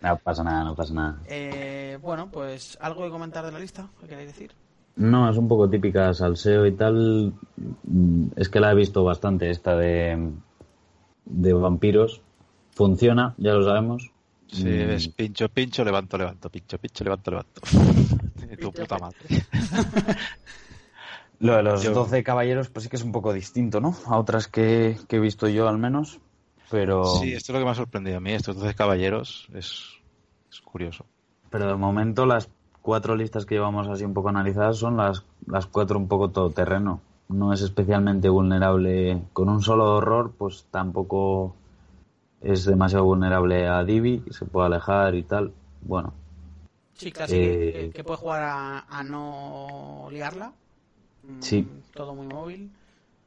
No 0.00 0.16
pasa 0.16 0.42
nada, 0.42 0.64
no 0.64 0.74
pasa 0.74 0.92
nada. 0.94 1.16
Eh, 1.26 1.96
bueno, 2.02 2.28
pues 2.28 2.76
algo 2.80 3.04
que 3.04 3.10
comentar 3.10 3.44
de 3.46 3.52
la 3.52 3.60
lista, 3.60 3.86
¿qué 4.00 4.08
queréis 4.08 4.28
decir? 4.28 4.52
No, 4.96 5.30
es 5.30 5.36
un 5.36 5.46
poco 5.46 5.70
típica 5.70 6.12
salseo 6.12 6.66
y 6.66 6.72
tal. 6.72 7.32
Mm, 7.84 8.30
Es 8.34 8.48
que 8.48 8.58
la 8.58 8.72
he 8.72 8.74
visto 8.74 9.04
bastante, 9.04 9.48
esta 9.50 9.76
de, 9.76 10.32
de 11.24 11.52
vampiros. 11.52 12.20
Funciona, 12.74 13.34
ya 13.38 13.52
lo 13.54 13.64
sabemos. 13.64 14.10
Sí, 14.50 14.64
Mm, 14.64 14.88
ves 14.88 15.08
pincho, 15.08 15.48
pincho, 15.48 15.84
levanto, 15.84 16.16
levanto, 16.16 16.48
pincho, 16.50 16.78
pincho, 16.78 17.04
levanto, 17.04 17.30
levanto. 17.30 17.60
Tu 18.60 18.72
puta 18.72 18.98
madre. 18.98 19.28
Lo 21.40 21.54
de 21.56 21.62
los 21.62 21.82
Yo- 21.82 21.92
12 21.92 22.24
caballeros, 22.24 22.68
pues 22.68 22.84
sí 22.84 22.88
que 22.90 22.96
es 22.96 23.02
un 23.04 23.12
poco 23.12 23.32
distinto, 23.32 23.80
¿no? 23.80 23.94
A 24.06 24.18
otras 24.18 24.48
que, 24.48 24.96
que 25.06 25.16
he 25.16 25.20
visto 25.20 25.48
yo, 25.48 25.68
al 25.68 25.78
menos. 25.78 26.18
Pero, 26.70 27.04
Sí, 27.20 27.32
esto 27.32 27.52
es 27.52 27.54
lo 27.54 27.58
que 27.60 27.64
me 27.64 27.70
ha 27.70 27.74
sorprendido 27.74 28.16
a 28.16 28.20
mí. 28.20 28.32
Estos 28.32 28.56
12 28.56 28.74
caballeros 28.74 29.48
es, 29.54 29.84
es 30.50 30.60
curioso. 30.60 31.04
pero 31.50 31.66
de 31.68 31.76
momento 31.76 32.26
las 32.26 32.48
cuatro 32.82 33.14
listas 33.16 33.46
que 33.46 33.54
llevamos 33.54 33.86
así 33.88 34.04
un 34.04 34.14
poco 34.14 34.30
analizadas 34.30 34.78
son 34.78 34.96
las, 34.96 35.22
las 35.46 35.66
cuatro 35.66 35.98
un 35.98 36.08
poco 36.08 36.30
todoterreno. 36.30 37.00
No 37.28 37.52
es 37.52 37.60
especialmente 37.60 38.28
vulnerable. 38.28 39.22
Con 39.32 39.48
un 39.48 39.62
solo 39.62 39.94
horror, 39.96 40.32
pues 40.36 40.66
tampoco 40.70 41.54
es 42.42 42.64
demasiado 42.64 43.04
vulnerable 43.04 43.66
a 43.66 43.84
Divi, 43.84 44.22
se 44.30 44.44
puede 44.44 44.66
alejar 44.66 45.14
y 45.14 45.22
tal. 45.22 45.52
Bueno, 45.82 46.12
Sí, 46.94 47.12
clásico, 47.12 47.40
Eh, 47.40 47.72
que, 47.72 47.90
que 47.98 48.04
puede 48.04 48.16
jugar 48.18 48.42
a, 48.42 48.78
a 48.88 49.02
no 49.04 50.08
liarla. 50.10 50.52
Mm, 51.22 51.40
Sí. 51.42 51.68
Todo 51.94 52.14
muy 52.14 52.26
móvil. 52.26 52.70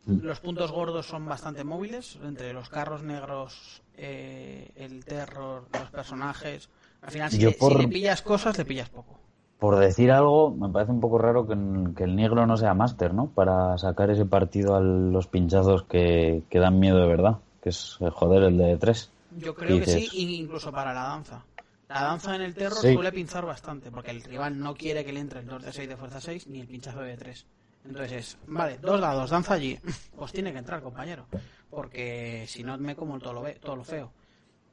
Mm. 0.06 0.18
Los 0.24 0.40
puntos 0.42 0.72
gordos 0.72 1.06
son 1.06 1.26
bastante 1.26 1.64
móviles, 1.64 2.18
entre 2.24 2.52
los 2.54 2.70
carros 2.70 3.04
negros, 3.04 3.82
eh, 3.96 4.72
el 4.76 5.06
terror, 5.06 5.68
los 5.72 5.90
personajes. 5.90 6.70
Al 7.02 7.12
final, 7.12 7.32
si, 7.32 7.38
Yo 7.40 7.50
le, 7.50 7.54
si 7.54 7.60
por- 7.60 7.80
le 7.80 7.88
pillas 7.88 8.22
cosas, 8.22 8.58
le 8.58 8.66
pillas 8.66 8.90
poco. 8.90 9.20
por 9.60 9.78
decir 9.78 10.12
algo, 10.12 10.50
me 10.52 10.70
parece 10.70 10.92
un 10.92 11.00
poco 11.00 11.20
raro 11.20 11.48
que, 11.48 11.56
que 11.96 12.04
el 12.04 12.16
negro 12.16 12.46
no 12.48 12.58
sea 12.58 12.74
máster, 12.74 13.14
¿no? 13.14 13.28
Para 13.28 13.78
sacar 13.78 14.10
ese 14.10 14.26
partido 14.26 14.76
a 14.76 14.80
los 14.82 15.28
pinchazos 15.28 15.84
que, 15.84 16.42
que 16.50 16.60
dan 16.60 16.80
miedo 16.80 16.98
de 16.98 17.08
verdad. 17.08 17.38
Que 17.62 17.70
es, 17.70 17.98
eh, 18.02 18.10
joder, 18.10 18.44
el 18.44 18.58
de 18.58 18.78
tres. 18.78 19.12
Yo 19.38 19.54
creo 19.56 19.80
que 19.80 19.86
sí, 19.86 20.00
dices? 20.02 20.14
incluso 20.16 20.72
para 20.72 20.94
la 20.94 21.04
danza. 21.04 21.46
La 21.88 22.02
danza 22.04 22.36
en 22.36 22.42
el 22.42 22.54
terror 22.56 22.80
Sí. 22.80 22.94
suele 22.94 23.12
pinzar 23.12 23.46
bastante, 23.46 23.92
porque 23.92 24.12
el 24.12 24.24
rival 24.24 24.58
no 24.58 24.74
quiere 24.74 25.04
que 25.06 25.12
le 25.14 25.20
entre 25.20 25.42
el 25.42 25.48
2 25.48 25.64
de 25.64 25.74
6 25.74 25.90
de 25.90 25.98
fuerza 25.98 26.20
6 26.22 26.48
ni 26.48 26.60
el 26.62 26.68
pinchazo 26.68 27.02
de 27.02 27.18
3. 27.18 27.46
Entonces 27.86 28.12
es, 28.12 28.38
vale, 28.48 28.78
dos 28.78 29.00
dados, 29.02 29.30
danza 29.30 29.54
allí. 29.56 29.78
Pues 30.16 30.32
tiene 30.32 30.52
que 30.52 30.60
entrar, 30.60 30.82
compañero. 30.82 31.26
Porque 31.70 32.46
si 32.48 32.64
no 32.64 32.78
me 32.78 32.96
como 32.96 33.20
todo 33.20 33.34
lo, 33.34 33.42
ve- 33.42 33.56
todo 33.62 33.76
lo 33.76 33.84
feo. 33.84 34.12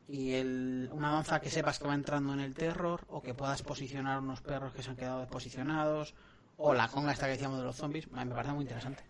Y 0.09 0.33
el, 0.33 0.89
una 0.93 1.13
danza 1.13 1.41
que 1.41 1.51
sepas 1.51 1.79
que 1.79 1.87
va 1.89 1.95
entrando 1.95 2.33
en 2.33 2.41
el 2.41 2.55
terror, 2.55 3.01
o 3.09 3.23
que 3.23 3.35
puedas 3.35 3.63
posicionar 3.63 4.21
unos 4.21 4.41
perros 4.41 4.73
que 4.73 4.83
se 4.83 4.91
han 4.91 4.97
quedado 4.97 5.21
desposicionados, 5.21 6.15
o 6.57 6.73
la 6.75 6.89
conga 6.89 7.13
esta 7.13 7.27
que 7.27 7.33
decíamos 7.33 7.59
de 7.59 7.65
los 7.65 7.77
zombies, 7.77 8.11
me 8.11 8.25
parece 8.27 8.53
muy 8.55 8.63
interesante. 8.63 9.03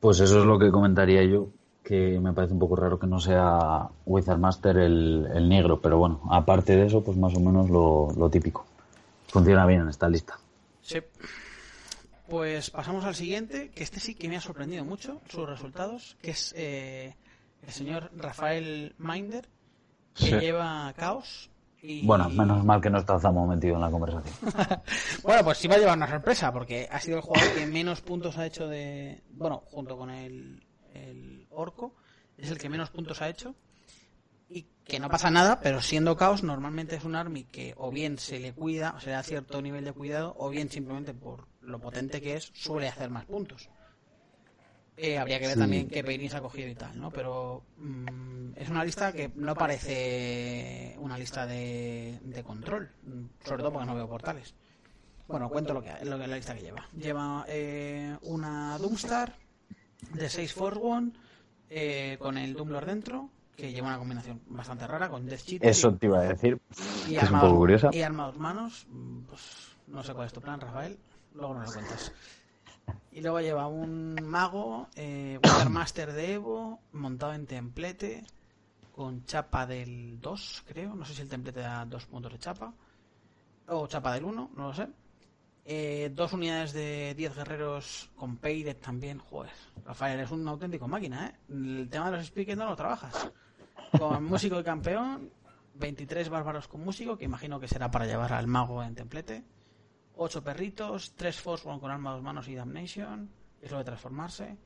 Pues 0.00 0.20
eso 0.20 0.40
es 0.40 0.44
lo 0.46 0.58
que 0.58 0.70
comentaría 0.70 1.24
yo, 1.24 1.48
que 1.86 2.18
me 2.18 2.32
parece 2.32 2.52
un 2.52 2.58
poco 2.58 2.74
raro 2.74 2.98
que 2.98 3.06
no 3.06 3.20
sea 3.20 3.88
Wizard 4.06 4.38
Master 4.38 4.76
el, 4.78 5.28
el 5.32 5.48
negro, 5.48 5.80
pero 5.80 5.98
bueno, 5.98 6.20
aparte 6.30 6.74
de 6.76 6.86
eso, 6.86 7.04
pues 7.04 7.16
más 7.16 7.32
o 7.36 7.40
menos 7.40 7.70
lo, 7.70 8.08
lo 8.16 8.28
típico. 8.28 8.66
Funciona 9.28 9.64
bien 9.66 9.82
en 9.82 9.88
esta 9.88 10.08
lista. 10.08 10.36
Sí. 10.82 10.98
Pues 12.28 12.70
pasamos 12.70 13.04
al 13.04 13.14
siguiente, 13.14 13.70
que 13.70 13.84
este 13.84 14.00
sí 14.00 14.16
que 14.16 14.28
me 14.28 14.36
ha 14.36 14.40
sorprendido 14.40 14.84
mucho, 14.84 15.20
sus 15.28 15.48
resultados, 15.48 16.16
que 16.20 16.32
es 16.32 16.52
eh, 16.56 17.14
el 17.64 17.72
señor 17.72 18.10
Rafael 18.16 18.94
Minder, 18.98 19.48
que 20.14 20.24
Sí. 20.24 20.32
lleva 20.40 20.92
caos. 20.96 21.50
Y... 21.82 22.04
Bueno, 22.04 22.28
menos 22.30 22.64
mal 22.64 22.80
que 22.80 22.90
no 22.90 22.98
está 22.98 23.20
Zamo 23.20 23.46
metido 23.46 23.76
en 23.76 23.80
la 23.82 23.90
conversación. 23.92 24.34
Bueno, 25.22 25.44
pues 25.44 25.58
sí 25.58 25.68
va 25.68 25.76
a 25.76 25.78
llevar 25.78 25.96
una 25.96 26.08
sorpresa, 26.08 26.52
porque 26.52 26.88
ha 26.90 26.98
sido 26.98 27.18
el 27.18 27.22
jugador 27.22 27.52
que 27.54 27.66
menos 27.66 28.00
puntos 28.00 28.36
ha 28.38 28.46
hecho 28.46 28.66
de... 28.66 29.22
Bueno, 29.30 29.62
junto 29.66 29.96
con 29.96 30.10
el, 30.10 30.65
el 31.10 31.46
Orco, 31.50 31.94
es 32.36 32.50
el 32.50 32.58
que 32.58 32.68
menos 32.68 32.90
puntos 32.90 33.22
ha 33.22 33.28
hecho. 33.28 33.54
Y 34.48 34.66
que 34.84 35.00
no 35.00 35.08
pasa 35.08 35.30
nada, 35.30 35.60
pero 35.60 35.82
siendo 35.82 36.16
caos, 36.16 36.42
normalmente 36.44 36.94
es 36.96 37.04
un 37.04 37.16
army 37.16 37.44
que 37.44 37.74
o 37.76 37.90
bien 37.90 38.16
se 38.18 38.38
le 38.38 38.52
cuida, 38.52 38.94
o 38.96 39.00
se 39.00 39.06
le 39.06 39.12
da 39.12 39.22
cierto 39.24 39.60
nivel 39.60 39.84
de 39.84 39.92
cuidado, 39.92 40.34
o 40.38 40.50
bien 40.50 40.70
simplemente 40.70 41.12
por 41.14 41.48
lo 41.60 41.80
potente 41.80 42.20
que 42.20 42.36
es, 42.36 42.52
suele 42.54 42.86
hacer 42.88 43.10
más 43.10 43.24
puntos. 43.24 43.68
Eh, 44.98 45.18
habría 45.18 45.38
que 45.38 45.46
ver 45.46 45.54
Sí. 45.54 45.60
también 45.60 45.88
qué 45.88 46.02
Peirin 46.02 46.30
se 46.30 46.36
ha 46.38 46.40
cogido 46.40 46.68
y 46.68 46.74
tal, 46.74 46.98
¿no? 46.98 47.10
Pero 47.10 47.64
mm, 47.76 48.52
es 48.56 48.68
una 48.70 48.84
lista 48.84 49.12
que 49.12 49.30
no 49.34 49.54
parece 49.54 50.94
una 50.98 51.18
lista 51.18 51.46
de, 51.46 52.18
de 52.22 52.42
control, 52.42 52.88
sobre 53.44 53.58
todo 53.62 53.72
porque 53.72 53.86
no 53.86 53.94
veo 53.94 54.08
portales. 54.08 54.54
Bueno, 55.28 55.50
cuento 55.50 55.74
lo 55.74 55.82
que, 55.82 55.92
lo 56.04 56.18
que 56.18 56.26
la 56.28 56.36
lista 56.36 56.54
que 56.54 56.62
lleva. 56.62 56.88
Lleva 56.96 57.44
eh, 57.48 58.16
una 58.22 58.78
Doomstar 58.78 59.34
de 60.12 60.28
6 60.28 60.52
Force 60.52 60.80
One 60.82 61.12
eh, 61.68 62.16
con 62.20 62.38
el 62.38 62.54
Doomlord 62.54 62.86
dentro, 62.86 63.30
que 63.56 63.72
lleva 63.72 63.88
una 63.88 63.98
combinación 63.98 64.40
bastante 64.48 64.86
rara 64.86 65.08
con 65.08 65.26
Death 65.26 65.44
Cheater 65.44 65.68
Eso 65.68 65.94
te 65.94 66.06
iba 66.06 66.20
a 66.20 66.24
decir. 66.24 66.60
y, 67.08 67.16
es 67.16 67.30
un 67.30 67.40
poco 67.40 67.56
curiosa. 67.56 67.90
y 67.92 68.02
armados 68.02 68.36
manos. 68.36 68.86
Pues 69.28 69.76
no 69.86 70.02
sé 70.02 70.14
cuál 70.14 70.26
es 70.26 70.32
tu 70.32 70.40
plan, 70.40 70.60
Rafael. 70.60 70.98
Luego 71.34 71.54
nos 71.54 71.68
lo 71.68 71.72
cuentas. 71.74 72.12
Y 73.10 73.20
luego 73.20 73.40
lleva 73.40 73.66
un 73.66 74.14
mago, 74.22 74.88
eh, 74.94 75.40
Master 75.70 76.12
de 76.12 76.34
Evo, 76.34 76.80
montado 76.92 77.32
en 77.32 77.46
templete, 77.46 78.24
con 78.94 79.24
chapa 79.24 79.66
del 79.66 80.20
2, 80.20 80.64
creo. 80.66 80.94
No 80.94 81.04
sé 81.04 81.14
si 81.14 81.22
el 81.22 81.28
templete 81.28 81.60
da 81.60 81.84
dos 81.84 82.06
puntos 82.06 82.32
de 82.32 82.38
chapa. 82.38 82.72
O 83.68 83.86
chapa 83.86 84.14
del 84.14 84.24
1, 84.24 84.50
no 84.54 84.68
lo 84.68 84.74
sé. 84.74 84.86
Eh, 85.68 86.12
dos 86.14 86.32
unidades 86.32 86.72
de 86.72 87.12
10 87.16 87.34
guerreros 87.34 88.08
con 88.14 88.36
Paydet 88.36 88.80
también. 88.80 89.18
Joder, 89.18 89.50
Rafael, 89.84 90.20
es 90.20 90.30
un 90.30 90.46
auténtico 90.46 90.86
máquina, 90.86 91.26
¿eh? 91.26 91.34
El 91.48 91.88
tema 91.90 92.08
de 92.08 92.18
los 92.18 92.26
speakers 92.26 92.56
no 92.56 92.66
lo 92.66 92.76
trabajas. 92.76 93.32
Con 93.98 94.24
músico 94.24 94.60
y 94.60 94.62
campeón, 94.62 95.32
23 95.74 96.28
bárbaros 96.28 96.68
con 96.68 96.84
músico, 96.84 97.18
que 97.18 97.24
imagino 97.24 97.58
que 97.58 97.66
será 97.66 97.90
para 97.90 98.06
llevar 98.06 98.32
al 98.32 98.46
mago 98.46 98.80
en 98.80 98.94
templete. 98.94 99.42
8 100.14 100.44
perritos, 100.44 101.14
3 101.16 101.40
Force 101.40 101.68
One 101.68 101.80
con 101.80 101.90
arma 101.90 102.12
dos 102.12 102.22
manos 102.22 102.46
y 102.46 102.54
Damnation, 102.54 103.28
es 103.60 103.72
lo 103.72 103.78
de 103.78 103.84
transformarse. 103.84 104.56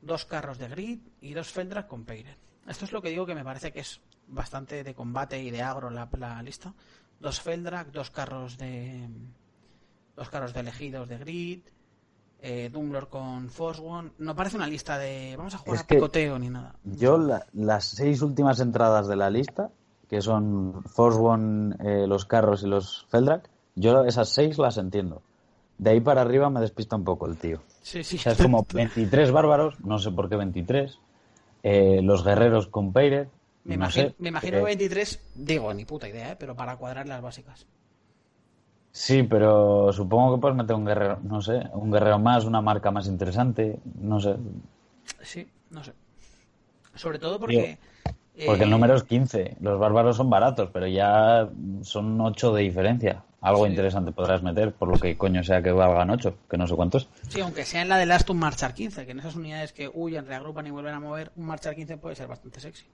Dos 0.00 0.24
carros 0.24 0.56
de 0.56 0.68
grid 0.68 1.00
y 1.20 1.34
dos 1.34 1.52
Feldrak 1.52 1.88
con 1.88 2.06
Peiret. 2.06 2.38
Esto 2.66 2.86
es 2.86 2.92
lo 2.92 3.02
que 3.02 3.10
digo 3.10 3.26
que 3.26 3.34
me 3.34 3.44
parece 3.44 3.70
que 3.70 3.80
es 3.80 4.00
bastante 4.26 4.82
de 4.82 4.94
combate 4.94 5.42
y 5.42 5.50
de 5.50 5.60
agro 5.60 5.90
la, 5.90 6.08
la 6.18 6.42
lista. 6.42 6.72
Dos 7.20 7.38
Feldrak, 7.40 7.88
dos 7.88 8.10
carros 8.10 8.56
de. 8.56 9.08
Dos 10.18 10.28
carros 10.30 10.52
de 10.52 10.60
elegidos 10.60 11.08
de 11.08 11.16
grid. 11.18 11.60
Eh, 12.40 12.70
con 13.08 13.48
Force 13.48 13.80
One. 13.80 14.10
No 14.18 14.34
parece 14.34 14.56
una 14.56 14.66
lista 14.66 14.98
de. 14.98 15.34
Vamos 15.36 15.54
a 15.54 15.58
jugar 15.58 15.76
Es 15.76 15.82
a 15.82 15.86
que- 15.86 15.94
picoteo 15.94 16.38
ni 16.38 16.50
nada. 16.50 16.74
Yo, 16.84 17.18
la- 17.18 17.46
las 17.52 17.84
seis 17.84 18.20
últimas 18.22 18.58
entradas 18.60 19.06
de 19.08 19.16
la 19.16 19.30
lista, 19.30 19.70
que 20.08 20.20
son 20.20 20.82
Force 20.84 21.18
One, 21.20 21.76
eh, 21.84 22.06
los 22.08 22.24
carros 22.24 22.62
y 22.64 22.66
los 22.66 23.06
Feldrak, 23.10 23.48
yo 23.76 24.04
esas 24.04 24.28
seis 24.28 24.58
las 24.58 24.76
entiendo. 24.78 25.22
de 25.78 25.90
ahí 25.90 26.00
para 26.00 26.22
arriba 26.22 26.50
me 26.50 26.58
despista 26.60 26.96
un 26.96 27.04
poco 27.04 27.26
el 27.26 27.36
tío. 27.36 27.60
Sí, 27.82 28.02
sí. 28.02 28.16
O 28.16 28.18
sea, 28.18 28.32
es 28.32 28.42
como 28.42 28.66
23 28.74 29.30
bárbaros, 29.30 29.78
no 29.84 29.98
sé 30.00 30.10
por 30.10 30.28
qué 30.28 30.34
23. 30.34 30.98
eh, 31.62 32.00
los 32.02 32.24
guerreros 32.24 32.66
con 32.66 32.92
Peiret, 32.92 33.28
Me 33.64 33.76
no 33.76 33.84
imagino, 33.84 34.08
sé, 34.08 34.14
me 34.18 34.28
imagino 34.30 34.58
eh, 34.58 34.62
23, 34.64 35.20
digo, 35.36 35.72
ni 35.74 35.84
puta 35.84 36.08
idea, 36.08 36.32
¿eh? 36.32 36.36
pero 36.38 36.56
para 36.56 36.76
cuadrar 36.76 37.06
las 37.06 37.20
básicas. 37.22 37.66
Sí, 38.98 39.22
pero 39.22 39.92
supongo 39.92 40.34
que 40.34 40.40
puedes 40.40 40.56
meter 40.56 40.74
un 40.74 40.84
guerrero, 40.84 41.20
no 41.22 41.40
sé, 41.40 41.62
un 41.72 41.92
guerrero 41.92 42.18
más, 42.18 42.44
una 42.44 42.60
marca 42.60 42.90
más 42.90 43.06
interesante, 43.06 43.78
no 44.00 44.18
sé. 44.18 44.34
Sí, 45.22 45.46
no 45.70 45.84
sé. 45.84 45.92
Sobre 46.96 47.20
todo 47.20 47.38
porque... 47.38 47.78
Porque 48.44 48.64
el 48.64 48.68
eh, 48.68 48.72
número 48.72 48.96
es 48.96 49.04
15. 49.04 49.58
Los 49.60 49.78
bárbaros 49.78 50.16
son 50.16 50.28
baratos, 50.28 50.70
pero 50.72 50.88
ya 50.88 51.48
son 51.82 52.20
8 52.20 52.52
de 52.54 52.62
diferencia. 52.62 53.22
Algo 53.40 53.66
Sí. 53.66 53.70
interesante 53.70 54.10
podrás 54.10 54.42
meter, 54.42 54.72
por 54.72 54.88
lo 54.88 54.98
que 54.98 55.16
coño 55.16 55.44
sea 55.44 55.62
que 55.62 55.70
valgan 55.70 56.10
8, 56.10 56.34
que 56.50 56.58
no 56.58 56.66
sé 56.66 56.74
cuántos. 56.74 57.08
Sí, 57.28 57.40
aunque 57.40 57.64
sea 57.64 57.82
en 57.82 57.90
la 57.90 57.98
de 57.98 58.06
Last 58.06 58.28
un 58.30 58.38
Marchar 58.38 58.74
15, 58.74 59.06
que 59.06 59.12
en 59.12 59.20
esas 59.20 59.36
unidades 59.36 59.72
que 59.72 59.88
huyen, 59.94 60.26
reagrupan 60.26 60.66
y 60.66 60.72
vuelven 60.72 60.94
a 60.94 61.00
mover, 61.00 61.30
un 61.36 61.46
Marchar 61.46 61.76
15 61.76 61.98
puede 61.98 62.16
ser 62.16 62.26
bastante 62.26 62.58
sexy. 62.58 62.86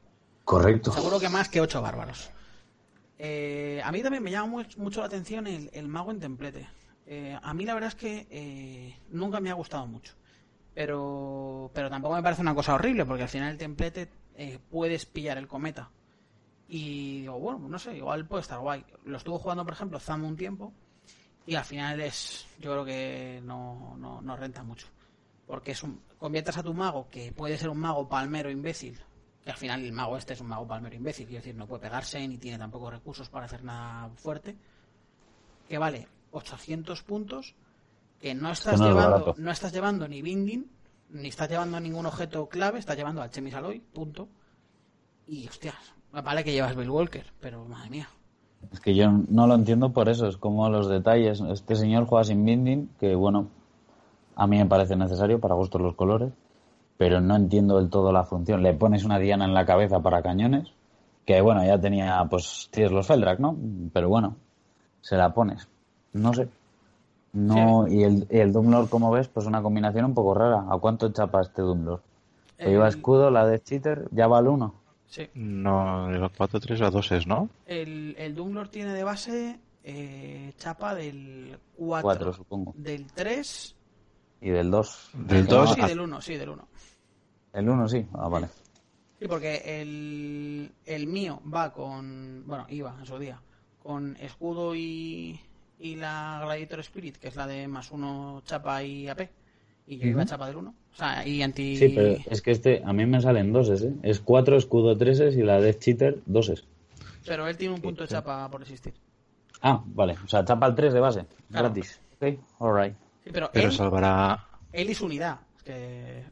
Correcto. 0.45 0.93
Seguro 0.93 1.19
que 1.19 1.31
más 1.31 1.49
que 1.49 1.63
8 1.63 1.81
bárbaros. 1.81 2.31
Eh, 3.19 3.81
a 3.85 3.93
mí 3.93 4.03
también 4.03 4.23
me 4.23 4.31
llama 4.31 4.47
mu- 4.49 4.83
mucho 4.83 5.01
la 5.01 5.07
atención 5.07 5.47
el, 5.47 5.89
mago 5.89 6.11
en 6.11 6.21
templete. 6.21 6.69
Eh, 7.07 7.39
a 7.41 7.55
mí 7.55 7.65
la 7.65 7.75
verdad 7.75 7.89
es 7.89 7.95
que 7.95 8.27
eh, 8.31 8.99
nunca 9.11 9.41
me 9.41 9.51
ha 9.51 9.55
gustado 9.55 9.87
mucho. 9.87 10.15
Pero, 10.75 11.71
pero 11.73 11.89
tampoco 11.89 12.17
me 12.17 12.23
parece 12.23 12.43
una 12.43 12.55
cosa 12.55 12.75
horrible, 12.75 13.05
porque 13.05 13.23
al 13.23 13.29
final 13.29 13.53
el 13.53 13.59
templete 13.59 14.09
eh, 14.37 14.59
puedes 14.71 15.07
pillar 15.07 15.39
el 15.39 15.47
cometa. 15.47 15.91
Y 16.67 17.21
digo, 17.21 17.39
bueno, 17.39 17.69
no 17.69 17.79
sé, 17.79 17.97
igual 17.97 18.27
puede 18.27 18.41
estar 18.43 18.59
guay. 18.59 18.85
Lo 19.05 19.17
estuvo 19.19 19.39
jugando, 19.39 19.65
por 19.65 19.75
ejemplo, 19.75 20.01
Zam 20.01 20.25
un 20.25 20.37
tiempo. 20.37 20.73
Y 21.47 21.55
al 21.55 21.65
final 21.65 22.01
es, 22.01 22.47
yo 22.59 22.73
creo 22.73 22.85
que 22.85 23.41
no, 23.45 23.97
no, 23.99 24.21
no 24.23 24.37
renta 24.37 24.63
mucho. 24.65 24.89
Porque 25.47 25.73
es 25.73 25.83
un, 25.83 26.01
conviertas 26.19 26.57
a 26.57 26.63
tu 26.63 26.73
mago, 26.75 27.07
que 27.11 27.31
puede 27.33 27.59
ser 27.59 27.69
un 27.69 27.79
mago 27.79 28.09
palmero 28.09 28.51
imbécil, 28.51 28.99
que 29.45 29.51
al 29.51 29.57
final 29.57 29.85
el 29.85 29.93
mago 29.93 30.17
este 30.17 30.33
es 30.33 30.41
un 30.41 30.49
mago 30.49 30.67
palmero 30.67 30.97
imbécil, 30.97 31.27
quiero 31.27 31.43
decir, 31.43 31.55
no 31.55 31.67
puede 31.67 31.83
pegarse 31.83 32.27
ni 32.27 32.39
tiene 32.39 32.59
tampoco 32.59 32.91
recursos 32.91 33.29
para 33.29 33.45
hacer 33.45 33.63
nada 33.63 34.09
fuerte, 34.17 34.57
que 35.69 35.79
vale 35.79 36.09
800 36.33 37.03
puntos, 37.03 37.55
que 38.21 38.35
no 38.35 38.51
estás, 38.51 38.81
no 38.81 38.89
llevando, 38.89 39.35
no 39.37 39.51
estás 39.51 39.73
llevando 39.73 40.09
ni 40.09 40.23
binding, 40.23 40.67
ni 41.11 41.29
estás 41.29 41.49
llevando 41.49 41.79
ningún 41.79 42.07
objeto 42.07 42.49
clave, 42.49 42.79
estás 42.79 42.97
llevando 42.97 43.23
al 43.23 43.31
Chemisaloy, 43.31 43.81
punto. 43.81 44.29
Y 45.27 45.47
hostias, 45.47 45.75
vale 46.11 46.45
que 46.45 46.53
llevas 46.53 46.75
Bill 46.75 46.91
Walker, 46.91 47.25
pero 47.41 47.65
madre 47.67 47.91
mía. 47.91 48.09
Es 48.73 48.81
que 48.81 48.95
yo 48.95 49.11
no 49.29 49.47
lo 49.47 49.55
entiendo 49.55 49.93
por 49.93 50.09
eso, 50.09 50.27
es 50.27 50.37
como 50.37 50.69
los 50.69 50.89
detalles. 50.89 51.41
Este 51.41 51.77
señor 51.77 52.07
juega 52.07 52.25
sin 52.25 52.45
binding, 52.45 52.89
que 52.99 53.15
bueno, 53.15 53.49
a 54.37 54.47
mí 54.47 54.59
me 54.59 54.67
parece 54.67 54.97
necesario 54.97 55.39
para 55.41 55.55
gustos 55.55 55.81
los 55.81 55.95
colores, 55.95 56.33
pero 56.97 57.21
no 57.21 57.37
entiendo 57.37 57.79
del 57.79 57.91
todo 57.91 58.13
la 58.13 58.25
función. 58.25 58.63
Le 58.63 58.75
pones 58.75 59.05
una 59.05 59.19
diana 59.19 59.45
en 59.45 59.55
la 59.55 59.67
cabeza 59.67 60.01
para 60.01 60.23
cañones, 60.23 60.73
que 61.27 61.41
bueno, 61.41 61.65
ya 61.65 61.79
tenía, 61.81 62.25
pues 62.31 62.69
tienes 62.71 62.93
los 62.93 63.07
Feldrak, 63.07 63.39
¿no? 63.41 63.57
Pero 63.93 64.09
bueno, 64.09 64.37
se 65.01 65.17
la 65.17 65.33
pones. 65.35 65.69
No 66.13 66.33
sé. 66.33 66.49
No, 67.33 67.89
y 67.89 68.05
el, 68.05 68.29
y 68.31 68.39
el 68.39 68.53
Doomlord, 68.53 68.89
como 68.89 69.11
ves, 69.11 69.27
pues 69.27 69.47
una 69.47 69.61
combinación 69.61 70.05
un 70.05 70.15
poco 70.15 70.35
rara. 70.35 70.67
¿A 70.71 70.79
cuánto 70.79 71.09
chapa 71.11 71.41
este 71.41 71.63
Doomlord? 71.63 72.01
Que 72.57 72.67
lleva 72.71 72.87
El- 72.87 72.95
escudo, 72.95 73.31
la 73.31 73.45
de 73.47 73.61
Cheater, 73.61 74.09
ya 74.13 74.29
va 74.29 74.39
al 74.39 74.47
1. 74.49 74.75
Sí. 75.09 75.29
No, 75.35 76.09
el 76.11 76.23
4-3 76.23 76.81
a 76.87 76.91
2 76.91 77.13
es, 77.13 77.27
¿no? 77.27 77.49
El, 77.67 78.15
el 78.19 78.35
Doomlord 78.37 78.69
tiene 78.69 78.93
de 78.93 79.03
base 79.03 79.59
eh, 79.83 80.53
chapa 80.59 80.95
del 80.95 81.59
4, 81.77 82.03
4, 82.03 82.33
supongo. 82.33 82.73
del 82.77 83.07
3, 83.13 83.75
Y 84.41 84.51
del 84.51 84.71
2. 84.71 85.11
Del 85.15 85.27
del 85.29 85.47
2 85.47 85.69
2 85.77 85.79
y 85.79 85.89
del 85.89 86.01
1, 86.01 86.21
sí, 86.21 86.35
del 86.37 86.49
1. 86.51 86.69
El 87.53 87.69
1 87.69 87.89
sí. 87.89 88.07
Ah, 88.15 88.29
vale. 88.29 88.49
Sí, 89.19 89.27
porque 89.29 89.63
el, 89.81 90.73
el 90.85 91.07
mío 91.07 91.41
va 91.53 91.73
con. 91.73 92.43
Bueno, 92.47 92.67
iba 92.69 92.95
en 92.99 93.07
su 93.07 93.19
día. 93.19 93.41
Con 93.79 94.17
escudo 94.17 94.75
y, 94.75 95.41
y 95.79 95.97
la 95.97 96.41
Gladiator 96.43 96.81
Spirit, 96.81 97.17
que 97.17 97.29
es 97.29 97.37
la 97.37 97.47
de 97.47 97.69
más 97.69 97.91
uno 97.91 98.43
chapa 98.45 98.83
y 98.83 99.09
AP. 99.09 99.31
Y 99.87 99.99
yo 99.99 100.07
iba 100.09 100.23
Ujú. 100.23 100.31
chapa 100.31 100.47
del 100.49 100.57
1. 100.57 100.75
O 100.93 100.97
sea, 100.97 101.27
y 101.27 101.43
anti. 101.43 101.77
Sí, 101.77 101.89
pero 101.91 102.17
es 102.27 102.43
que 102.43 102.51
este 102.51 102.83
a 102.85 102.93
mí 102.93 103.07
me 103.07 103.21
salen 103.21 103.53
doses, 103.53 103.83
¿eh? 103.83 103.93
Es 104.03 104.21
4 104.21 104.57
escudo 104.57 104.97
3 104.97 105.21
y 105.37 105.43
la 105.43 105.61
Death 105.61 105.79
Cheater 105.79 106.23
doses. 106.27 106.65
pero 107.27 107.47
él 107.47 107.57
tiene 107.57 107.75
un 107.75 107.81
punto 107.81 108.03
de 108.03 108.09
chapa 108.09 108.51
por 108.51 108.63
existir. 108.63 108.95
Ah, 109.63 109.83
vale. 109.87 110.17
O 110.25 110.29
sea, 110.29 110.45
chapa 110.45 110.67
el 110.67 110.75
3 110.75 110.93
de 110.93 111.01
base. 111.01 111.27
Claro. 111.51 111.69
Gratis. 111.69 112.01
Ok, 112.21 112.39
alright. 112.61 112.95
Sí, 113.25 113.31
pero, 113.33 113.51
Pero 113.53 113.67
él, 113.69 113.73
salvará. 113.73 114.47
él 114.73 114.91
y 114.91 114.95
su 114.95 115.07
unidad. 115.07 115.41
Es 115.57 115.63
que. 115.65 116.25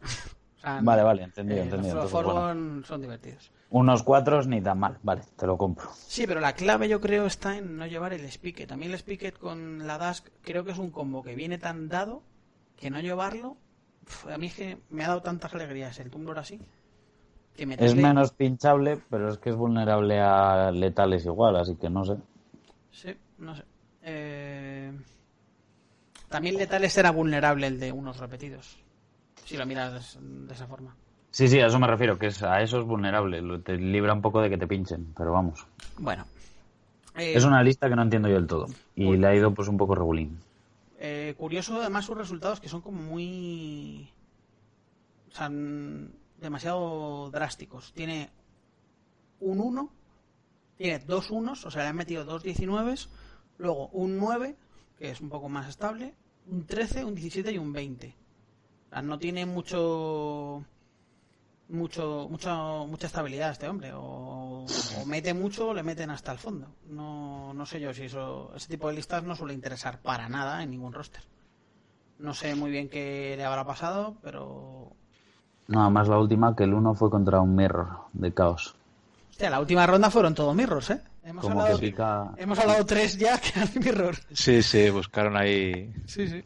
o 0.56 0.60
sea, 0.60 0.80
Vale, 0.82 1.02
vale, 1.02 1.22
entendido, 1.24 1.58
eh, 1.60 1.62
entendido. 1.64 1.94
Los 1.96 2.04
Entonces, 2.12 2.32
bueno, 2.34 2.84
son 2.84 3.00
divertidos. 3.00 3.50
unos 3.70 4.02
4 4.02 4.44
ni 4.44 4.60
tan 4.60 4.78
mal. 4.78 4.98
Vale, 5.02 5.22
te 5.36 5.46
lo 5.46 5.56
compro. 5.56 5.88
Sí, 5.94 6.26
pero 6.26 6.40
la 6.40 6.52
clave 6.54 6.88
yo 6.88 7.00
creo 7.00 7.26
está 7.26 7.56
en 7.56 7.76
no 7.76 7.86
llevar 7.86 8.12
el 8.12 8.30
Spiket. 8.30 8.68
También 8.68 8.92
el 8.92 8.98
Spiket 8.98 9.38
con 9.38 9.86
la 9.86 9.96
Dask 9.98 10.28
creo 10.42 10.64
que 10.64 10.72
es 10.72 10.78
un 10.78 10.90
combo 10.90 11.22
que 11.22 11.34
viene 11.34 11.58
tan 11.58 11.88
dado 11.88 12.22
que 12.76 12.90
no 12.90 13.00
llevarlo. 13.00 13.56
a 14.32 14.36
mí 14.38 14.46
es 14.48 14.54
que 14.54 14.78
me 14.90 15.04
ha 15.04 15.08
dado 15.08 15.22
tantas 15.22 15.54
alegrías 15.54 15.98
el 16.00 16.10
Tumblr 16.10 16.38
así. 16.38 16.60
Que 17.56 17.66
me 17.66 17.76
Es 17.78 17.94
menos 17.94 18.32
pinchable, 18.32 18.98
pero 19.10 19.28
es 19.30 19.38
que 19.38 19.50
es 19.50 19.56
vulnerable 19.56 20.20
a 20.20 20.70
letales 20.70 21.24
igual, 21.26 21.56
así 21.56 21.76
que 21.76 21.88
no 21.90 22.04
sé. 22.04 22.16
Sí, 22.90 23.14
no 23.38 23.54
sé. 23.54 23.64
Eh, 24.02 24.41
También 26.32 26.56
Letales 26.56 26.96
era 26.96 27.10
vulnerable 27.10 27.66
el 27.66 27.78
de 27.78 27.92
unos 27.92 28.18
repetidos. 28.18 28.78
Si 29.44 29.56
lo 29.56 29.66
miras 29.66 30.18
de 30.18 30.52
esa 30.52 30.66
forma. 30.66 30.96
Sí, 31.30 31.46
sí, 31.46 31.60
a 31.60 31.66
eso 31.66 31.78
me 31.78 31.86
refiero, 31.86 32.18
que 32.18 32.26
es, 32.26 32.42
a 32.42 32.62
eso 32.62 32.80
es 32.80 32.86
vulnerable. 32.86 33.40
Te 33.60 33.76
libra 33.76 34.14
un 34.14 34.22
poco 34.22 34.40
de 34.40 34.48
que 34.50 34.56
te 34.58 34.66
pinchen, 34.66 35.12
pero 35.16 35.32
vamos. 35.32 35.66
Bueno. 35.98 36.24
Eh, 37.16 37.34
Es 37.36 37.44
una 37.44 37.62
lista 37.62 37.88
que 37.88 37.96
no 37.96 38.02
entiendo 38.02 38.28
yo 38.28 38.36
del 38.36 38.46
todo. 38.46 38.66
Y 38.96 39.16
le 39.16 39.26
ha 39.26 39.34
ido 39.34 39.52
pues 39.52 39.68
un 39.68 39.76
poco 39.76 39.94
regulín. 39.94 40.38
Eh, 40.98 41.34
curioso 41.36 41.80
además 41.80 42.06
sus 42.06 42.16
resultados 42.16 42.60
que 42.60 42.68
son 42.68 42.80
como 42.80 43.02
muy... 43.02 44.10
O 45.30 45.34
sea, 45.34 45.50
demasiado 46.40 47.30
drásticos. 47.30 47.92
Tiene 47.92 48.30
un 49.40 49.60
1, 49.60 49.90
tiene 50.76 50.98
dos 51.00 51.30
unos, 51.30 51.66
o 51.66 51.70
sea, 51.70 51.82
le 51.82 51.88
han 51.88 51.96
metido 51.96 52.24
dos 52.24 52.42
19, 52.42 52.94
luego 53.58 53.88
un 53.88 54.16
9, 54.18 54.56
que 54.98 55.10
es 55.10 55.20
un 55.20 55.28
poco 55.28 55.48
más 55.48 55.68
estable, 55.68 56.14
un 56.50 56.66
13, 56.66 57.04
un 57.04 57.14
17 57.14 57.52
y 57.52 57.58
un 57.58 57.72
20. 57.72 58.14
O 58.86 58.90
sea, 58.90 59.02
no 59.02 59.18
tiene 59.18 59.46
mucho... 59.46 60.64
Mucho, 61.68 62.26
mucho, 62.28 62.86
mucha 62.86 63.06
estabilidad 63.06 63.52
este 63.52 63.66
hombre. 63.66 63.92
O, 63.94 64.66
o 64.66 65.06
mete 65.06 65.32
mucho 65.32 65.68
o 65.68 65.74
le 65.74 65.82
meten 65.82 66.10
hasta 66.10 66.30
el 66.32 66.38
fondo. 66.38 66.66
No, 66.90 67.54
no 67.54 67.64
sé 67.64 67.80
yo 67.80 67.94
si 67.94 68.02
eso, 68.02 68.52
ese 68.54 68.68
tipo 68.68 68.88
de 68.88 68.94
listas 68.94 69.22
no 69.24 69.34
suele 69.34 69.54
interesar 69.54 70.00
para 70.02 70.28
nada 70.28 70.62
en 70.62 70.70
ningún 70.70 70.92
roster. 70.92 71.22
No 72.18 72.34
sé 72.34 72.54
muy 72.54 72.70
bien 72.70 72.90
qué 72.90 73.34
le 73.38 73.44
habrá 73.44 73.64
pasado, 73.64 74.16
pero. 74.22 74.92
Nada 75.68 75.88
más 75.88 76.08
la 76.08 76.18
última, 76.18 76.54
que 76.54 76.64
el 76.64 76.74
1 76.74 76.94
fue 76.94 77.08
contra 77.08 77.40
un 77.40 77.56
mirror 77.56 77.88
de 78.12 78.34
caos. 78.34 78.74
Hostia, 79.30 79.48
la 79.48 79.60
última 79.60 79.86
ronda 79.86 80.10
fueron 80.10 80.34
todos 80.34 80.54
mirrors, 80.54 80.90
¿eh? 80.90 81.02
Hemos 81.24 81.42
Como 81.44 81.60
hablado, 81.60 81.78
que 81.78 81.86
pica... 81.86 82.32
hemos 82.36 82.58
hablado 82.58 82.84
tres 82.84 83.16
ya 83.16 83.38
que 83.40 83.50
eran 83.58 83.70
mirror. 83.76 84.16
Sí, 84.32 84.62
sí, 84.62 84.90
buscaron 84.90 85.36
ahí. 85.36 85.92
Sí, 86.06 86.26
sí. 86.28 86.42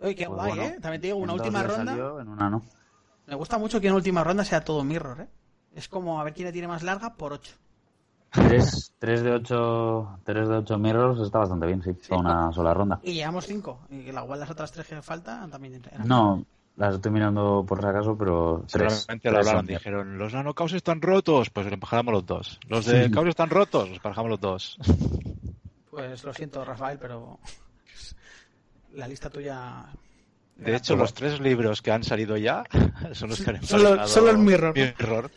Oye, 0.00 0.14
qué 0.16 0.26
Pues 0.26 0.36
guay, 0.36 0.48
bueno, 0.50 0.62
¿eh? 0.64 0.78
También 0.80 1.00
te 1.00 1.06
digo, 1.08 1.18
una 1.18 1.34
última 1.34 1.62
ronda. 1.62 1.92
salió, 1.92 2.20
en 2.20 2.28
una 2.28 2.50
no. 2.50 2.62
Me 3.26 3.36
gusta 3.36 3.58
mucho 3.58 3.80
que 3.80 3.86
en 3.86 3.94
última 3.94 4.24
ronda 4.24 4.44
sea 4.44 4.64
todo 4.64 4.82
mirror, 4.82 5.20
¿eh? 5.20 5.28
Es 5.74 5.88
como 5.88 6.20
a 6.20 6.24
ver 6.24 6.34
quién 6.34 6.46
le 6.46 6.52
tiene 6.52 6.68
más 6.68 6.82
larga 6.82 7.14
por 7.14 7.32
8. 7.32 7.54
3, 8.32 8.92
de 8.98 9.30
8 9.30 10.20
3 10.24 10.48
de 10.48 10.54
8 10.56 10.78
mirrors 10.78 11.20
está 11.20 11.38
bastante 11.38 11.66
bien, 11.66 11.82
sí, 11.82 11.92
para 12.08 12.20
una 12.20 12.52
sola 12.52 12.72
ronda. 12.72 12.98
Y 13.02 13.12
llevamos 13.12 13.46
5. 13.46 13.80
Y 13.90 14.04
que 14.04 14.12
la 14.12 14.24
igual 14.24 14.40
las 14.40 14.50
otras 14.50 14.72
tres 14.72 14.86
que 14.86 15.00
faltan 15.02 15.50
también 15.50 15.82
eran. 15.92 16.08
No, 16.08 16.44
las 16.76 16.94
estoy 16.94 17.12
mirando 17.12 17.64
por 17.66 17.80
si 17.80 17.86
acaso, 17.86 18.16
pero 18.16 18.64
3. 18.70 18.92
Seguramente 18.92 19.30
lo 19.30 19.38
hablaron, 19.38 19.66
dijeron, 19.66 20.18
los 20.18 20.32
nanocaos 20.32 20.72
están 20.72 21.02
rotos, 21.02 21.50
pues 21.50 21.66
le 21.66 21.74
empajamos 21.74 22.12
los 22.14 22.26
dos. 22.26 22.58
Los 22.68 22.86
de 22.86 23.10
caos 23.10 23.28
están 23.28 23.50
rotos, 23.50 23.88
los 23.88 23.96
empajamos 23.98 24.30
los 24.30 24.40
dos. 24.40 24.78
Pues 25.90 26.24
lo 26.24 26.32
siento, 26.32 26.64
Rafael, 26.64 26.98
pero. 26.98 27.38
La 28.94 29.08
lista 29.08 29.30
tuya. 29.30 29.86
De 30.56 30.76
hecho, 30.76 30.96
los 30.96 31.14
tres 31.14 31.40
libros 31.40 31.80
que 31.80 31.90
han 31.92 32.04
salido 32.04 32.36
ya 32.36 32.64
son 33.12 33.30
los 33.30 33.40
que 33.40 33.50
han 33.50 33.62
Solo- 33.64 33.88
empezado 33.90 34.08
solo 34.08 34.30
el 34.30 34.38
Mirror. 34.38 34.74
Mirror. 34.74 35.30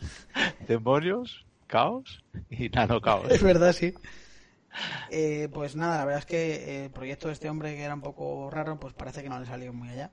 Demonios, 0.68 1.46
caos 1.66 2.22
y 2.50 2.68
nanocaos. 2.68 3.30
Es 3.30 3.42
verdad, 3.42 3.72
sí. 3.72 3.94
Eh, 5.10 5.48
pues 5.54 5.74
nada, 5.74 5.98
la 5.98 6.04
verdad 6.04 6.20
es 6.20 6.26
que 6.26 6.54
eh, 6.54 6.84
el 6.84 6.90
proyecto 6.90 7.28
de 7.28 7.32
este 7.34 7.48
hombre 7.48 7.74
que 7.74 7.82
era 7.82 7.94
un 7.94 8.02
poco 8.02 8.50
raro, 8.50 8.78
pues 8.78 8.92
parece 8.92 9.22
que 9.22 9.30
no 9.30 9.40
le 9.40 9.46
salió 9.46 9.72
muy 9.72 9.88
allá. 9.88 10.10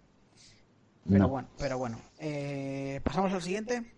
Pero 1.07 1.19
No. 1.19 1.27
bueno, 1.27 1.47
pero 1.57 1.77
bueno. 1.77 1.99
Eh, 2.19 3.01
pasamos 3.03 3.31
al 3.33 3.41
siguiente, 3.41 3.91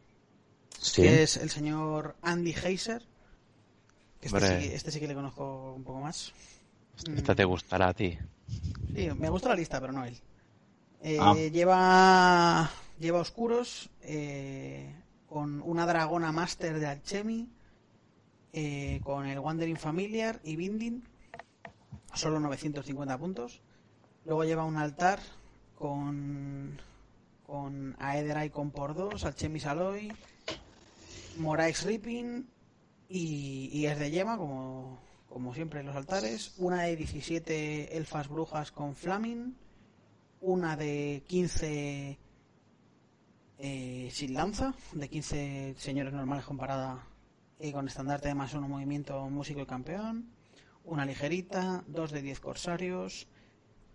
Sí. 0.80 1.03
que 1.03 1.24
es 1.24 1.38
el 1.38 1.49
señor 1.49 2.16
Andy 2.22 2.53
Heiser. 2.53 3.03
Este, 4.22 4.62
sí, 4.62 4.70
este 4.74 4.91
sí 4.91 4.99
que 4.99 5.08
le 5.08 5.14
conozco 5.14 5.74
un 5.76 5.84
poco 5.84 5.99
más. 6.01 6.34
Esta 7.16 7.36
te 7.36 7.43
gustará 7.45 7.89
a 7.89 7.93
ti. 7.93 8.18
Sí, 8.95 9.10
me 9.18 9.30
gusta 9.30 9.49
la 9.49 9.56
lista, 9.56 9.80
pero 9.80 9.93
no 9.93 10.03
él. 10.06 10.18
Eh, 11.01 11.18
Ah. 11.22 11.36
Lleva 11.36 12.72
lleva 12.99 13.20
oscuros 13.20 13.89
eh, 14.01 14.95
con 15.28 15.62
una 15.62 15.86
dragona 15.86 16.32
master 16.32 16.80
de 16.80 16.88
Alchemy, 16.88 17.47
eh, 18.53 18.99
con 19.03 19.28
el 19.28 19.38
Wandering 19.38 19.76
Familiar 19.78 20.39
y 20.43 20.56
Binding, 20.56 21.03
solo 22.14 22.39
950 22.39 23.18
puntos. 23.18 23.62
Luego 24.26 24.43
lleva 24.45 24.64
un 24.64 24.78
altar 24.78 25.20
con 25.78 26.82
con 27.46 27.96
Aedra 28.00 28.46
y 28.46 28.50
con 28.50 28.72
por 28.72 28.96
2, 28.96 29.24
Alchemy 29.26 29.60
Saloy, 29.60 30.12
Morax 31.38 31.86
Ripping 31.86 32.46
y, 33.10 33.70
y 33.72 33.86
es 33.86 34.00
de 34.00 34.12
yema, 34.12 34.38
como, 34.38 35.00
como 35.30 35.54
siempre 35.54 35.82
en 35.82 35.88
los 35.88 35.96
altares. 35.96 36.54
Una 36.58 36.84
de 36.84 36.96
17 36.96 37.98
elfas 37.98 38.28
brujas 38.28 38.72
con 38.72 38.96
Flaming. 38.96 39.56
Una 40.41 40.76
de 40.76 41.24
15 41.28 42.18
eh, 43.58 44.10
sin 44.12 44.34
lanza. 44.34 44.74
De 44.93 45.10
15 45.10 45.76
señores 45.78 46.14
normales 46.14 46.46
comparada 46.46 47.08
eh, 47.60 47.72
con 47.72 47.88
estandarte 47.88 48.30
de 48.30 48.36
más 48.36 48.54
uno 48.54 48.68
movimiento 48.68 49.30
músico 49.30 49.62
y 49.62 49.66
campeón. 49.66 50.32
Una 50.84 51.06
ligerita. 51.06 51.84
Dos 51.88 52.12
de 52.12 52.22
10 52.22 52.39
corsarios. 52.39 53.28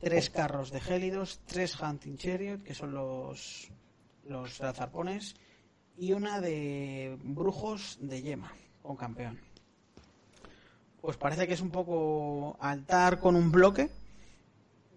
Tres 0.00 0.30
carros 0.30 0.70
de 0.70 0.80
gélidos. 0.80 1.40
Tres 1.46 1.78
hunting 1.80 2.16
chariot, 2.16 2.62
que 2.62 2.74
son 2.74 2.92
los, 2.92 3.68
los 4.24 4.56
zarpones. 4.56 5.36
Y 5.98 6.12
una 6.12 6.40
de 6.40 7.18
brujos 7.22 7.98
de 8.00 8.22
yema 8.22 8.52
con 8.82 8.96
campeón. 8.96 9.38
Pues 11.00 11.16
parece 11.16 11.46
que 11.46 11.54
es 11.54 11.60
un 11.60 11.70
poco 11.70 12.56
altar 12.60 13.20
con 13.20 13.36
un 13.36 13.50
bloque. 13.52 13.90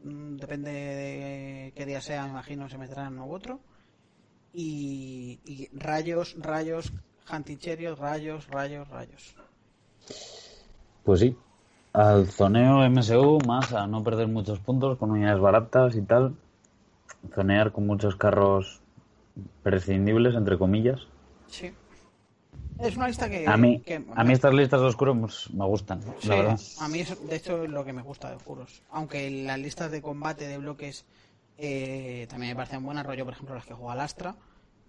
Mm, 0.04 0.36
Depende 0.38 0.72
de 0.72 1.74
qué 1.76 1.86
día 1.86 2.02
sea, 2.02 2.24
me 2.24 2.32
imagino 2.32 2.70
se 2.70 2.78
meterán 2.78 3.20
u 3.20 3.34
otro. 3.34 3.60
Y, 4.54 5.40
y 5.46 5.70
rayos, 5.78 6.36
rayos, 6.40 6.94
hunting 7.32 7.58
chariot, 7.58 7.98
rayos, 7.98 8.48
rayos, 8.48 8.88
rayos. 8.90 9.36
Pues 11.04 11.20
sí. 11.20 11.36
Al 11.94 12.28
zoneo 12.28 12.84
MSU, 12.84 13.38
más 13.46 13.72
a 13.72 13.86
no 13.86 14.04
perder 14.04 14.28
muchos 14.28 14.60
puntos 14.60 14.98
con 14.98 15.12
unidades 15.12 15.40
baratas 15.40 15.96
y 15.96 16.02
tal. 16.02 16.36
Zonear 17.34 17.72
con 17.72 17.86
muchos 17.86 18.16
carros 18.16 18.82
prescindibles, 19.62 20.36
entre 20.36 20.58
comillas. 20.58 21.02
Sí. 21.48 21.72
Es 22.80 22.98
una 22.98 23.08
lista 23.08 23.30
que... 23.30 23.48
A 23.48 23.56
mí, 23.58 23.80
que- 23.82 24.04
a 24.16 24.24
mí 24.24 24.34
estas 24.34 24.54
listas 24.54 24.82
de 24.82 24.88
oscuros 24.88 25.18
pues, 25.20 25.54
me 25.54 25.66
gustan, 25.66 26.02
Sí, 26.20 26.30
la 26.30 26.36
verdad. 26.36 26.60
a 26.80 26.88
mí 26.88 27.00
es, 27.02 27.28
de 27.28 27.36
hecho 27.36 27.64
es 27.64 27.70
lo 27.70 27.86
que 27.86 27.94
me 27.94 28.02
gusta 28.02 28.32
de 28.32 28.38
Juros. 28.38 28.82
Aunque 28.92 29.30
las 29.30 29.60
listas 29.60 29.92
de 29.92 30.02
combate 30.02 30.48
de 30.48 30.58
bloques 30.58 31.06
eh, 31.58 32.26
también 32.30 32.52
me 32.52 32.56
parecen 32.56 32.84
buenas, 32.84 33.06
rollo 33.06 33.24
por 33.24 33.34
ejemplo 33.36 33.56
las 33.56 33.66
que 33.66 33.74
juega 33.76 33.96
Lastra, 33.96 34.36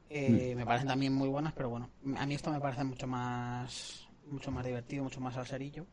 eh, 0.08 0.54
me 0.56 0.64
parecen 0.64 0.88
también 0.88 1.12
muy 1.12 1.28
buenas, 1.28 1.52
pero 1.52 1.68
bueno, 1.68 1.88
a 2.16 2.24
mí 2.26 2.34
esto 2.34 2.50
me 2.50 2.60
parece 2.60 2.82
mucho 2.84 3.06
más 3.06 4.08
mucho 4.30 4.50
más 4.50 4.64
divertido, 4.64 5.04
mucho 5.04 5.20
más 5.20 5.36
al 5.36 5.46
serillo 5.46 5.84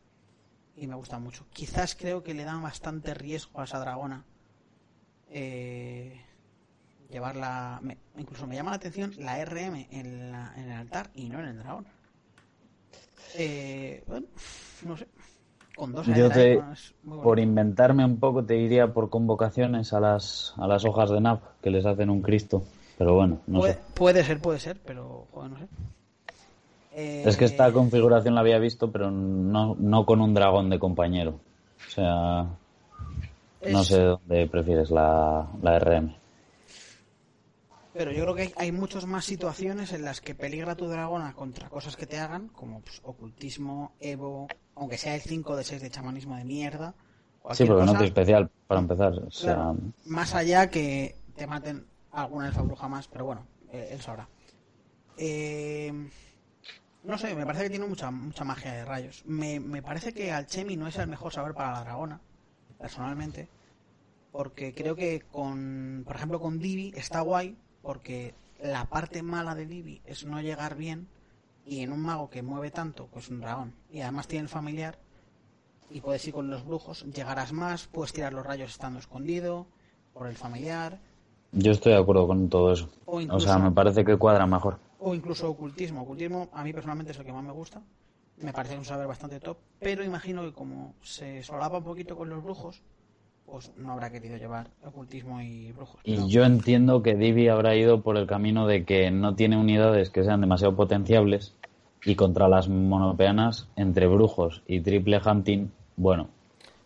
y 0.76 0.86
me 0.86 0.94
gusta 0.94 1.18
mucho. 1.18 1.46
Quizás 1.52 1.94
creo 1.94 2.22
que 2.22 2.34
le 2.34 2.44
dan 2.44 2.62
bastante 2.62 3.14
riesgo 3.14 3.60
a 3.60 3.64
esa 3.64 3.78
dragona 3.80 4.24
eh, 5.30 6.20
llevarla, 7.10 7.78
me- 7.82 7.98
incluso 8.16 8.46
me 8.46 8.54
llama 8.54 8.70
la 8.70 8.76
atención 8.76 9.12
la 9.18 9.38
RM 9.44 9.88
en, 9.90 10.30
la- 10.32 10.52
en 10.56 10.64
el 10.64 10.72
altar 10.72 11.10
y 11.14 11.28
no 11.28 11.40
en 11.40 11.46
el 11.46 11.58
dragón. 11.58 11.86
Eh, 13.34 14.02
bueno, 14.06 14.26
no 14.84 14.96
sé. 14.96 15.06
Con 15.74 15.92
dos 15.92 16.06
Yo 16.06 16.28
te, 16.30 16.60
muy 17.02 17.18
por 17.22 17.38
inventarme 17.38 18.04
un 18.04 18.18
poco, 18.18 18.44
te 18.44 18.58
iría 18.58 18.92
por 18.92 19.08
convocaciones 19.08 19.92
a 19.94 20.00
las, 20.00 20.52
a 20.58 20.66
las 20.66 20.84
hojas 20.84 21.10
de 21.10 21.20
NAP 21.20 21.42
que 21.62 21.70
les 21.70 21.86
hacen 21.86 22.10
un 22.10 22.20
Cristo. 22.20 22.62
Pero 22.98 23.14
bueno, 23.14 23.40
no 23.46 23.60
puede, 23.60 23.74
sé. 23.74 23.80
puede 23.94 24.24
ser, 24.24 24.38
puede 24.40 24.58
ser, 24.60 24.80
pero 24.84 25.26
joder, 25.32 25.50
no 25.50 25.58
sé. 25.58 25.68
Eh, 26.94 27.22
Es 27.26 27.36
que 27.36 27.46
esta 27.46 27.72
configuración 27.72 28.34
la 28.34 28.40
había 28.40 28.58
visto, 28.58 28.90
pero 28.90 29.10
no, 29.10 29.76
no 29.78 30.04
con 30.04 30.20
un 30.20 30.34
dragón 30.34 30.70
de 30.70 30.78
compañero. 30.78 31.40
O 31.86 31.90
sea, 31.90 32.46
no 33.70 33.84
sé 33.84 34.00
dónde 34.02 34.46
prefieres 34.46 34.90
la, 34.90 35.46
la 35.62 35.78
RM. 35.78 36.14
Pero 37.94 38.10
yo 38.10 38.22
creo 38.22 38.34
que 38.34 38.42
hay, 38.42 38.52
hay 38.56 38.72
muchas 38.72 39.06
más 39.06 39.24
situaciones 39.24 39.92
en 39.92 40.02
las 40.02 40.20
que 40.20 40.34
peligra 40.34 40.74
tu 40.74 40.86
dragona 40.86 41.34
contra 41.34 41.68
cosas 41.68 41.94
que 41.96 42.06
te 42.06 42.18
hagan, 42.18 42.48
como 42.48 42.80
pues, 42.80 43.00
ocultismo, 43.04 43.92
evo, 44.00 44.48
aunque 44.74 44.96
sea 44.96 45.14
el 45.14 45.20
5 45.20 45.56
de 45.56 45.64
6 45.64 45.82
de 45.82 45.90
chamanismo 45.90 46.36
de 46.36 46.44
mierda. 46.44 46.94
Sí, 47.52 47.64
porque 47.64 47.84
no 47.84 47.94
es 47.94 48.00
especial, 48.02 48.48
para 48.66 48.80
empezar. 48.80 49.12
O 49.18 49.30
sea, 49.30 49.54
Claro, 49.54 49.76
más 50.06 50.34
allá 50.34 50.70
que 50.70 51.16
te 51.36 51.46
maten 51.46 51.84
alguna 52.12 52.46
elfa 52.48 52.62
bruja 52.62 52.88
más, 52.88 53.08
pero 53.08 53.26
bueno, 53.26 53.46
eh, 53.72 53.90
él 53.92 54.00
sabrá. 54.00 54.28
Eh, 55.18 55.92
no 57.04 57.18
sé, 57.18 57.34
me 57.34 57.44
parece 57.46 57.64
que 57.64 57.70
tiene 57.70 57.86
mucha 57.86 58.10
mucha 58.10 58.44
magia 58.44 58.72
de 58.72 58.84
rayos. 58.84 59.22
Me, 59.26 59.60
me 59.60 59.82
parece 59.82 60.12
que 60.12 60.32
Alchemy 60.32 60.76
no 60.76 60.86
es 60.86 60.96
el 60.98 61.08
mejor 61.08 61.32
saber 61.32 61.54
para 61.54 61.72
la 61.72 61.80
dragona, 61.80 62.20
personalmente, 62.78 63.48
porque 64.30 64.74
creo 64.74 64.94
que 64.94 65.22
con, 65.30 66.04
por 66.06 66.16
ejemplo, 66.16 66.40
con 66.40 66.58
Divi 66.58 66.92
está 66.96 67.20
guay, 67.20 67.56
porque 67.82 68.34
la 68.62 68.84
parte 68.86 69.22
mala 69.22 69.54
de 69.54 69.66
Divi 69.66 70.00
es 70.04 70.24
no 70.24 70.40
llegar 70.40 70.76
bien, 70.76 71.08
y 71.64 71.80
en 71.80 71.92
un 71.92 72.00
mago 72.00 72.30
que 72.30 72.42
mueve 72.42 72.70
tanto, 72.70 73.08
pues 73.12 73.28
un 73.28 73.40
dragón, 73.40 73.74
y 73.90 74.00
además 74.00 74.28
tiene 74.28 74.44
el 74.44 74.48
familiar, 74.48 74.98
y 75.90 76.00
puedes 76.00 76.26
ir 76.26 76.34
con 76.34 76.50
los 76.50 76.64
brujos, 76.64 77.04
llegarás 77.12 77.52
más, 77.52 77.86
puedes 77.86 78.12
tirar 78.12 78.32
los 78.32 78.46
rayos 78.46 78.70
estando 78.70 78.98
escondido, 78.98 79.66
por 80.12 80.26
el 80.26 80.36
familiar, 80.36 81.00
yo 81.52 81.72
estoy 81.72 81.92
de 81.92 81.98
acuerdo 81.98 82.26
con 82.26 82.48
todo 82.48 82.72
eso. 82.72 82.88
O 83.04 83.40
sea, 83.40 83.58
me 83.58 83.70
parece 83.70 84.04
que 84.04 84.16
cuadra 84.16 84.46
mejor. 84.46 84.78
O 85.04 85.14
incluso 85.14 85.50
ocultismo. 85.50 86.02
Ocultismo 86.02 86.48
a 86.52 86.62
mí 86.64 86.72
personalmente 86.72 87.12
es 87.12 87.18
el 87.18 87.24
que 87.24 87.32
más 87.32 87.44
me 87.44 87.52
gusta, 87.52 87.82
me 88.38 88.52
parece 88.52 88.78
un 88.78 88.84
saber 88.84 89.06
bastante 89.06 89.40
top, 89.40 89.56
pero 89.80 90.04
imagino 90.04 90.42
que 90.42 90.52
como 90.52 90.94
se 91.02 91.42
solapa 91.42 91.78
un 91.78 91.84
poquito 91.84 92.16
con 92.16 92.28
los 92.28 92.42
brujos, 92.42 92.82
pues 93.46 93.72
no 93.76 93.92
habrá 93.92 94.10
querido 94.10 94.36
llevar 94.36 94.68
ocultismo 94.84 95.40
y 95.40 95.72
brujos. 95.72 96.00
Y 96.04 96.16
No. 96.16 96.28
yo 96.28 96.44
entiendo 96.44 97.02
que 97.02 97.14
Divi 97.16 97.48
habrá 97.48 97.74
ido 97.76 98.00
por 98.00 98.16
el 98.16 98.26
camino 98.26 98.66
de 98.66 98.84
que 98.84 99.10
no 99.10 99.34
tiene 99.34 99.56
unidades 99.56 100.10
que 100.10 100.24
sean 100.24 100.40
demasiado 100.40 100.74
potenciables 100.76 101.54
y 102.04 102.14
contra 102.14 102.48
las 102.48 102.68
monopeanas, 102.68 103.68
entre 103.76 104.06
brujos 104.06 104.62
y 104.66 104.80
triple 104.80 105.20
hunting, 105.24 105.68
bueno, 105.96 106.28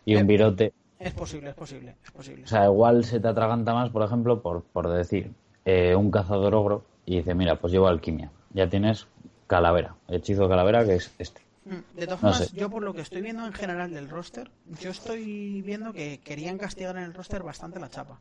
y 0.04 0.14
Eh, 0.14 0.20
un 0.20 0.26
virote, 0.26 0.72
Es 0.98 1.12
posible, 1.12 1.50
es 1.50 1.54
posible, 1.54 1.94
es 2.02 2.10
posible. 2.10 2.44
o 2.44 2.46
sea, 2.46 2.64
igual 2.64 3.04
se 3.04 3.20
te 3.20 3.28
atraganta 3.28 3.74
más, 3.74 3.90
por 3.90 4.02
ejemplo, 4.02 4.40
por, 4.40 4.62
por 4.62 4.88
decir, 4.88 5.30
eh, 5.66 5.94
un 5.94 6.10
cazador 6.10 6.54
ogro 6.54 6.82
y 7.07 7.16
dice, 7.18 7.34
mira, 7.34 7.57
pues 7.59 7.72
llevo 7.72 7.88
alquimia, 7.88 8.30
ya 8.52 8.68
tienes 8.68 9.07
calavera, 9.46 9.94
hechizo 10.09 10.42
de 10.42 10.48
calavera 10.48 10.84
que 10.84 10.96
es 10.96 11.11
este. 11.18 11.40
Mm, 11.64 11.96
De 11.96 12.07
todas 12.07 12.22
No 12.22 12.32
formas, 12.32 12.48
sé. 12.48 12.57
yo 12.57 12.68
por 12.68 12.82
lo 12.82 12.92
que 12.92 13.00
estoy 13.00 13.22
viendo 13.22 13.46
en 13.46 13.52
general 13.52 13.92
del 13.94 14.09
roster, 14.11 14.50
yo 14.80 14.90
estoy 14.90 15.62
viendo 15.62 15.92
que 15.92 16.18
querían 16.20 16.59
castigar 16.59 16.96
en 16.96 17.04
el 17.04 17.14
roster 17.14 17.42
bastante 17.42 17.80
la 17.80 17.88
chapa. 17.88 18.18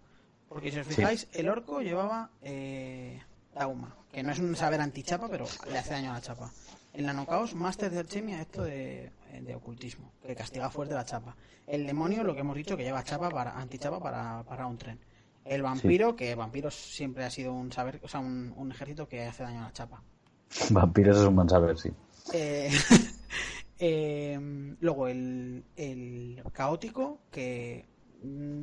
Porque 0.47 0.71
si 0.71 0.79
os 0.79 0.88
Sí. 0.88 0.93
fijáis, 0.95 1.27
el 1.33 1.49
orco 1.49 1.81
llevaba 1.81 2.29
eh, 2.41 3.19
Dauma, 3.53 3.95
que 4.13 4.23
no 4.23 4.31
es 4.31 4.39
un 4.39 4.55
saber 4.55 4.79
antichapa, 4.81 5.27
pero 5.29 5.45
le 5.69 5.77
hace 5.77 5.93
daño 5.93 6.11
a 6.11 6.15
la 6.15 6.21
chapa. 6.21 6.51
En 6.93 7.05
la 7.05 7.13
Nocaos, 7.13 7.53
Master 7.55 7.91
de 7.91 7.99
Alchemia, 7.99 8.39
esto 8.41 8.63
de, 8.63 9.11
de 9.41 9.55
ocultismo, 9.55 10.11
que 10.25 10.36
castiga 10.36 10.69
fuerte 10.69 10.93
la 10.93 11.03
chapa. 11.05 11.36
El 11.67 11.86
demonio, 11.86 12.23
lo 12.23 12.33
que 12.36 12.41
hemos 12.41 12.55
dicho, 12.55 12.77
que 12.77 12.83
lleva 12.83 13.03
chapa 13.03 13.29
para 13.29 13.59
antichapa 13.59 13.99
para, 13.99 14.43
para 14.43 14.65
un 14.67 14.77
tren. 14.77 14.99
El 15.45 15.61
vampiro, 15.61 16.15
que 16.15 16.33
vampiro 16.33 16.71
siempre 16.71 17.23
ha 17.23 17.29
sido 17.29 17.53
un 17.53 17.71
saber, 17.71 18.01
o 18.03 18.07
sea, 18.07 18.19
un, 18.19 18.53
un 18.57 18.71
ejército 18.71 19.07
que 19.07 19.23
hace 19.23 19.43
daño 19.43 19.59
a 19.59 19.65
la 19.65 19.73
chapa. 19.73 20.03
Vampiros 20.71 21.17
es 21.17 21.23
un 21.23 21.35
buen 21.35 21.47
saber, 21.47 21.77
sí. 21.77 21.91
Eh, 22.33 22.71
eh, 23.79 24.75
luego 24.79 25.07
el, 25.07 25.63
el 25.75 26.43
caótico 26.51 27.19
que 27.31 27.85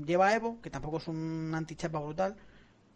lleva 0.05 0.35
Evo, 0.35 0.61
que 0.61 0.71
tampoco 0.71 0.97
es 0.97 1.07
un 1.07 1.53
antichapa 1.55 2.01
brutal, 2.01 2.37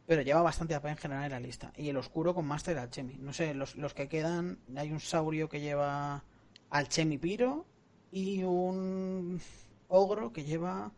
pero 0.06 0.22
lleva 0.22 0.42
bastante 0.42 0.74
AP 0.74 0.86
en 0.86 0.96
general 0.96 1.24
en 1.24 1.30
la 1.30 1.40
lista. 1.40 1.72
Y 1.76 1.88
el 1.88 1.96
oscuro 1.96 2.34
con 2.34 2.46
Master 2.46 2.78
Alchemy. 2.78 3.18
No 3.18 3.32
sé, 3.32 3.54
los, 3.54 3.76
los 3.76 3.94
que 3.94 4.08
quedan, 4.08 4.58
hay 4.76 4.90
un 4.90 5.00
saurio 5.00 5.48
que 5.48 5.60
lleva 5.60 6.24
Alchemy 6.70 7.18
Piro 7.18 7.66
y 8.10 8.42
un 8.44 9.40
ogro 9.88 10.32
que 10.32 10.44
lleva 10.44 10.92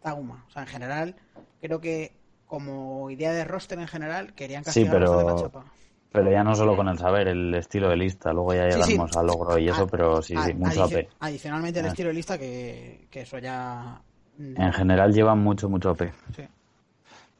Tauma. 0.00 0.44
O 0.48 0.50
sea, 0.50 0.62
en 0.62 0.68
general, 0.68 1.16
creo 1.60 1.80
que 1.80 2.17
como 2.48 3.10
idea 3.10 3.32
de 3.32 3.44
roster 3.44 3.78
en 3.78 3.86
general, 3.86 4.32
querían 4.34 4.64
Sí, 4.64 4.84
castigar 4.84 5.00
bastante 5.00 5.24
la 5.24 5.34
pero, 5.36 5.42
chapa. 5.48 5.64
pero 6.10 6.30
ya 6.32 6.42
no 6.42 6.54
solo 6.56 6.74
con 6.74 6.88
el 6.88 6.98
saber, 6.98 7.28
el 7.28 7.54
estilo 7.54 7.88
de 7.90 7.96
lista, 7.96 8.32
luego 8.32 8.54
ya 8.54 8.70
Sí, 8.72 8.82
sí. 8.82 8.90
llegamos 8.92 9.16
al 9.16 9.26
logro 9.26 9.58
y 9.58 9.68
eso, 9.68 9.82
A- 9.82 9.86
pero 9.86 10.20
sí, 10.22 10.34
sí, 10.42 10.50
a- 10.50 10.54
mucho 10.54 10.84
adici- 10.84 10.98
AP. 10.98 11.08
Adicionalmente 11.20 11.78
el 11.80 11.86
Ah. 11.86 11.88
estilo 11.90 12.08
de 12.08 12.14
lista 12.14 12.36
que, 12.38 13.06
que 13.10 13.20
eso 13.20 13.38
ya... 13.38 14.00
En 14.38 14.72
general 14.72 15.12
llevan 15.12 15.38
mucho, 15.40 15.68
mucho 15.68 15.90
AP. 15.90 16.12
sí. 16.34 16.42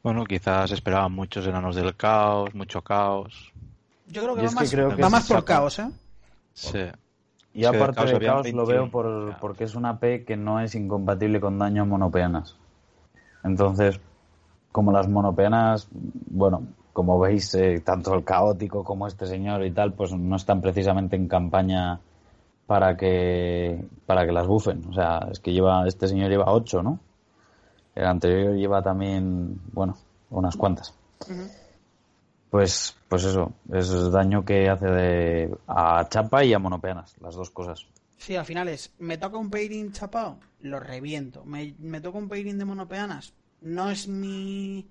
Bueno, 0.01 0.23
quizás 0.23 0.71
esperaban 0.71 1.11
muchos 1.11 1.45
enanos 1.45 1.75
del 1.75 1.93
caos, 1.97 2.53
mucho 2.55 2.81
caos. 2.81 3.51
Yo 4.07 4.21
creo 4.23 4.33
que 4.35 4.43
va 4.43 4.47
que 4.49 4.55
más, 4.55 4.71
creo 4.71 4.89
que 4.95 5.01
va 5.01 5.07
es 5.07 5.11
más 5.11 5.27
por 5.27 5.43
caos, 5.43 5.79
¿eh? 5.79 5.89
Sí. 6.53 6.79
Y 7.53 7.65
aparte 7.65 7.95
caos 7.95 8.11
de 8.11 8.19
caos 8.25 8.51
lo 8.53 8.65
veo 8.65 8.83
21, 8.83 8.91
por, 8.91 9.37
porque 9.41 9.65
es 9.65 9.75
una 9.75 9.89
AP 9.89 10.23
que 10.25 10.37
no 10.37 10.61
es 10.61 10.73
incompatible 10.75 11.41
con 11.41 11.57
daño 11.59 11.81
a 11.81 11.85
monopeanas. 11.85 12.55
Entonces, 13.43 13.99
como 14.71 14.91
las 14.91 15.07
monopeanas, 15.07 15.87
bueno, 15.91 16.63
como 16.93 17.19
veis, 17.19 17.53
eh, 17.55 17.81
tanto 17.83 18.13
el 18.13 18.23
caótico 18.23 18.83
como 18.83 19.07
este 19.07 19.25
señor 19.25 19.65
y 19.65 19.71
tal, 19.71 19.93
pues 19.93 20.13
no 20.13 20.35
están 20.35 20.61
precisamente 20.61 21.15
en 21.15 21.27
campaña 21.27 21.99
para 22.67 22.95
que 22.97 23.83
para 24.05 24.25
que 24.25 24.31
las 24.31 24.47
bufen. 24.47 24.85
O 24.89 24.93
sea, 24.93 25.27
es 25.31 25.39
que 25.39 25.51
lleva 25.51 25.87
este 25.87 26.07
señor 26.07 26.29
lleva 26.29 26.51
ocho, 26.51 26.83
¿no? 26.83 26.99
El 27.95 28.05
anterior 28.05 28.55
lleva 28.55 28.81
también, 28.81 29.59
bueno, 29.73 29.97
unas 30.29 30.55
cuantas. 30.55 30.93
Pues, 32.49 32.95
pues 33.07 33.23
eso, 33.23 33.53
es 33.73 34.11
daño 34.11 34.43
que 34.43 34.69
hace 34.69 34.87
de, 34.87 35.57
a 35.67 36.07
chapa 36.09 36.43
y 36.43 36.53
a 36.53 36.59
monopeanas, 36.59 37.15
las 37.21 37.35
dos 37.35 37.49
cosas. 37.49 37.85
Sí, 38.17 38.35
al 38.35 38.45
final 38.45 38.67
es, 38.67 38.93
me 38.99 39.17
toca 39.17 39.37
un 39.37 39.49
pairing 39.49 39.91
chapado, 39.91 40.37
lo 40.61 40.79
reviento. 40.79 41.45
Me, 41.45 41.75
me 41.79 42.01
toca 42.01 42.17
un 42.17 42.27
pairing 42.27 42.57
de 42.57 42.65
monopeanas, 42.65 43.33
no 43.61 43.89
es 43.89 44.07
mi, 44.07 44.87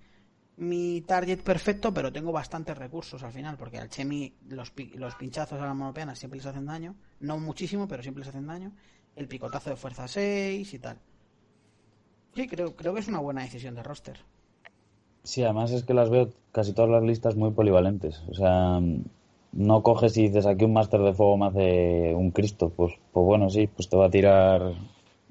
mi 0.57 1.01
target 1.03 1.43
perfecto, 1.43 1.93
pero 1.95 2.13
tengo 2.13 2.33
bastantes 2.33 2.77
recursos 2.77 3.23
al 3.23 3.33
final, 3.33 3.57
porque 3.57 3.79
al 3.79 3.89
Chemi 3.89 4.35
los, 4.49 4.73
los 4.95 5.15
pinchazos 5.15 5.61
a 5.61 5.67
las 5.67 5.77
monopeanas 5.77 6.19
siempre 6.19 6.39
les 6.39 6.47
hacen 6.47 6.67
daño. 6.67 6.95
No 7.21 7.39
muchísimo, 7.39 7.87
pero 7.89 8.03
siempre 8.03 8.21
les 8.21 8.29
hacen 8.29 8.47
daño. 8.47 8.73
El 9.17 9.29
picotazo 9.29 9.71
de 9.71 9.77
fuerza 9.77 10.07
6 10.07 10.75
y 10.75 10.79
tal. 10.79 10.99
Sí, 12.35 12.47
creo, 12.47 12.77
creo 12.77 12.95
que 12.95 13.01
es 13.01 13.09
una 13.09 13.21
buena 13.21 13.43
decisión 13.43 13.75
de 13.75 13.83
roster. 13.83 14.19
Sí, 15.23 15.43
además 15.43 15.73
es 15.73 15.85
que 15.85 15.95
las 15.95 16.11
veo 16.11 16.31
casi 16.53 16.73
todas 16.73 16.91
las 16.91 17.03
listas 17.03 17.37
muy 17.37 17.51
polivalentes. 17.51 18.23
O 18.29 18.35
sea, 18.35 18.81
no 19.53 19.83
coges 19.83 20.17
y 20.17 20.29
dices 20.29 20.47
aquí 20.47 20.65
un 20.65 20.73
máster 20.73 21.01
de 21.01 21.15
fuego 21.15 21.37
me 21.37 21.47
hace 21.47 22.15
un 22.15 22.31
Cristo. 22.31 22.73
Pues, 22.75 22.95
pues 23.13 23.27
bueno, 23.27 23.51
sí, 23.51 23.67
pues 23.67 23.89
te 23.89 23.97
va 23.97 24.07
a 24.07 24.11
tirar 24.11 24.75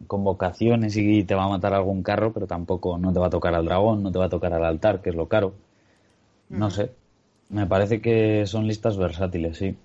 convocaciones 0.06 0.96
y 0.96 1.24
te 1.24 1.34
va 1.36 1.46
a 1.46 1.50
matar 1.50 1.74
algún 1.74 2.04
carro, 2.04 2.32
pero 2.34 2.46
tampoco 2.48 2.98
no 2.98 3.12
te 3.12 3.20
va 3.20 3.28
a 3.28 3.32
tocar 3.32 3.56
al 3.56 3.66
dragón, 3.66 4.04
no 4.04 4.12
te 4.12 4.20
va 4.20 4.26
a 4.26 4.30
tocar 4.30 4.54
al 4.54 4.64
altar, 4.66 5.02
que 5.02 5.10
es 5.10 5.16
lo 5.16 5.28
caro. 5.28 5.54
No 6.50 6.70
sé. 6.70 6.92
Me 7.50 7.66
parece 7.66 8.02
que 8.02 8.46
son 8.46 8.68
listas 8.68 8.98
versátiles, 8.98 9.58
sí. 9.58 9.76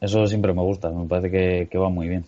Eso 0.00 0.26
siempre 0.26 0.52
me 0.52 0.62
gusta, 0.62 0.90
me 0.90 1.06
parece 1.06 1.30
que, 1.30 1.68
que 1.70 1.78
va 1.78 1.88
muy 1.88 2.08
bien. 2.08 2.24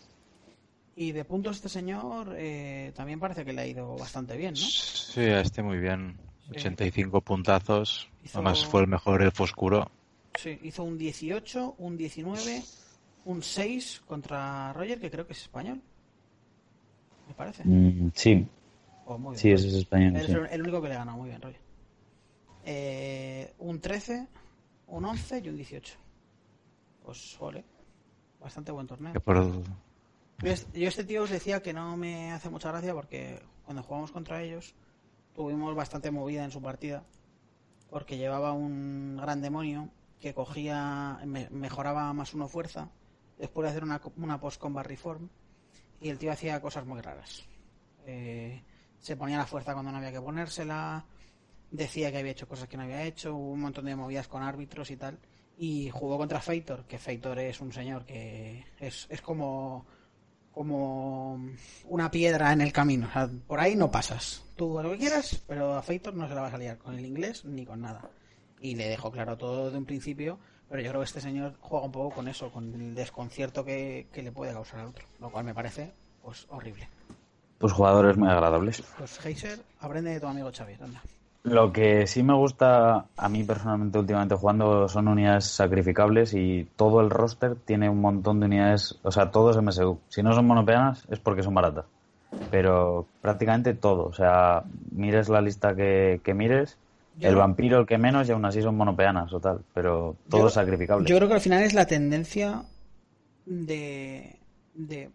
Y 0.96 1.12
de 1.12 1.24
puntos 1.24 1.56
este 1.56 1.68
señor 1.68 2.34
eh, 2.36 2.92
también 2.94 3.20
parece 3.20 3.44
que 3.44 3.52
le 3.52 3.62
ha 3.62 3.66
ido 3.66 3.96
bastante 3.96 4.36
bien, 4.36 4.52
¿no? 4.54 4.60
Sí, 4.60 5.20
a 5.20 5.40
este 5.40 5.62
muy 5.62 5.78
bien. 5.78 6.16
Sí. 6.46 6.50
85 6.58 7.20
puntazos. 7.20 8.08
Hizo- 8.24 8.38
Además 8.38 8.64
fue 8.66 8.82
el 8.82 8.88
mejor 8.88 9.22
elfo 9.22 9.44
oscuro. 9.44 9.90
Sí, 10.34 10.58
hizo 10.62 10.84
un 10.84 10.98
18, 10.98 11.74
un 11.78 11.96
19, 11.96 12.62
un 13.24 13.42
6 13.42 14.02
contra 14.06 14.72
Roger, 14.72 15.00
que 15.00 15.10
creo 15.10 15.26
que 15.26 15.32
es 15.32 15.42
español. 15.42 15.80
Me 17.30 17.34
parece. 17.36 17.62
Mm, 17.64 18.10
sí, 18.14 18.46
Oh, 19.06 19.16
muy 19.18 19.30
bien, 19.30 19.38
sí, 19.40 19.50
ese 19.52 19.68
es 19.68 19.74
español. 19.74 20.16
Eres 20.16 20.26
sí. 20.30 20.36
el, 20.50 20.62
único 20.62 20.82
que 20.82 20.88
le 20.88 20.94
ha 20.94 20.98
ganado, 20.98 21.16
muy 21.18 21.28
bien, 21.30 21.40
Roger. 21.40 21.60
Eh, 22.64 23.54
un 23.58 23.80
13, 23.80 24.26
un 24.88 25.04
11 25.04 25.38
y 25.44 25.48
un 25.48 25.56
18. 25.56 25.94
Pues, 27.04 27.36
ole. 27.40 27.64
Bastante 28.40 28.72
buen 28.72 28.86
torneo. 28.86 29.14
Por- 29.20 29.42
Yo 30.42 30.50
este, 30.52 30.80
yo 30.80 30.88
este 30.88 31.04
tío 31.04 31.22
os 31.22 31.30
decía 31.30 31.62
que 31.62 31.72
no 31.72 31.96
me 31.96 32.32
hace 32.32 32.50
mucha 32.50 32.70
gracia 32.70 32.94
porque 32.94 33.40
cuando 33.64 33.82
jugamos 33.82 34.10
contra 34.10 34.42
ellos 34.42 34.74
tuvimos 35.34 35.74
bastante 35.76 36.10
movida 36.10 36.44
en 36.44 36.50
su 36.50 36.60
partida 36.62 37.04
porque 37.90 38.16
llevaba 38.16 38.52
un 38.52 39.18
gran 39.20 39.40
demonio 39.42 39.88
que 40.20 40.34
cogía, 40.34 41.18
me- 41.26 41.50
mejoraba 41.50 42.12
más 42.12 42.32
uno 42.34 42.48
fuerza 42.48 42.88
después 43.38 43.64
de 43.64 43.70
hacer 43.70 43.84
una, 43.84 44.00
una 44.16 44.40
post-combat 44.40 44.86
reform 44.86 45.28
y 46.00 46.08
el 46.08 46.18
tío 46.18 46.32
hacía 46.32 46.60
cosas 46.60 46.86
muy 46.86 47.00
raras. 47.00 47.44
Eh, 48.06 48.62
se 48.98 49.16
ponía 49.16 49.38
la 49.38 49.46
fuerza 49.46 49.72
cuando 49.72 49.90
no 49.92 49.98
había 49.98 50.12
que 50.12 50.20
ponérsela, 50.20 51.04
decía 51.70 52.10
que 52.10 52.18
había 52.18 52.32
hecho 52.32 52.48
cosas 52.48 52.68
que 52.68 52.76
no 52.76 52.82
había 52.82 53.04
hecho, 53.04 53.34
hubo 53.34 53.52
un 53.52 53.60
montón 53.60 53.84
de 53.84 53.96
movidas 53.96 54.28
con 54.28 54.42
árbitros 54.42 54.90
y 54.90 54.96
tal. 54.96 55.18
Y 55.56 55.90
jugó 55.90 56.16
contra 56.16 56.40
Feitor, 56.40 56.86
que 56.86 56.98
Feitor 56.98 57.38
es 57.38 57.60
un 57.60 57.72
señor 57.72 58.04
que 58.04 58.64
es, 58.78 59.06
es 59.10 59.20
como 59.20 59.86
como 60.52 61.40
una 61.84 62.10
piedra 62.10 62.52
en 62.52 62.60
el 62.60 62.72
camino. 62.72 63.06
O 63.08 63.12
sea, 63.12 63.30
por 63.46 63.60
ahí 63.60 63.76
no 63.76 63.90
pasas. 63.90 64.42
Tú 64.56 64.80
lo 64.82 64.90
que 64.92 64.98
quieras, 64.98 65.42
pero 65.46 65.74
a 65.74 65.82
Feitor 65.82 66.14
no 66.14 66.28
se 66.28 66.34
la 66.34 66.42
vas 66.42 66.54
a 66.54 66.58
liar 66.58 66.78
con 66.78 66.98
el 66.98 67.06
inglés 67.06 67.44
ni 67.44 67.64
con 67.64 67.80
nada. 67.80 68.10
Y 68.60 68.74
le 68.74 68.88
dejó 68.88 69.10
claro 69.10 69.38
todo 69.38 69.70
de 69.70 69.78
un 69.78 69.86
principio, 69.86 70.38
pero 70.70 70.82
yo 70.82 70.90
creo 70.90 71.00
que 71.00 71.06
este 71.06 71.20
señor 71.20 71.54
juega 71.60 71.86
un 71.86 71.92
poco 71.92 72.14
con 72.14 72.28
eso, 72.28 72.50
con 72.50 72.72
el 72.72 72.94
desconcierto 72.94 73.64
que, 73.64 74.06
que 74.12 74.22
le 74.22 74.30
puede 74.30 74.52
causar 74.52 74.80
al 74.80 74.86
otro, 74.86 75.04
lo 75.18 75.28
cual 75.28 75.44
me 75.44 75.52
parece 75.52 75.92
pues 76.22 76.46
horrible. 76.48 76.88
Pues 77.58 77.72
jugadores 77.72 78.16
muy 78.16 78.28
agradables. 78.28 78.82
Pues 78.96 79.24
Heiser, 79.26 79.58
aprende 79.80 80.12
de 80.12 80.20
tu 80.20 80.28
amigo 80.28 80.50
Xavier, 80.56 80.82
anda. 80.82 81.02
Lo 81.42 81.72
que 81.72 82.06
sí 82.06 82.22
me 82.22 82.34
gusta 82.34 83.06
a 83.16 83.28
mí 83.28 83.42
personalmente 83.44 83.98
últimamente 83.98 84.36
jugando 84.36 84.88
son 84.88 85.08
unidades 85.08 85.46
sacrificables 85.46 86.34
y 86.34 86.68
todo 86.76 87.00
el 87.00 87.10
roster 87.10 87.56
tiene 87.56 87.88
un 87.88 88.00
montón 88.00 88.40
de 88.40 88.46
unidades, 88.46 88.98
o 89.02 89.10
sea, 89.10 89.30
todo 89.30 89.50
es 89.50 89.56
MSU. 89.56 89.98
Si 90.08 90.22
no 90.22 90.32
son 90.34 90.46
monopeanas 90.46 91.04
es 91.10 91.18
porque 91.18 91.42
son 91.42 91.54
baratas. 91.54 91.86
Pero 92.50 93.06
prácticamente 93.20 93.74
todo, 93.74 94.04
o 94.04 94.12
sea, 94.12 94.62
mires 94.92 95.28
la 95.28 95.40
lista 95.40 95.74
que, 95.74 96.20
que 96.22 96.34
mires, 96.34 96.78
Yo 97.20 97.28
el 97.28 97.36
vampiro 97.36 97.80
el 97.80 97.86
que 97.86 97.98
menos 97.98 98.28
y 98.28 98.32
aún 98.32 98.44
así 98.44 98.62
son 98.62 98.76
monopeanas 98.76 99.32
o 99.32 99.40
tal, 99.40 99.64
pero 99.74 100.16
todo 100.28 100.42
Yo- 100.42 100.46
es 100.48 100.54
sacrificable. 100.54 101.06
Yo 101.08 101.16
creo 101.16 101.28
que 101.28 101.34
al 101.34 101.40
final 101.40 101.62
es 101.62 101.74
la 101.74 101.86
tendencia 101.86 102.64
de, 103.46 104.38
de 104.74 105.10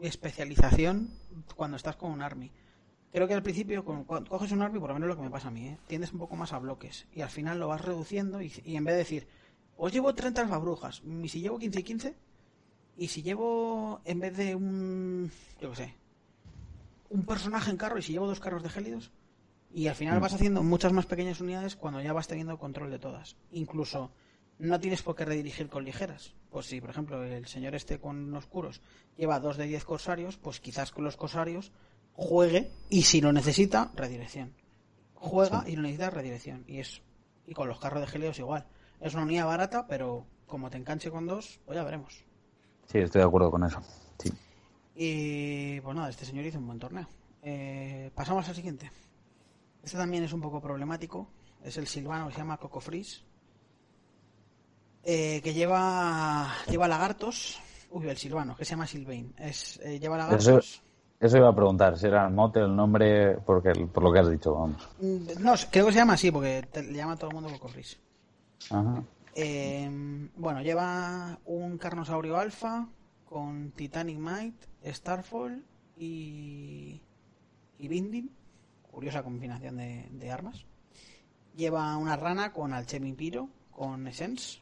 especialización 0.00 1.10
cuando 1.56 1.76
estás 1.76 1.96
con 1.96 2.10
un 2.12 2.22
army. 2.22 2.50
Creo 3.12 3.26
que 3.26 3.34
al 3.34 3.42
principio, 3.42 3.84
cuando 3.84 4.28
coges 4.28 4.52
un 4.52 4.62
army, 4.62 4.78
por 4.78 4.88
lo 4.90 4.94
menos 4.94 5.08
lo 5.08 5.16
que 5.16 5.22
me 5.22 5.30
pasa 5.30 5.48
a 5.48 5.50
mí, 5.50 5.66
¿eh? 5.68 5.78
tiendes 5.86 6.12
un 6.12 6.18
poco 6.18 6.36
más 6.36 6.52
a 6.52 6.58
bloques 6.58 7.06
y 7.14 7.22
al 7.22 7.30
final 7.30 7.58
lo 7.58 7.68
vas 7.68 7.80
reduciendo 7.80 8.42
y, 8.42 8.52
y 8.64 8.76
en 8.76 8.84
vez 8.84 8.94
de 8.94 8.98
decir, 8.98 9.26
os 9.76 9.92
llevo 9.92 10.14
30 10.14 10.44
brujas, 10.58 11.02
y 11.22 11.28
si 11.28 11.40
llevo 11.40 11.58
15 11.58 11.80
y 11.80 11.82
15, 11.82 12.14
y 12.98 13.08
si 13.08 13.22
llevo, 13.22 14.00
en 14.04 14.20
vez 14.20 14.36
de 14.36 14.54
un, 14.54 15.30
yo 15.60 15.70
qué 15.70 15.76
sé, 15.76 15.94
un 17.10 17.22
personaje 17.24 17.70
en 17.70 17.76
carro 17.76 17.98
y 17.98 18.02
si 18.02 18.12
llevo 18.12 18.26
dos 18.26 18.40
carros 18.40 18.62
de 18.62 18.68
gélidos, 18.68 19.10
y 19.70 19.86
al 19.86 19.94
final 19.94 20.20
vas 20.20 20.34
haciendo 20.34 20.62
muchas 20.62 20.92
más 20.92 21.06
pequeñas 21.06 21.40
unidades 21.40 21.76
cuando 21.76 22.00
ya 22.00 22.12
vas 22.12 22.28
teniendo 22.28 22.58
control 22.58 22.90
de 22.90 22.98
todas. 22.98 23.36
Incluso 23.52 24.10
no 24.58 24.80
tienes 24.80 25.02
por 25.02 25.14
qué 25.14 25.24
redirigir 25.24 25.68
con 25.68 25.84
ligeras. 25.84 26.34
Pues 26.50 26.66
si, 26.66 26.80
por 26.80 26.90
ejemplo, 26.90 27.22
el 27.22 27.46
señor 27.46 27.74
este 27.74 27.98
con 27.98 28.34
oscuros 28.34 28.80
lleva 29.16 29.40
dos 29.40 29.56
de 29.56 29.66
10 29.66 29.84
corsarios, 29.84 30.36
pues 30.36 30.60
quizás 30.60 30.90
con 30.90 31.04
los 31.04 31.16
corsarios 31.16 31.72
juegue 32.14 32.70
y 32.88 33.02
si 33.02 33.20
lo 33.20 33.32
necesita, 33.32 33.92
redirección. 33.94 34.54
Juega 35.14 35.64
y 35.66 35.76
lo 35.76 35.82
necesita, 35.82 36.10
redirección. 36.10 36.64
Y 36.66 36.78
es 36.78 37.02
y 37.46 37.54
con 37.54 37.68
los 37.68 37.78
carros 37.78 38.00
de 38.00 38.06
gélidos 38.06 38.38
igual. 38.38 38.66
Es 39.00 39.14
una 39.14 39.22
unidad 39.22 39.46
barata, 39.46 39.86
pero 39.86 40.26
como 40.46 40.70
te 40.70 40.76
enganche 40.76 41.10
con 41.10 41.26
dos, 41.26 41.60
pues 41.64 41.76
ya 41.76 41.84
veremos. 41.84 42.24
Sí, 42.86 42.98
estoy 42.98 43.20
de 43.20 43.26
acuerdo 43.26 43.50
con 43.50 43.64
eso. 43.64 43.80
Sí. 44.18 44.32
Y 44.94 45.80
pues 45.80 45.94
nada, 45.94 46.10
este 46.10 46.24
señor 46.24 46.44
hizo 46.44 46.58
un 46.58 46.66
buen 46.66 46.78
torneo. 46.78 47.06
Eh, 47.42 48.10
pasamos 48.14 48.48
al 48.48 48.54
siguiente. 48.54 48.90
Este 49.82 49.96
también 49.96 50.24
es 50.24 50.32
un 50.32 50.40
poco 50.40 50.60
problemático. 50.60 51.28
Es 51.64 51.76
el 51.76 51.86
silvano 51.86 52.28
que 52.28 52.34
se 52.34 52.38
llama 52.38 52.56
Coco 52.58 52.80
Freeze. 52.80 53.20
Eh, 55.04 55.40
que 55.42 55.54
lleva 55.54 56.52
lleva 56.68 56.88
lagartos. 56.88 57.58
Uy, 57.90 58.08
el 58.08 58.16
silvano, 58.18 58.54
que 58.56 58.64
se 58.64 58.70
llama 58.72 58.86
Silvain. 58.86 59.32
Es, 59.38 59.80
eh, 59.82 59.98
lleva 59.98 60.18
lagartos. 60.18 60.82
Eso 61.20 61.36
iba 61.36 61.48
a 61.48 61.54
preguntar, 61.54 61.98
si 61.98 62.06
era 62.06 62.26
el 62.28 62.32
mote, 62.32 62.60
el 62.60 62.76
nombre, 62.76 63.38
porque, 63.38 63.72
por 63.92 64.04
lo 64.04 64.12
que 64.12 64.18
has 64.20 64.30
dicho, 64.30 64.54
vamos. 64.54 64.88
Mm, 65.00 65.42
No, 65.42 65.54
creo 65.70 65.86
que 65.86 65.92
se 65.92 65.98
llama 65.98 66.12
así, 66.12 66.30
porque 66.30 66.68
te- 66.70 66.82
le 66.84 66.92
llama 66.92 67.14
a 67.14 67.16
todo 67.16 67.30
el 67.30 67.34
mundo 67.34 67.50
Coco 67.50 67.66
Freeze. 67.68 67.96
Ajá. 68.70 69.02
Eh, 69.34 70.28
bueno, 70.36 70.62
lleva 70.62 71.38
un 71.46 71.76
Carnosaurio 71.78 72.36
Alpha 72.36 72.86
con 73.24 73.72
Titanic 73.72 74.16
Might, 74.18 74.54
Starfall 74.84 75.64
y, 75.96 77.00
y 77.78 77.88
Binding. 77.88 78.30
Curiosa 78.98 79.22
combinación 79.22 79.76
de, 79.76 80.08
de 80.10 80.32
armas. 80.32 80.66
Lleva 81.54 81.96
una 81.96 82.16
rana 82.16 82.52
con 82.52 82.72
Alchemy 82.72 83.12
Piro, 83.12 83.48
con 83.70 84.08
Essence. 84.08 84.58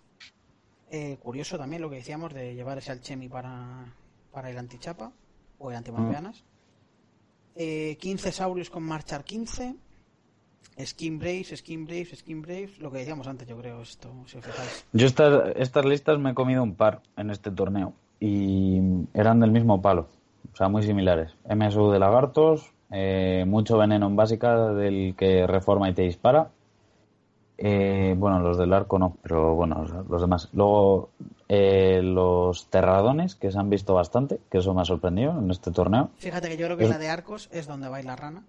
Eh, 0.91 1.17
curioso 1.23 1.57
también 1.57 1.81
lo 1.81 1.89
que 1.89 1.97
decíamos 1.97 2.35
de 2.35 2.55
llevar 2.55 2.77
ese 2.77 2.93
Alchemy 2.93 3.31
para, 3.31 3.95
para 4.31 4.51
el 4.51 4.59
antichapa 4.59 5.11
o 5.59 5.71
el 5.71 5.79
antimampeanas. 5.79 6.45
Eh, 7.55 7.97
15 7.99 8.31
Saurios 8.31 8.69
con 8.69 8.83
Marchar 8.83 9.25
15. 9.25 9.75
Skin 10.85 11.19
Braves, 11.19 11.55
Skin 11.57 11.87
Braves, 11.87 12.19
Skin 12.19 12.43
Braves. 12.43 12.79
Lo 12.79 12.91
que 12.91 12.99
decíamos 12.99 13.27
antes, 13.29 13.49
yo 13.49 13.57
creo, 13.57 13.81
esto, 13.81 14.13
si 14.27 14.37
os 14.37 14.45
fijáis. 14.45 14.87
Yo 14.93 15.07
estas, 15.07 15.57
estas 15.57 15.87
listas 15.87 16.19
me 16.19 16.33
he 16.33 16.35
comido 16.35 16.63
un 16.63 16.75
par 16.75 17.01
en 17.17 17.31
este 17.31 17.51
torneo 17.51 17.95
y 18.21 18.83
eran 19.15 19.41
del 19.41 19.51
mismo 19.51 19.81
palo, 19.81 20.11
o 20.53 20.57
sea, 20.57 20.69
muy 20.69 20.83
similares. 20.83 21.35
MSU 21.49 21.91
de 21.91 21.99
lagartos, 21.99 22.76
eh, 22.91 23.45
mucho 23.47 23.79
veneno 23.79 24.07
en 24.07 24.17
básica 24.17 24.73
del 24.73 25.15
que 25.17 25.47
reforma 25.47 25.89
y 25.89 25.95
te 25.95 26.03
dispara. 26.03 26.51
Eh, 27.59 28.15
bueno, 28.19 28.41
los 28.41 28.59
del 28.59 28.73
arco 28.73 28.99
no, 28.99 29.17
pero 29.23 29.55
bueno, 29.55 29.85
los 30.09 30.21
demás. 30.21 30.51
Luego 30.53 31.09
eh, 31.49 32.01
los 32.03 32.69
terradones, 32.69 33.35
que 33.35 33.51
se 33.51 33.59
han 33.59 33.71
visto 33.71 33.95
bastante, 33.95 34.41
que 34.51 34.59
eso 34.59 34.75
me 34.75 34.83
ha 34.83 34.85
sorprendido 34.85 35.39
en 35.39 35.51
este 35.51 35.71
torneo. 35.71 36.11
Fíjate 36.19 36.49
que 36.49 36.57
yo 36.57 36.67
creo 36.67 36.77
que 36.77 36.89
la 36.89 36.99
de 36.99 37.09
Arcos 37.09 37.49
es 37.53 37.67
donde 37.67 37.89
baila 37.89 38.15
rana. 38.15 38.45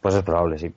Pues 0.00 0.14
es 0.14 0.22
probable, 0.22 0.58
sí. 0.58 0.72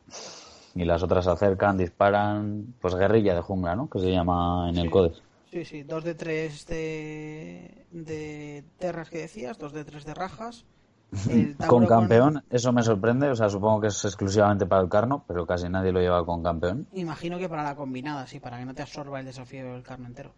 Y 0.76 0.86
las 0.86 1.04
otras 1.04 1.26
se 1.26 1.32
acercan, 1.32 1.78
disparan, 1.78 2.74
pues 2.82 2.96
guerrilla 2.96 3.36
de 3.36 3.42
jungla, 3.42 3.76
¿no? 3.76 3.90
Que 3.90 4.00
se 4.00 4.12
llama 4.12 4.68
en 4.70 4.78
el 4.78 4.90
Codex. 4.90 5.22
Sí, 5.52 5.66
sí, 5.66 5.84
dos 5.84 6.04
de 6.04 6.16
tres 6.16 6.66
de, 6.66 7.86
de 7.92 8.64
terras 8.80 9.10
que 9.10 9.20
decías, 9.20 9.58
dos 9.58 9.74
de 9.74 9.84
tres 9.84 10.06
de 10.06 10.14
rajas. 10.14 10.66
Con 11.68 11.86
campeón, 11.88 12.44
eso 12.50 12.72
me 12.72 12.84
sorprende, 12.84 13.30
o 13.30 13.36
sea, 13.36 13.50
supongo 13.50 13.82
que 13.82 13.88
es 13.88 14.06
exclusivamente 14.06 14.66
para 14.66 14.82
el 14.82 14.90
carno, 14.90 15.26
pero 15.28 15.46
casi 15.46 15.68
nadie 15.68 15.92
lo 15.92 16.00
lleva 16.00 16.26
con 16.26 16.42
campeón. 16.42 16.88
Imagino 16.94 17.38
que 17.38 17.50
para 17.50 17.64
la 17.64 17.76
combinada, 17.76 18.26
sí, 18.28 18.40
para 18.40 18.58
que 18.60 18.66
no 18.66 18.74
te 18.74 18.82
absorba 18.82 19.20
el 19.20 19.26
desafío 19.26 19.74
del 19.74 19.84
carno 19.84 20.08
entero. 20.08 20.34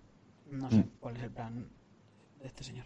No 0.49 0.69
sé 0.71 0.77
Mm. 0.79 0.89
cuál 0.99 1.17
es 1.17 1.23
el 1.23 1.31
plan 1.31 1.67
de 2.39 2.47
este 2.47 2.63
señor. 2.63 2.85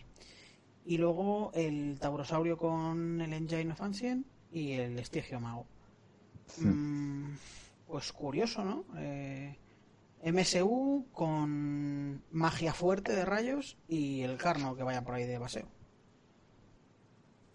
Y 0.85 0.97
luego 0.97 1.51
el 1.53 1.97
Taurosaurio 1.99 2.57
con 2.57 3.19
el 3.21 3.33
Engine 3.33 3.71
of 3.71 3.81
Ancient 3.81 4.25
y 4.51 4.73
el 4.73 4.99
Estigio 4.99 5.39
Mago. 5.39 5.65
Mm, 6.59 7.25
pues 7.87 8.11
curioso, 8.13 8.63
¿no? 8.63 8.83
Eh, 8.97 9.55
MSU 10.23 11.05
con 11.11 12.21
magia 12.31 12.73
fuerte 12.73 13.13
de 13.15 13.25
rayos 13.25 13.77
y 13.87 14.21
el 14.21 14.37
carno 14.37 14.75
que 14.75 14.83
vaya 14.83 15.03
por 15.03 15.15
ahí 15.15 15.25
de 15.25 15.37
baseo. 15.37 15.67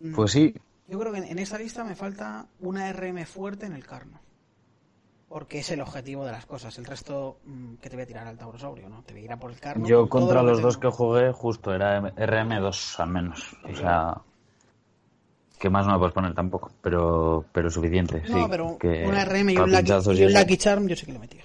Mm, 0.02 0.14
Pues 0.14 0.32
sí, 0.32 0.54
Yo 0.88 0.98
creo 0.98 1.12
que 1.12 1.18
en, 1.18 1.38
esta 1.38 1.58
lista 1.58 1.84
me 1.84 1.94
falta 1.94 2.46
una 2.60 2.90
RM 2.92 3.24
fuerte 3.24 3.66
en 3.66 3.72
el 3.72 3.86
carno. 3.86 4.20
Porque 5.28 5.60
es 5.60 5.70
el 5.70 5.80
objetivo 5.80 6.26
de 6.26 6.32
las 6.32 6.44
cosas. 6.44 6.76
El 6.76 6.84
resto 6.84 7.38
mm, 7.46 7.74
que 7.76 7.88
te 7.88 7.96
voy 7.96 8.02
a 8.02 8.06
tirar 8.06 8.26
al 8.26 8.36
Taurosaurio, 8.36 8.88
¿no? 8.90 9.02
Te 9.02 9.14
voy 9.14 9.22
a 9.22 9.24
ir 9.24 9.32
a 9.32 9.38
por 9.38 9.50
el 9.50 9.58
carno. 9.58 9.86
yo 9.86 10.06
contra 10.08 10.42
lo 10.42 10.48
los 10.50 10.60
dos 10.60 10.76
que 10.76 10.88
jugué, 10.88 11.32
justo 11.32 11.72
era 11.74 11.96
M- 11.96 12.12
RM2 12.16 13.00
al 13.00 13.08
menos. 13.08 13.56
O 13.64 13.74
sea, 13.74 14.18
que 15.58 15.70
más 15.70 15.86
no 15.86 15.92
me 15.92 15.98
puedes 16.00 16.12
poner 16.12 16.34
tampoco, 16.34 16.70
pero, 16.82 17.44
pero 17.52 17.70
suficiente. 17.70 18.20
No, 18.28 18.44
sí, 18.44 18.46
pero 18.50 18.76
que 18.78 19.06
una 19.06 19.24
RM 19.24 19.52
y 19.52 19.58
un, 19.58 19.70
lucky, 19.70 19.92
y 20.20 20.24
un. 20.26 20.32
Lucky 20.34 20.56
Charm 20.58 20.86
yo 20.88 20.96
sí 20.96 21.06
que 21.06 21.12
le 21.12 21.18
metí. 21.18 21.38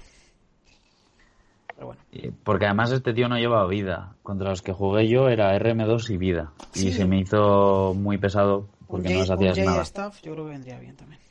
Y- 2.17 2.31
Porque 2.31 2.65
además 2.65 2.91
este 2.91 3.13
tío 3.13 3.29
no 3.29 3.37
llevaba 3.37 3.67
vida. 3.67 4.15
Contra 4.23 4.49
los 4.49 4.61
que 4.61 4.73
jugué 4.73 5.07
yo 5.07 5.29
era 5.29 5.55
RM2 5.57 6.09
y 6.09 6.17
vida. 6.17 6.51
Sí. 6.71 6.87
Y 6.87 6.91
se 6.93 7.05
me 7.05 7.19
hizo 7.19 7.93
muy 7.95 8.17
pesado 8.17 8.65
porque 8.87 9.13
no 9.13 9.21
hacías 9.33 9.57
nada. 9.59 9.81
Staff 9.83 10.21
yo 10.23 10.33
creo 10.33 10.45
que 10.45 10.51
vendría 10.51 10.79
bien 10.79 10.95
también. 10.95 11.21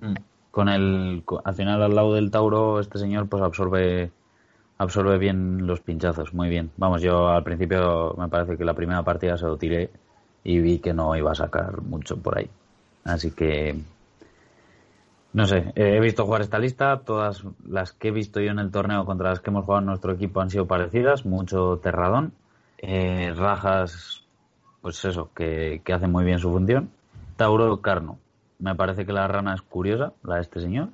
Mm. 0.00 0.14
Con 0.50 0.68
el, 0.68 1.22
al 1.44 1.54
final 1.54 1.82
al 1.82 1.94
lado 1.94 2.14
del 2.14 2.30
Tauro, 2.30 2.80
este 2.80 2.98
señor 2.98 3.28
pues 3.28 3.42
absorbe, 3.42 4.10
absorbe 4.78 5.18
bien 5.18 5.66
los 5.66 5.80
pinchazos, 5.80 6.34
muy 6.34 6.48
bien. 6.48 6.70
Vamos, 6.76 7.00
yo 7.02 7.28
al 7.28 7.44
principio 7.44 8.14
me 8.18 8.28
parece 8.28 8.56
que 8.56 8.64
la 8.64 8.74
primera 8.74 9.02
partida 9.02 9.36
se 9.36 9.44
lo 9.46 9.56
tiré 9.56 9.90
y 10.42 10.58
vi 10.58 10.78
que 10.78 10.92
no 10.92 11.14
iba 11.14 11.30
a 11.32 11.34
sacar 11.36 11.80
mucho 11.82 12.16
por 12.16 12.38
ahí. 12.38 12.48
Así 13.04 13.30
que, 13.30 13.78
no 15.32 15.46
sé, 15.46 15.72
eh, 15.74 15.96
he 15.96 16.00
visto 16.00 16.24
jugar 16.24 16.40
esta 16.40 16.58
lista, 16.58 17.00
todas 17.00 17.44
las 17.66 17.92
que 17.92 18.08
he 18.08 18.10
visto 18.10 18.40
yo 18.40 18.50
en 18.50 18.58
el 18.58 18.70
torneo 18.70 19.04
contra 19.04 19.30
las 19.30 19.40
que 19.40 19.50
hemos 19.50 19.64
jugado 19.64 19.80
en 19.80 19.86
nuestro 19.86 20.12
equipo 20.12 20.40
han 20.40 20.50
sido 20.50 20.66
parecidas, 20.66 21.26
mucho 21.26 21.78
terradón, 21.82 22.32
eh, 22.78 23.32
rajas, 23.36 24.24
pues 24.80 25.04
eso, 25.04 25.30
que, 25.34 25.82
que 25.84 25.92
hacen 25.92 26.10
muy 26.10 26.24
bien 26.24 26.38
su 26.38 26.50
función. 26.50 26.90
Tauro 27.36 27.80
Carno, 27.82 28.18
me 28.58 28.74
parece 28.74 29.04
que 29.04 29.12
la 29.12 29.28
rana 29.28 29.54
es 29.54 29.62
curiosa, 29.62 30.12
la 30.22 30.36
de 30.36 30.40
este 30.40 30.60
señor, 30.60 30.88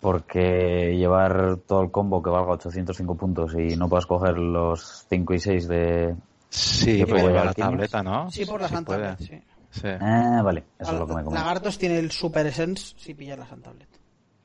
porque 0.00 0.96
llevar 0.96 1.58
todo 1.66 1.82
el 1.82 1.90
combo 1.90 2.22
que 2.22 2.30
valga 2.30 2.52
805 2.52 3.16
puntos 3.16 3.54
y 3.54 3.76
no 3.76 3.88
puedas 3.88 4.06
coger 4.06 4.38
los 4.38 5.04
5 5.08 5.34
y 5.34 5.38
6 5.38 5.68
de... 5.68 6.16
Sí, 6.48 7.04
Que 7.04 7.12
llevar 7.12 7.46
la 7.46 7.54
tableta, 7.54 8.02
¿no? 8.02 8.30
Sí, 8.30 8.44
por 8.44 8.60
la 8.60 9.16
Sí 9.16 9.40
sí. 9.72 9.88
Ah, 10.00 10.40
vale, 10.44 10.64
eso 10.78 10.92
es 10.92 10.98
lo 11.00 11.06
que 11.06 11.14
me. 11.14 11.22
Lagartos 11.24 11.76
tiene 11.78 11.98
el 11.98 12.10
Super 12.12 12.46
Essence 12.46 12.94
si 12.96 13.14
pillas 13.14 13.38
la 13.38 13.46
Santa 13.46 13.70
Tablet. 13.70 13.88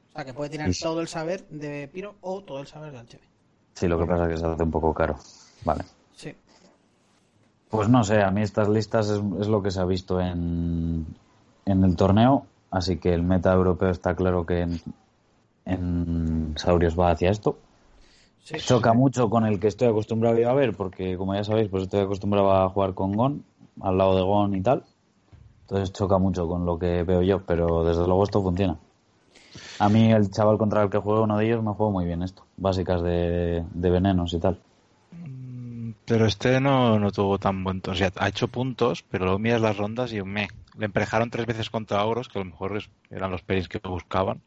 O 0.09 0.11
sea, 0.13 0.25
que 0.25 0.33
puede 0.33 0.73
si- 0.73 0.83
todo 0.83 0.99
el 1.01 1.07
saber 1.07 1.47
de 1.49 1.87
Piro 1.87 2.15
o 2.21 2.41
todo 2.43 2.59
el 2.59 2.67
saber 2.67 2.91
de 2.91 2.97
HB. 2.99 3.19
Sí, 3.75 3.87
lo 3.87 3.99
que 3.99 4.05
pasa 4.07 4.23
es 4.25 4.29
que 4.31 4.37
se 4.37 4.45
hace 4.47 4.63
un 4.63 4.71
poco 4.71 4.91
caro. 4.93 5.15
Vale. 5.63 5.83
Sí. 6.15 6.33
Pues 7.69 7.87
no 7.89 8.03
sé, 8.03 8.21
a 8.23 8.31
mí 8.31 8.41
estas 8.41 8.67
listas 8.69 9.09
es, 9.09 9.21
es 9.41 9.47
lo 9.47 9.61
que 9.61 9.69
se 9.71 9.79
ha 9.79 9.85
visto 9.85 10.19
en, 10.19 11.05
en 11.65 11.83
el 11.83 11.95
torneo, 11.95 12.47
así 12.71 12.97
que 12.97 13.13
el 13.13 13.21
meta 13.23 13.53
europeo 13.53 13.89
está 13.89 14.15
claro 14.15 14.45
que 14.45 14.61
en, 14.61 14.81
en 15.65 16.53
Saurios 16.57 16.97
va 16.97 17.11
hacia 17.11 17.29
esto. 17.29 17.59
Sí. 18.43 18.57
Choca 18.59 18.93
mucho 18.93 19.29
con 19.29 19.45
el 19.45 19.59
que 19.59 19.67
estoy 19.67 19.89
acostumbrado 19.89 20.49
a 20.49 20.53
ver, 20.53 20.73
porque 20.75 21.17
como 21.17 21.35
ya 21.35 21.43
sabéis, 21.43 21.67
pues 21.69 21.83
estoy 21.83 21.99
acostumbrado 21.99 22.51
a 22.53 22.69
jugar 22.69 22.93
con 22.93 23.11
Gon, 23.11 23.43
al 23.81 23.97
lado 23.97 24.15
de 24.15 24.21
Gon 24.23 24.55
y 24.55 24.61
tal. 24.61 24.85
Entonces 25.69 25.91
choca 25.91 26.17
mucho 26.17 26.47
con 26.47 26.65
lo 26.65 26.79
que 26.79 27.03
veo 27.03 27.21
yo, 27.21 27.41
pero 27.41 27.83
desde 27.83 28.05
luego 28.07 28.23
esto 28.23 28.41
funciona. 28.41 28.77
A 29.79 29.89
mí 29.89 30.13
el 30.13 30.31
chaval 30.31 30.57
contra 30.57 30.81
el 30.81 30.89
que 30.89 30.97
juego, 30.97 31.23
uno 31.23 31.37
de 31.37 31.45
ellos, 31.45 31.61
me 31.61 31.73
juego 31.73 31.91
muy 31.91 32.05
bien 32.05 32.23
esto. 32.23 32.45
Básicas 32.55 33.01
de, 33.03 33.65
de 33.73 33.89
venenos 33.89 34.33
y 34.33 34.39
tal. 34.39 34.57
Pero 36.05 36.25
este 36.25 36.61
no, 36.61 36.97
no 36.99 37.11
tuvo 37.11 37.37
tan 37.37 37.65
buen... 37.65 37.81
O 37.85 37.93
sea, 37.95 38.13
ha 38.15 38.29
hecho 38.29 38.47
puntos, 38.47 39.03
pero 39.11 39.25
luego 39.25 39.39
miras 39.39 39.59
las 39.59 39.75
rondas 39.75 40.13
y 40.13 40.21
me... 40.23 40.47
Le 40.77 40.85
emparejaron 40.85 41.29
tres 41.29 41.45
veces 41.45 41.69
contra 41.69 41.99
Auros, 41.99 42.29
que 42.29 42.39
a 42.39 42.43
lo 42.43 42.49
mejor 42.49 42.77
es- 42.77 42.89
eran 43.09 43.29
los 43.31 43.41
peris 43.41 43.67
que 43.67 43.79
buscaban. 43.85 44.41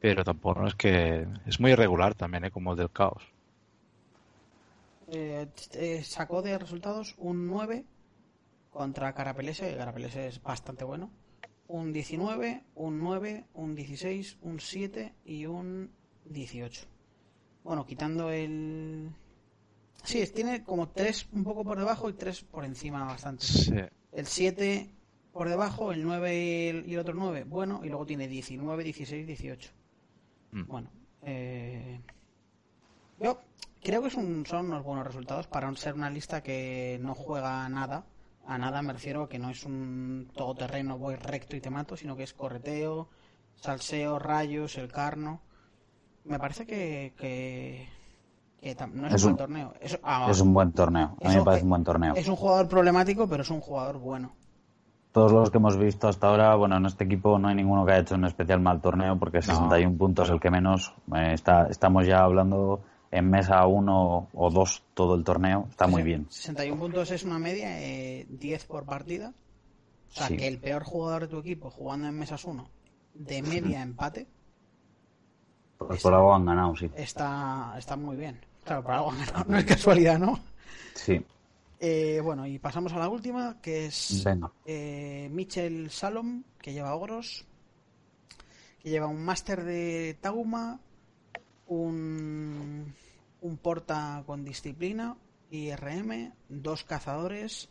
Pero 0.00 0.24
tampoco 0.24 0.62
no 0.62 0.68
es 0.68 0.74
que... 0.74 1.26
Es 1.44 1.60
muy 1.60 1.72
irregular 1.72 2.14
también, 2.14 2.46
¿eh? 2.46 2.50
Como 2.50 2.70
el 2.72 2.78
del 2.78 2.90
caos. 2.90 3.22
Eh, 5.12 5.46
eh, 5.74 6.02
sacó 6.02 6.40
de 6.40 6.56
resultados 6.56 7.14
un 7.18 7.46
9 7.46 7.84
contra 8.70 9.12
Carapelese, 9.14 9.76
Carapelese 9.76 10.28
es 10.28 10.42
bastante 10.42 10.84
bueno. 10.84 11.10
Un 11.68 11.92
19, 11.92 12.64
un 12.74 12.98
9, 12.98 13.46
un 13.54 13.74
16, 13.74 14.38
un 14.42 14.58
7 14.60 15.14
y 15.24 15.46
un 15.46 15.90
18. 16.24 16.86
Bueno, 17.62 17.84
quitando 17.86 18.30
el... 18.30 19.10
Sí, 20.02 20.26
tiene 20.34 20.64
como 20.64 20.88
3 20.88 21.28
un 21.32 21.44
poco 21.44 21.62
por 21.62 21.78
debajo 21.78 22.08
y 22.08 22.14
3 22.14 22.42
por 22.44 22.64
encima 22.64 23.04
bastante. 23.04 23.44
Sí. 23.44 23.74
El 24.12 24.26
7 24.26 24.90
por 25.32 25.48
debajo, 25.48 25.92
el 25.92 26.02
9 26.02 26.84
y 26.86 26.92
el, 26.94 26.98
otro 26.98 27.14
9, 27.14 27.44
bueno, 27.44 27.80
y 27.84 27.88
luego 27.88 28.06
tiene 28.06 28.26
19, 28.26 28.82
16, 28.82 29.26
18. 29.26 29.70
Mm. 30.52 30.66
Bueno, 30.66 30.90
eh, 31.22 32.00
yo 33.20 33.38
creo 33.82 34.02
que 34.02 34.08
es 34.08 34.14
un- 34.16 34.44
son 34.46 34.66
unos 34.66 34.82
buenos 34.82 35.06
resultados 35.06 35.46
para 35.46 35.72
ser 35.76 35.94
una 35.94 36.10
lista 36.10 36.42
que 36.42 36.98
no 37.00 37.14
juega 37.14 37.68
nada. 37.68 38.04
A 38.50 38.58
nada 38.58 38.82
me 38.82 38.92
refiero 38.92 39.22
a 39.22 39.28
que 39.28 39.38
no 39.38 39.50
es 39.50 39.64
un 39.64 40.28
todoterreno, 40.34 40.98
voy 40.98 41.14
recto 41.14 41.54
y 41.54 41.60
te 41.60 41.70
mato, 41.70 41.96
sino 41.96 42.16
que 42.16 42.24
es 42.24 42.34
correteo, 42.34 43.08
salseo, 43.54 44.18
rayos, 44.18 44.76
el 44.76 44.90
carno. 44.90 45.40
Me 46.24 46.36
parece 46.36 46.66
que, 46.66 47.14
que, 47.16 47.88
que 48.60 48.76
tam- 48.76 48.90
no 48.92 49.06
es, 49.06 49.14
Es 49.14 49.22
un 49.22 49.28
buen 49.30 49.36
torneo. 49.36 49.74
Es, 49.80 50.00
ah, 50.02 50.26
Es 50.28 50.40
un 50.40 50.52
buen 50.52 50.72
torneo. 50.72 51.16
A 51.22 51.28
mí 51.28 51.36
me 51.36 51.44
parece 51.44 51.62
un 51.62 51.70
buen 51.70 51.84
torneo. 51.84 52.14
es 52.16 52.26
un 52.26 52.34
jugador 52.34 52.66
problemático, 52.66 53.28
pero 53.28 53.42
es 53.44 53.50
un 53.50 53.60
jugador 53.60 53.98
bueno. 53.98 54.32
Todos 55.12 55.30
los 55.30 55.50
que 55.50 55.58
hemos 55.58 55.76
visto 55.76 56.08
hasta 56.08 56.26
ahora, 56.28 56.54
bueno, 56.56 56.76
en 56.76 56.86
este 56.86 57.04
equipo 57.04 57.38
no 57.38 57.46
hay 57.48 57.54
ninguno 57.54 57.86
que 57.86 57.92
haya 57.92 58.02
hecho 58.02 58.16
un 58.16 58.24
especial 58.24 58.60
mal 58.60 58.80
torneo 58.80 59.16
porque 59.16 59.42
61 59.42 59.96
puntos 59.96 60.28
el 60.28 60.40
que 60.40 60.50
menos. 60.50 60.92
Eh, 61.14 61.34
está, 61.34 61.66
estamos 61.68 62.04
ya 62.06 62.22
hablando 62.24 62.80
en 63.12 63.28
mesa 63.30 63.66
1 63.66 64.28
o 64.32 64.50
2 64.50 64.82
todo 64.94 65.14
el 65.16 65.24
torneo. 65.24 65.66
Está 65.70 65.86
muy 65.86 66.02
bien. 66.02 66.26
61 66.30 66.78
puntos 66.80 67.10
es 67.10 67.24
una 67.24 67.38
media, 67.38 67.80
eh, 67.82 68.26
10 68.28 68.64
por 68.66 68.84
partida. 68.84 69.32
O 70.10 70.12
sea, 70.14 70.26
Sí. 70.28 70.36
que 70.36 70.48
el 70.48 70.58
peor 70.58 70.82
jugador 70.84 71.22
de 71.22 71.28
tu 71.28 71.38
equipo 71.38 71.70
jugando 71.70 72.08
en 72.08 72.18
mesas 72.18 72.44
1, 72.44 72.68
de 73.14 73.42
media 73.42 73.82
empate, 73.82 74.26
Pues 75.78 76.02
por 76.02 76.12
algo 76.14 76.34
han 76.34 76.44
ganado, 76.44 76.76
sí. 76.76 76.90
está, 76.96 77.74
está 77.78 77.96
muy 77.96 78.16
bien. 78.16 78.38
Claro, 78.64 78.82
por 78.82 78.92
algo 78.92 79.10
han 79.12 79.18
ganado, 79.18 79.44
no 79.48 79.56
es 79.58 79.64
casualidad, 79.64 80.18
¿no? 80.18 80.38
Sí, 80.94 81.24
Eh, 81.82 82.20
bueno, 82.22 82.46
y 82.46 82.58
pasamos 82.58 82.92
a 82.92 82.98
la 82.98 83.08
última, 83.08 83.56
que 83.62 83.86
es 83.86 84.22
venga. 84.22 84.50
eh, 84.66 85.28
Mitchell 85.32 85.90
Salom, 85.90 86.42
que 86.60 86.74
lleva 86.74 86.94
ogros, 86.94 87.46
que 88.82 88.90
lleva 88.90 89.06
un 89.06 89.24
máster 89.24 89.64
de 89.64 90.18
Tauma, 90.20 90.78
un, 91.70 92.92
un 93.40 93.56
porta 93.58 94.22
con 94.26 94.44
disciplina, 94.44 95.16
IRM, 95.50 96.32
dos 96.48 96.84
cazadores 96.84 97.70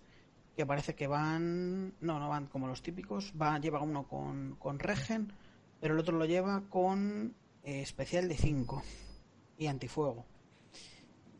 que 0.55 0.65
parece 0.65 0.95
que 0.95 1.07
van, 1.07 1.93
no, 1.99 2.19
no 2.19 2.29
van 2.29 2.47
como 2.47 2.67
los 2.67 2.81
típicos, 2.81 3.33
va, 3.39 3.59
lleva 3.59 3.81
uno 3.81 4.07
con, 4.07 4.55
con 4.57 4.79
regen, 4.79 5.33
pero 5.79 5.93
el 5.93 5.99
otro 5.99 6.17
lo 6.17 6.25
lleva 6.25 6.63
con 6.69 7.35
eh, 7.63 7.81
especial 7.81 8.27
de 8.27 8.35
5 8.35 8.83
y 9.57 9.67
antifuego. 9.67 10.25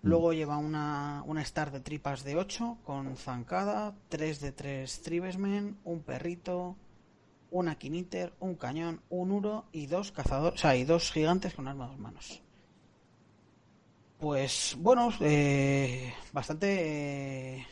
Luego 0.02 0.32
lleva 0.32 0.58
una, 0.58 1.24
una 1.26 1.42
star 1.42 1.72
de 1.72 1.82
tripas 1.82 2.24
de 2.24 2.38
8 2.38 2.80
con 2.84 3.16
zancada, 3.18 3.96
3 4.08 4.40
de 4.40 4.52
3 4.52 5.02
tribesmen, 5.02 5.78
un 5.84 6.02
perrito, 6.02 6.78
una 7.52 7.76
quiniter, 7.76 8.34
un 8.40 8.56
cañón, 8.56 9.02
un 9.10 9.32
uro 9.32 9.66
y 9.72 9.88
dos 9.88 10.12
cazadores, 10.12 10.60
o 10.60 10.62
sea, 10.62 10.76
y 10.76 10.84
dos 10.86 11.12
gigantes 11.12 11.54
con 11.54 11.68
arma 11.68 11.86
a 11.86 11.88
dos 11.90 12.00
manos. 12.00 12.42
Pues 14.20 14.76
bueno, 14.78 15.10
eh, 15.22 16.14
bastante, 16.34 17.56
eh, 17.56 17.68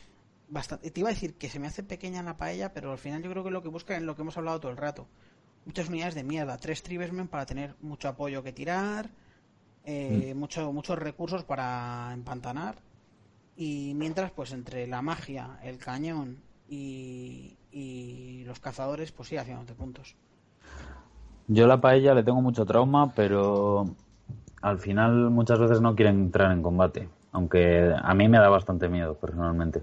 bastante. 0.48 0.90
Te 0.90 1.00
iba 1.00 1.10
a 1.10 1.12
decir 1.12 1.34
que 1.34 1.50
se 1.50 1.58
me 1.58 1.66
hace 1.66 1.82
pequeña 1.82 2.22
la 2.22 2.38
paella, 2.38 2.72
pero 2.72 2.90
al 2.90 2.98
final 2.98 3.22
yo 3.22 3.30
creo 3.30 3.44
que 3.44 3.50
lo 3.50 3.62
que 3.62 3.68
busca 3.68 3.94
es 3.94 4.02
lo 4.02 4.16
que 4.16 4.22
hemos 4.22 4.38
hablado 4.38 4.58
todo 4.58 4.72
el 4.72 4.78
rato. 4.78 5.06
muchas 5.66 5.90
unidades 5.90 6.14
de 6.14 6.24
mierda. 6.24 6.56
Tres 6.56 6.82
Tribesmen 6.82 7.28
para 7.28 7.44
tener 7.44 7.74
mucho 7.82 8.08
apoyo 8.08 8.42
que 8.42 8.52
tirar, 8.54 9.10
eh, 9.84 10.32
mucho, 10.34 10.72
muchos 10.72 10.98
recursos 10.98 11.44
para 11.44 12.10
empantanar. 12.14 12.76
Y 13.54 13.92
mientras, 13.94 14.30
pues 14.30 14.52
entre 14.52 14.86
la 14.86 15.02
magia, 15.02 15.58
el 15.62 15.76
cañón 15.76 16.38
y, 16.68 17.58
y 17.70 18.44
los 18.44 18.58
cazadores, 18.60 19.12
pues 19.12 19.28
sí, 19.28 19.36
haciéndote 19.36 19.74
puntos. 19.74 20.16
Yo 21.48 21.64
a 21.66 21.68
la 21.68 21.80
paella 21.80 22.14
le 22.14 22.22
tengo 22.22 22.40
mucho 22.40 22.64
trauma, 22.64 23.12
pero 23.14 23.94
al 24.62 24.78
final 24.78 25.30
muchas 25.30 25.58
veces 25.58 25.80
no 25.80 25.94
quieren 25.96 26.16
entrar 26.20 26.52
en 26.52 26.62
combate. 26.62 27.08
Aunque 27.32 27.94
a 28.00 28.14
mí 28.14 28.28
me 28.28 28.38
da 28.38 28.48
bastante 28.48 28.88
miedo 28.88 29.14
personalmente. 29.14 29.82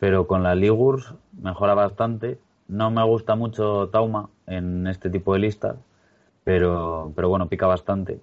Pero 0.00 0.26
con 0.26 0.42
la 0.42 0.54
Ligurs 0.54 1.14
mejora 1.40 1.74
bastante. 1.74 2.38
No 2.68 2.90
me 2.90 3.04
gusta 3.04 3.36
mucho 3.36 3.88
Tauma 3.90 4.30
en 4.46 4.86
este 4.86 5.10
tipo 5.10 5.32
de 5.34 5.40
listas. 5.40 5.76
Pero, 6.44 7.12
pero 7.16 7.28
bueno, 7.30 7.48
pica 7.48 7.66
bastante. 7.66 8.20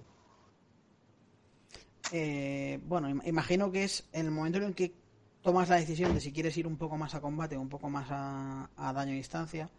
Eh, 2.12 2.80
bueno, 2.84 3.08
im- 3.08 3.22
imagino 3.26 3.70
que 3.70 3.84
es 3.84 4.08
en 4.12 4.26
el 4.26 4.32
momento 4.32 4.58
en 4.58 4.64
el 4.64 4.74
que 4.74 4.94
tomas 5.42 5.68
la 5.68 5.76
decisión 5.76 6.14
de 6.14 6.20
si 6.20 6.32
quieres 6.32 6.56
ir 6.56 6.66
un 6.66 6.76
poco 6.76 6.96
más 6.96 7.14
a 7.14 7.20
combate 7.20 7.56
o 7.56 7.60
un 7.60 7.68
poco 7.68 7.88
más 7.88 8.08
a, 8.10 8.68
a 8.76 8.92
daño 8.92 9.12
a 9.12 9.16
distancia, 9.16 9.70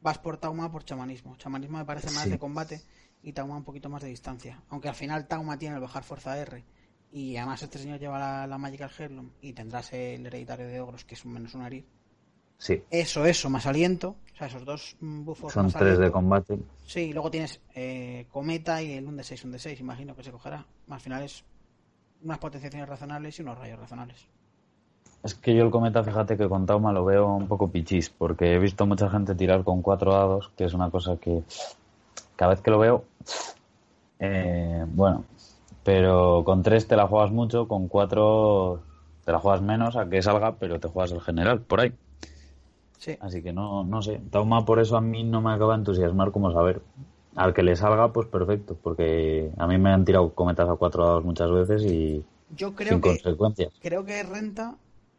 vas 0.00 0.18
por 0.18 0.38
Tauma 0.38 0.66
o 0.66 0.70
por 0.72 0.84
chamanismo. 0.84 1.36
Chamanismo 1.36 1.78
me 1.78 1.84
parece 1.84 2.10
más 2.10 2.28
Sí. 2.28 2.30
de 2.30 2.38
combate 2.38 2.82
y 3.22 3.32
Tauma 3.32 3.56
un 3.56 3.64
poquito 3.64 3.88
más 3.88 4.02
de 4.02 4.08
distancia. 4.08 4.62
Aunque 4.68 4.88
al 4.88 4.94
final 4.94 5.26
Tauma 5.26 5.58
tiene 5.58 5.76
el 5.76 5.80
bajar 5.80 6.04
fuerza 6.04 6.38
R 6.38 6.64
y 7.12 7.36
además 7.36 7.62
este 7.62 7.78
señor 7.78 7.98
lleva 7.98 8.18
la, 8.18 8.46
la 8.46 8.58
Magical 8.58 8.90
Heirloom 8.98 9.30
y 9.40 9.52
tendrás 9.52 9.92
el 9.92 10.26
hereditario 10.26 10.66
de 10.66 10.80
ogros 10.80 11.04
que 11.04 11.14
es 11.14 11.24
un 11.24 11.32
menos 11.32 11.54
un 11.54 11.62
arir. 11.62 11.84
Sí, 12.58 12.82
Eso, 12.90 13.24
eso, 13.26 13.50
más 13.50 13.66
aliento. 13.66 14.16
O 14.32 14.36
sea, 14.36 14.46
esos 14.46 14.64
dos 14.64 14.96
mm, 15.00 15.24
buffos 15.24 15.52
son 15.52 15.66
más 15.66 15.74
tres 15.74 15.98
de 15.98 16.10
combate. 16.10 16.58
Sí, 16.86 17.00
y 17.00 17.12
luego 17.12 17.30
tienes 17.30 17.60
eh, 17.74 18.26
Cometa 18.30 18.82
y 18.82 18.92
el 18.92 19.06
1 19.06 19.18
de 19.18 19.24
6, 19.24 19.44
1 19.44 19.52
de 19.52 19.58
6, 19.58 19.80
imagino 19.80 20.16
que 20.16 20.22
se 20.22 20.30
cogerá. 20.30 20.66
Al 20.88 21.00
final 21.00 21.22
es 21.22 21.44
unas 22.22 22.38
potenciaciones 22.38 22.88
razonables 22.88 23.38
y 23.38 23.42
unos 23.42 23.58
rayos 23.58 23.78
razonables. 23.78 24.26
Es 25.22 25.34
que 25.34 25.54
yo 25.54 25.64
el 25.64 25.70
cometa, 25.70 26.04
fíjate 26.04 26.36
que 26.36 26.48
con 26.48 26.66
Tauma 26.66 26.92
lo 26.92 27.04
veo 27.04 27.34
un 27.34 27.48
poco 27.48 27.70
pichis, 27.70 28.10
porque 28.10 28.54
he 28.54 28.58
visto 28.58 28.86
mucha 28.86 29.10
gente 29.10 29.34
tirar 29.34 29.64
con 29.64 29.82
cuatro 29.82 30.12
dados, 30.12 30.50
que 30.56 30.64
es 30.64 30.74
una 30.74 30.90
cosa 30.90 31.16
que 31.16 31.42
cada 32.36 32.52
vez 32.52 32.60
que 32.62 32.70
lo 32.70 32.78
veo, 32.78 33.04
eh, 34.18 34.84
bueno, 34.88 35.24
pero 35.82 36.42
con 36.44 36.62
tres 36.62 36.86
te 36.86 36.96
la 36.96 37.06
juegas 37.06 37.30
mucho, 37.30 37.68
con 37.68 37.88
cuatro 37.88 38.82
te 39.24 39.32
la 39.32 39.38
juegas 39.38 39.62
menos 39.62 39.96
a 39.96 40.08
que 40.08 40.22
salga, 40.22 40.56
pero 40.56 40.78
te 40.78 40.88
juegas 40.88 41.12
el 41.12 41.20
general, 41.20 41.60
por 41.60 41.80
ahí. 41.80 41.92
Sí. 42.98 43.16
Así 43.20 43.42
que 43.42 43.52
no, 43.52 43.84
no 43.84 44.02
sé, 44.02 44.20
Tauma 44.30 44.64
por 44.64 44.78
eso 44.80 44.96
a 44.96 45.00
mí 45.00 45.22
no 45.24 45.40
me 45.40 45.52
acaba 45.52 45.74
de 45.74 45.80
entusiasmar 45.80 46.30
como 46.32 46.52
saber. 46.52 46.80
Al 47.34 47.52
que 47.52 47.62
le 47.62 47.76
salga, 47.76 48.12
pues 48.12 48.26
perfecto, 48.28 48.76
porque 48.82 49.52
a 49.58 49.66
mí 49.66 49.76
me 49.76 49.90
han 49.90 50.04
tirado 50.06 50.32
cometas 50.32 50.68
a 50.68 50.76
cuatro 50.76 51.04
dados 51.04 51.24
muchas 51.24 51.50
veces 51.50 51.82
y 51.84 52.24
Yo 52.56 52.74
creo 52.74 52.92
sin 52.92 53.00
que 53.02 53.10
consecuencias. 53.10 53.72
creo 53.82 54.04
que 54.06 54.22
renta 54.22 54.76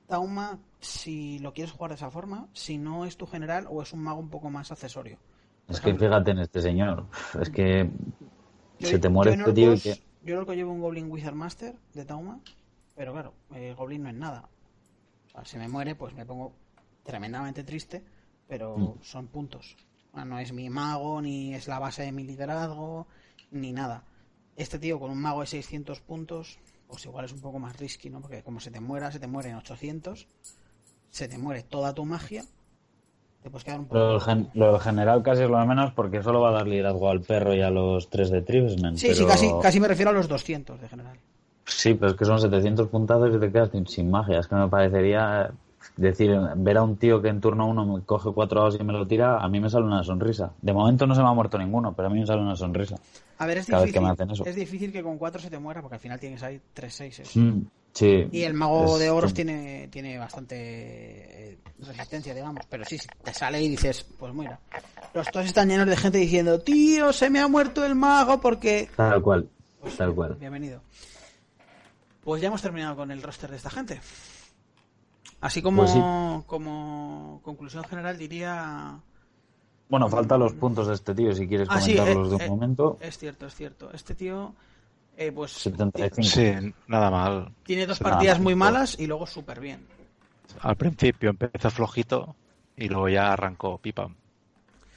Tauma 0.08 0.58
si 0.80 1.38
lo 1.40 1.54
quieres 1.54 1.74
jugar 1.74 1.92
de 1.92 1.96
esa 1.96 2.10
forma, 2.10 2.48
si 2.54 2.78
no 2.78 3.06
es 3.06 3.18
tu 3.18 3.28
general 3.28 3.68
o 3.70 3.82
es 3.84 3.94
un 3.94 4.02
mago 4.02 4.20
un 4.20 4.30
poco 4.30 4.50
más 4.50 4.72
accesorio. 4.72 5.18
Es 5.68 5.82
que 5.82 5.94
fíjate 5.96 6.32
en 6.32 6.40
este 6.40 6.62
señor. 6.62 7.08
Es 7.42 7.50
que 7.50 7.90
Yo- 8.80 8.90
se 8.90 9.00
te 9.00 9.10
muere 9.10 9.34
este 9.34 9.54
tío 9.54 9.74
y 9.74 9.80
que... 9.80 10.02
Yo 10.24 10.34
en 10.34 10.40
Orcos 10.40 10.56
llevo 10.56 10.72
un 10.72 10.82
Goblin 10.82 11.10
Wizard 11.12 11.36
Master 11.36 11.76
de 11.94 12.06
Tauma, 12.06 12.40
pero 12.96 13.14
claro, 13.14 13.34
el 13.54 13.76
Goblin 13.76 14.04
no 14.04 14.10
es 14.10 14.16
nada. 14.16 14.50
Si 15.46 15.58
me 15.58 15.68
muere, 15.68 15.96
pues 15.96 16.14
me 16.14 16.26
pongo 16.26 16.54
tremendamente 17.04 17.64
triste, 17.64 18.04
pero 18.48 18.78
Mm. 18.78 19.04
son 19.04 19.28
puntos. 19.28 19.76
No 20.14 20.40
es 20.40 20.52
mi 20.52 20.70
mago, 20.70 21.22
ni 21.22 21.54
es 21.54 21.68
la 21.68 21.80
base 21.80 22.02
de 22.04 22.12
mi 22.12 22.24
liderazgo, 22.24 23.08
ni 23.52 23.72
nada. 23.72 24.04
Este 24.56 24.80
tío 24.80 25.00
con 25.00 25.12
un 25.12 25.22
mago 25.22 25.42
de 25.42 25.48
600 25.48 26.02
puntos, 26.02 26.58
pues 26.88 27.06
igual 27.06 27.26
es 27.26 27.34
un 27.34 27.42
poco 27.42 27.60
más 27.60 27.78
risky, 27.78 28.10
¿no? 28.10 28.20
Porque 28.22 28.42
como 28.42 28.60
se 28.60 28.72
te 28.72 28.80
muera, 28.80 29.12
se 29.12 29.20
te 29.20 29.28
muere 29.28 29.50
en 29.50 29.56
800, 29.58 30.28
se 31.12 31.28
te 31.28 31.38
muere 31.38 31.62
toda 31.64 31.94
tu 31.94 32.04
magia, 32.06 32.44
te 33.42 33.50
puedes 33.50 33.64
quedar 33.64 33.80
un 33.80 33.88
poco... 33.88 34.00
Lo 34.00 34.20
gen- 34.20 34.50
lo 34.54 34.72
del 34.74 34.82
general 34.82 35.24
casi 35.24 35.44
es 35.44 35.50
lo 35.50 35.60
de 35.60 35.66
menos 35.66 35.94
porque 35.94 36.22
solo 36.24 36.42
va 36.42 36.50
a 36.50 36.54
dar 36.54 36.68
liderazgo 36.68 37.10
al 37.10 37.22
perro 37.22 37.54
y 37.54 37.62
a 37.62 37.70
los 37.70 38.10
tres 38.10 38.30
de 38.30 38.42
Tribesmen. 38.42 38.98
Sí, 38.98 39.14
sí, 39.14 39.26
casi, 39.26 39.54
casi 39.62 39.80
me 39.80 39.88
refiero 39.88 40.12
a 40.12 40.14
los 40.14 40.28
200 40.28 40.80
de 40.82 40.90
general. 40.90 41.18
Sí, 41.66 41.94
pero 41.94 42.12
es 42.12 42.18
que 42.18 42.26
son 42.26 42.40
700 42.40 42.88
puntazos 42.88 43.36
y 43.36 43.40
te 43.40 43.52
quedas 43.52 43.70
sin, 43.88 44.10
magia. 44.10 44.40
Es 44.40 44.48
que 44.48 44.56
me 44.56 44.68
parecería 44.68 45.52
decir, 45.98 46.32
ver 46.58 46.78
a 46.78 46.84
un 46.84 46.98
tío 46.98 47.22
que 47.22 47.28
en 47.30 47.42
turno 47.42 47.68
uno 47.68 47.86
me 47.86 48.04
coge 48.04 48.32
cuatro 48.34 48.62
dados 48.62 48.78
y 48.80 48.84
me 48.84 48.94
lo 48.94 49.06
tira, 49.08 49.38
a 49.40 49.48
mí 49.50 49.60
me 49.60 49.70
sale 49.70 49.86
una 49.86 50.04
sonrisa. 50.04 50.52
De 50.62 50.74
momento 50.74 51.06
no 51.06 51.14
se 51.16 51.22
me 51.22 51.28
ha 51.28 51.34
muerto 51.34 51.58
ninguno, 51.58 51.94
pero 51.94 52.08
a 52.08 52.12
mí 52.12 52.20
me 52.20 52.26
sale 52.26 52.42
una 52.42 52.56
sonrisa. 52.56 52.96
A 53.38 53.46
ver, 53.46 53.58
es 53.60 53.68
Cada 53.68 53.82
vez 53.84 53.92
que 53.94 54.00
difícil, 54.00 54.08
me 54.08 54.10
hacen 54.14 54.32
eso. 54.32 54.44
es 54.46 54.56
difícil 54.56 54.92
que 54.92 55.04
con 55.04 55.18
4 55.18 55.42
se 55.42 55.50
te 55.50 55.60
muera 55.60 55.82
porque 55.82 55.96
al 55.96 56.02
final 56.02 56.20
tienes 56.20 56.42
ahí 56.44 56.60
3 56.74 56.94
6 56.96 57.22
Mm, 57.36 57.68
sí. 57.98 58.28
Y 58.32 58.44
el 58.44 58.54
mago 58.54 58.94
Es- 58.96 59.00
de 59.00 59.10
oros 59.10 59.32
sí. 59.32 59.36
tiene, 59.36 59.88
tiene 59.90 60.18
bastante 60.18 60.56
eh, 61.52 61.58
resistencia, 61.80 62.34
digamos. 62.34 62.66
Pero 62.70 62.86
sí, 62.86 62.98
si 62.98 63.08
te 63.24 63.34
sale 63.34 63.62
y 63.62 63.70
dices, 63.70 64.06
pues 64.18 64.34
mira. 64.34 64.60
Los 65.14 65.28
todos 65.32 65.46
están 65.46 65.70
llenos 65.70 65.88
de 65.88 65.98
gente 65.98 66.18
diciendo, 66.20 66.60
tío, 66.60 67.12
se 67.14 67.30
me 67.30 67.40
ha 67.40 67.48
muerto 67.48 67.84
el 67.86 67.96
mago 67.96 68.40
porque... 68.40 68.90
Tal 68.96 69.22
cual, 69.22 69.50
Pues, 69.82 69.98
tal 69.98 70.14
cual. 70.14 70.36
Bienvenido. 70.36 70.82
Pues 72.24 72.42
ya 72.42 72.50
hemos 72.50 72.62
terminado 72.62 72.96
con 72.96 73.10
el 73.12 73.24
roster 73.24 73.50
de 73.50 73.58
esta 73.58 73.70
gente. 73.70 74.00
Así 75.40 75.62
como, 75.62 75.84
Pues 75.84 75.92
sí. 75.94 76.00
como 76.46 77.40
conclusión 77.44 77.84
general 77.86 78.18
diría... 78.18 79.00
Bueno, 79.90 80.10
faltan 80.10 80.42
los 80.42 80.54
puntos 80.54 80.88
de 80.88 80.96
este 80.96 81.16
tío, 81.16 81.34
si 81.34 81.48
quieres 81.48 81.68
Ah, 81.72 81.80
sí, 81.80 81.96
comentarlos 81.96 82.34
eh, 82.34 82.38
de 82.38 82.44
eh, 82.44 82.50
un 82.50 82.56
momento. 82.56 82.98
Es 83.00 83.18
cierto, 83.18 83.46
es 83.48 83.56
cierto. 83.56 83.90
Este 83.94 84.16
tío, 84.16 84.54
eh, 85.18 85.32
pues 85.32 85.52
75. 85.52 86.24
Sí, 86.30 86.74
nada 86.88 87.10
mal. 87.10 87.52
tiene 87.64 87.86
dos 87.86 88.00
Nada, 88.00 88.14
partidas 88.16 88.40
muy 88.40 88.56
malas 88.56 88.98
y 89.00 89.08
luego 89.08 89.26
súper 89.28 89.60
bien. 89.60 89.80
Al 90.62 90.76
principio 90.76 91.32
empezó 91.32 91.70
flojito 91.72 92.36
y 92.76 92.88
luego 92.88 93.10
ya 93.10 93.34
arrancó 93.34 93.78
pipa. 93.80 94.10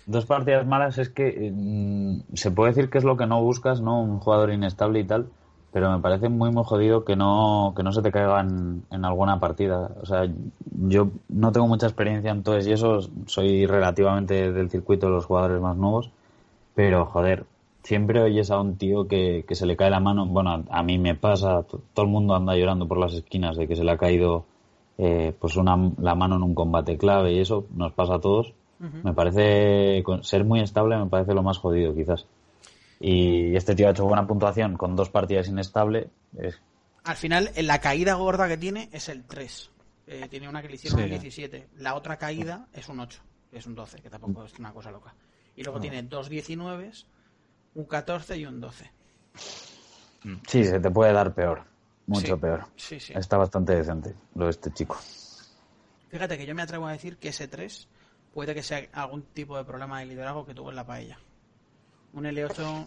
Dos 0.06 0.26
partidas 0.26 0.66
malas 0.66 0.98
es 0.98 1.08
que 1.08 1.50
mm, 1.52 2.34
se 2.34 2.50
puede 2.50 2.72
decir 2.72 2.90
que 2.90 2.98
es 2.98 3.04
lo 3.04 3.16
que 3.16 3.26
no 3.26 3.42
buscas, 3.42 3.80
¿no? 3.80 4.00
Un 4.02 4.18
jugador 4.18 4.50
inestable 4.52 5.00
y 5.00 5.04
tal, 5.04 5.28
pero 5.72 5.90
me 5.90 6.00
parece 6.00 6.28
muy 6.28 6.50
muy 6.50 6.64
jodido 6.64 7.04
que 7.04 7.16
no, 7.16 7.72
que 7.76 7.82
no 7.82 7.92
se 7.92 8.02
te 8.02 8.10
caiga 8.10 8.40
en, 8.40 8.84
en 8.90 9.04
alguna 9.04 9.38
partida. 9.40 9.90
O 10.02 10.06
sea, 10.06 10.28
yo 10.88 11.10
no 11.28 11.52
tengo 11.52 11.68
mucha 11.68 11.86
experiencia 11.86 12.30
en 12.30 12.42
todo 12.42 12.56
eso 12.56 12.68
y 12.70 12.72
eso, 12.72 13.00
soy 13.26 13.66
relativamente 13.66 14.52
del 14.52 14.70
circuito 14.70 15.06
de 15.06 15.12
los 15.12 15.26
jugadores 15.26 15.60
más 15.60 15.76
nuevos, 15.76 16.10
pero 16.74 17.06
joder, 17.06 17.44
siempre 17.82 18.20
oyes 18.22 18.50
a 18.50 18.60
un 18.60 18.76
tío 18.76 19.06
que, 19.08 19.44
que 19.46 19.54
se 19.54 19.66
le 19.66 19.76
cae 19.76 19.90
la 19.90 20.00
mano, 20.00 20.26
bueno, 20.26 20.50
a, 20.50 20.78
a 20.78 20.82
mí 20.82 20.98
me 20.98 21.14
pasa, 21.14 21.62
todo 21.62 22.04
el 22.06 22.10
mundo 22.10 22.34
anda 22.34 22.54
llorando 22.56 22.86
por 22.86 22.98
las 22.98 23.12
esquinas 23.14 23.56
de 23.56 23.66
que 23.68 23.76
se 23.76 23.84
le 23.84 23.92
ha 23.92 23.96
caído 23.98 24.44
eh, 24.98 25.32
pues 25.38 25.56
una, 25.56 25.76
la 25.98 26.14
mano 26.14 26.36
en 26.36 26.42
un 26.42 26.54
combate 26.54 26.98
clave 26.98 27.32
y 27.32 27.38
eso 27.40 27.66
nos 27.74 27.92
pasa 27.92 28.14
a 28.16 28.20
todos. 28.20 28.52
Me 29.02 29.12
parece, 29.12 30.02
con- 30.04 30.24
ser 30.24 30.42
muy 30.44 30.60
estable 30.60 30.96
me 30.96 31.06
parece 31.06 31.34
lo 31.34 31.42
más 31.42 31.58
jodido 31.58 31.94
quizás. 31.94 32.26
Y 32.98 33.54
este 33.56 33.74
tío 33.74 33.88
ha 33.88 33.90
hecho 33.90 34.04
buena 34.06 34.26
puntuación 34.26 34.76
con 34.76 34.96
dos 34.96 35.10
partidas 35.10 35.48
inestable. 35.48 36.08
Es, 36.38 36.58
Al 37.04 37.16
final, 37.16 37.50
en 37.54 37.66
la 37.66 37.78
caída 37.80 38.14
gorda 38.14 38.48
que 38.48 38.56
tiene 38.56 38.88
es 38.92 39.08
el 39.10 39.24
3. 39.24 39.70
Eh, 40.06 40.26
tiene 40.30 40.48
una 40.48 40.60
que 40.62 40.68
le 40.68 40.74
hicieron 40.74 40.98
Sí. 40.98 41.04
un 41.04 41.10
17. 41.10 41.68
La 41.78 41.94
otra 41.94 42.16
caída 42.16 42.66
es 42.72 42.88
un 42.88 43.00
8, 43.00 43.20
que 43.50 43.58
es 43.58 43.66
un 43.66 43.74
12, 43.74 44.00
que 44.00 44.10
tampoco 44.10 44.44
es 44.44 44.58
una 44.58 44.72
cosa 44.72 44.90
loca. 44.90 45.14
Y 45.56 45.62
luego 45.62 45.78
tiene 45.78 46.02
dos 46.02 46.28
19, 46.30 46.90
un 47.74 47.84
14 47.84 48.36
y 48.36 48.46
un 48.46 48.60
12. 48.60 48.90
sí, 50.46 50.64
se 50.64 50.80
te 50.80 50.90
puede 50.90 51.12
dar 51.12 51.34
peor, 51.34 51.62
mucho 52.06 52.34
Sí, 52.34 52.40
peor. 52.40 52.64
Sí, 52.76 53.00
sí. 53.00 53.12
Está 53.14 53.36
bastante 53.36 53.74
decente 53.74 54.14
lo 54.34 54.44
de 54.46 54.50
este 54.50 54.72
chico. 54.72 54.96
Fíjate 56.08 56.36
que 56.36 56.46
yo 56.46 56.54
me 56.54 56.62
atrevo 56.62 56.86
a 56.86 56.92
decir 56.92 57.16
que 57.18 57.28
ese 57.28 57.46
3 57.48 57.88
puede 58.34 58.54
que 58.54 58.62
sea 58.62 58.88
algún 58.92 59.22
tipo 59.22 59.56
de 59.56 59.64
problema 59.64 60.00
de 60.00 60.06
liderazgo 60.06 60.44
que 60.44 60.54
tuvo 60.54 60.70
en 60.70 60.76
la 60.76 60.86
paella. 60.86 61.18
Un 62.12 62.24
L8 62.24 62.86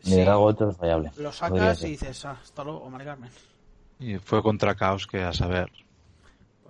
sí, 0.00 0.10
Liderazgo 0.10 0.44
8 0.44 0.68
es 0.70 0.76
fallable. 0.76 1.10
lo 1.16 1.32
sacas 1.32 1.82
y 1.82 1.88
dices, 1.90 2.24
ah, 2.24 2.38
hasta 2.40 2.62
luego, 2.64 2.88
Mari 2.88 3.04
Carmen. 3.04 3.30
Y 3.98 4.18
fue 4.18 4.42
contra 4.42 4.74
Caos 4.74 5.06
que 5.06 5.22
a 5.22 5.32
saber. 5.32 5.70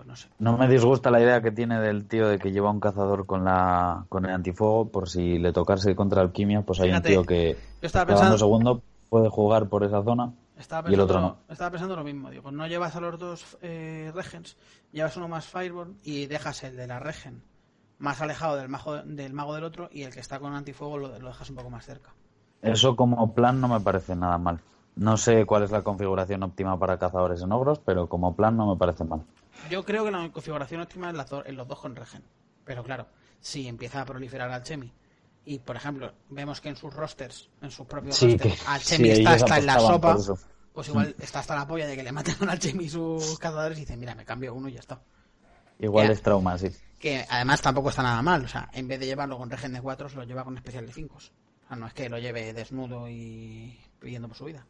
Pues 0.02 0.08
no 0.08 0.16
sé. 0.16 0.28
No 0.40 0.58
me 0.58 0.66
disgusta 0.66 1.12
la 1.12 1.20
idea 1.20 1.40
que 1.42 1.52
tiene 1.52 1.78
del 1.78 2.08
tío 2.08 2.26
de 2.26 2.40
que 2.40 2.50
lleva 2.50 2.70
un 2.70 2.80
cazador 2.80 3.24
con 3.24 3.44
la 3.44 4.04
con 4.08 4.24
el 4.24 4.32
antifuego 4.32 4.88
por 4.88 5.08
si 5.08 5.38
le 5.38 5.52
tocase 5.52 5.94
contra 5.94 6.22
alquimia, 6.22 6.62
pues 6.62 6.80
hay 6.80 6.88
Fíjate, 6.88 7.08
un 7.10 7.14
tío 7.14 7.24
que 7.24 7.56
Yo 7.80 7.86
estaba 7.86 8.06
pensando, 8.06 8.36
segundo 8.36 8.82
puede 9.08 9.28
jugar 9.28 9.68
por 9.68 9.84
esa 9.84 10.02
zona 10.02 10.32
estaba 10.58 10.90
y 10.90 10.94
el 10.94 10.98
pensando, 10.98 11.28
otro 11.28 11.38
no. 11.46 11.52
estaba 11.52 11.70
pensando 11.70 11.94
lo 11.94 12.02
mismo. 12.02 12.30
Digo, 12.30 12.42
pues 12.42 12.54
no 12.54 12.66
llevas 12.66 12.96
a 12.96 13.00
los 13.00 13.16
dos 13.16 13.58
eh, 13.62 14.10
Regens, 14.12 14.56
llevas 14.90 15.16
uno 15.16 15.28
más 15.28 15.46
Fireborn 15.46 15.98
y 16.02 16.26
dejas 16.26 16.64
el 16.64 16.76
de 16.76 16.88
la 16.88 16.98
Regen 16.98 17.44
más 17.98 18.20
alejado 18.20 18.56
del 18.56 18.68
mago, 18.68 18.96
del 19.04 19.32
mago 19.32 19.54
del 19.54 19.62
otro 19.62 19.88
y 19.92 20.02
el 20.02 20.12
que 20.12 20.18
está 20.18 20.40
con 20.40 20.52
antifuego 20.52 20.98
lo, 20.98 21.16
lo 21.20 21.28
dejas 21.28 21.48
un 21.48 21.54
poco 21.54 21.70
más 21.70 21.86
cerca. 21.86 22.12
Eso 22.60 22.96
como 22.96 23.34
plan 23.34 23.60
no 23.60 23.68
me 23.68 23.78
parece 23.78 24.16
nada 24.16 24.36
mal. 24.38 24.58
No 24.96 25.16
sé 25.16 25.46
cuál 25.46 25.62
es 25.62 25.70
la 25.70 25.82
configuración 25.82 26.42
óptima 26.42 26.76
para 26.76 26.98
cazadores 26.98 27.40
en 27.42 27.52
ogros, 27.52 27.78
pero 27.78 28.08
como 28.08 28.34
plan 28.34 28.56
no 28.56 28.66
me 28.66 28.76
parece 28.76 29.04
mal. 29.04 29.22
Yo 29.70 29.84
creo 29.84 30.04
que 30.04 30.10
la 30.10 30.30
configuración 30.30 30.80
óptima 30.80 31.10
es 31.10 31.46
en 31.46 31.56
los 31.56 31.68
dos 31.68 31.78
con 31.80 31.94
Regen. 31.96 32.22
Pero 32.64 32.82
claro, 32.84 33.06
si 33.40 33.66
empieza 33.68 34.00
a 34.00 34.04
proliferar 34.04 34.50
al 34.50 34.62
Chemi 34.62 34.92
Y, 35.44 35.58
por 35.58 35.76
ejemplo, 35.76 36.12
vemos 36.30 36.60
que 36.60 36.68
en 36.68 36.76
sus 36.76 36.92
rosters, 36.94 37.50
en 37.60 37.70
sus 37.70 37.86
propios 37.86 38.16
Sí, 38.16 38.36
rosters, 38.36 38.68
Alchemy 38.68 39.04
sí, 39.06 39.20
está 39.20 39.32
hasta 39.32 39.58
en 39.58 39.66
la 39.66 39.80
sopa, 39.80 40.16
pues 40.72 40.88
igual 40.88 41.14
está 41.18 41.40
hasta 41.40 41.56
la 41.56 41.66
polla 41.66 41.86
de 41.86 41.96
que 41.96 42.02
le 42.02 42.12
maten 42.12 42.36
a 42.48 42.52
Alchemy 42.52 42.88
sus 42.88 43.38
cazadores 43.38 43.76
y 43.78 43.82
dicen, 43.82 43.98
mira, 43.98 44.14
me 44.14 44.24
cambio 44.24 44.54
uno 44.54 44.68
y 44.68 44.72
ya 44.74 44.80
está. 44.80 45.02
Igual 45.80 46.06
Ya. 46.06 46.12
es 46.12 46.22
trauma, 46.22 46.56
sí. 46.56 46.68
Que 46.98 47.26
además 47.28 47.60
tampoco 47.60 47.90
está 47.90 48.02
nada 48.04 48.22
mal, 48.22 48.44
o 48.44 48.48
sea, 48.48 48.70
en 48.72 48.86
vez 48.86 49.00
de 49.00 49.06
llevarlo 49.06 49.36
con 49.36 49.50
regen 49.50 49.72
de 49.72 49.82
4, 49.82 50.08
lo 50.14 50.22
lleva 50.22 50.44
con 50.44 50.56
especial 50.56 50.86
de 50.86 50.92
5. 50.92 51.16
O 51.16 51.20
sea, 51.20 51.30
no 51.76 51.88
es 51.88 51.92
que 51.94 52.08
lo 52.08 52.18
lleve 52.18 52.52
desnudo 52.52 53.08
y 53.08 53.80
pidiendo 53.98 54.28
por 54.28 54.36
su 54.36 54.44
vida. 54.44 54.64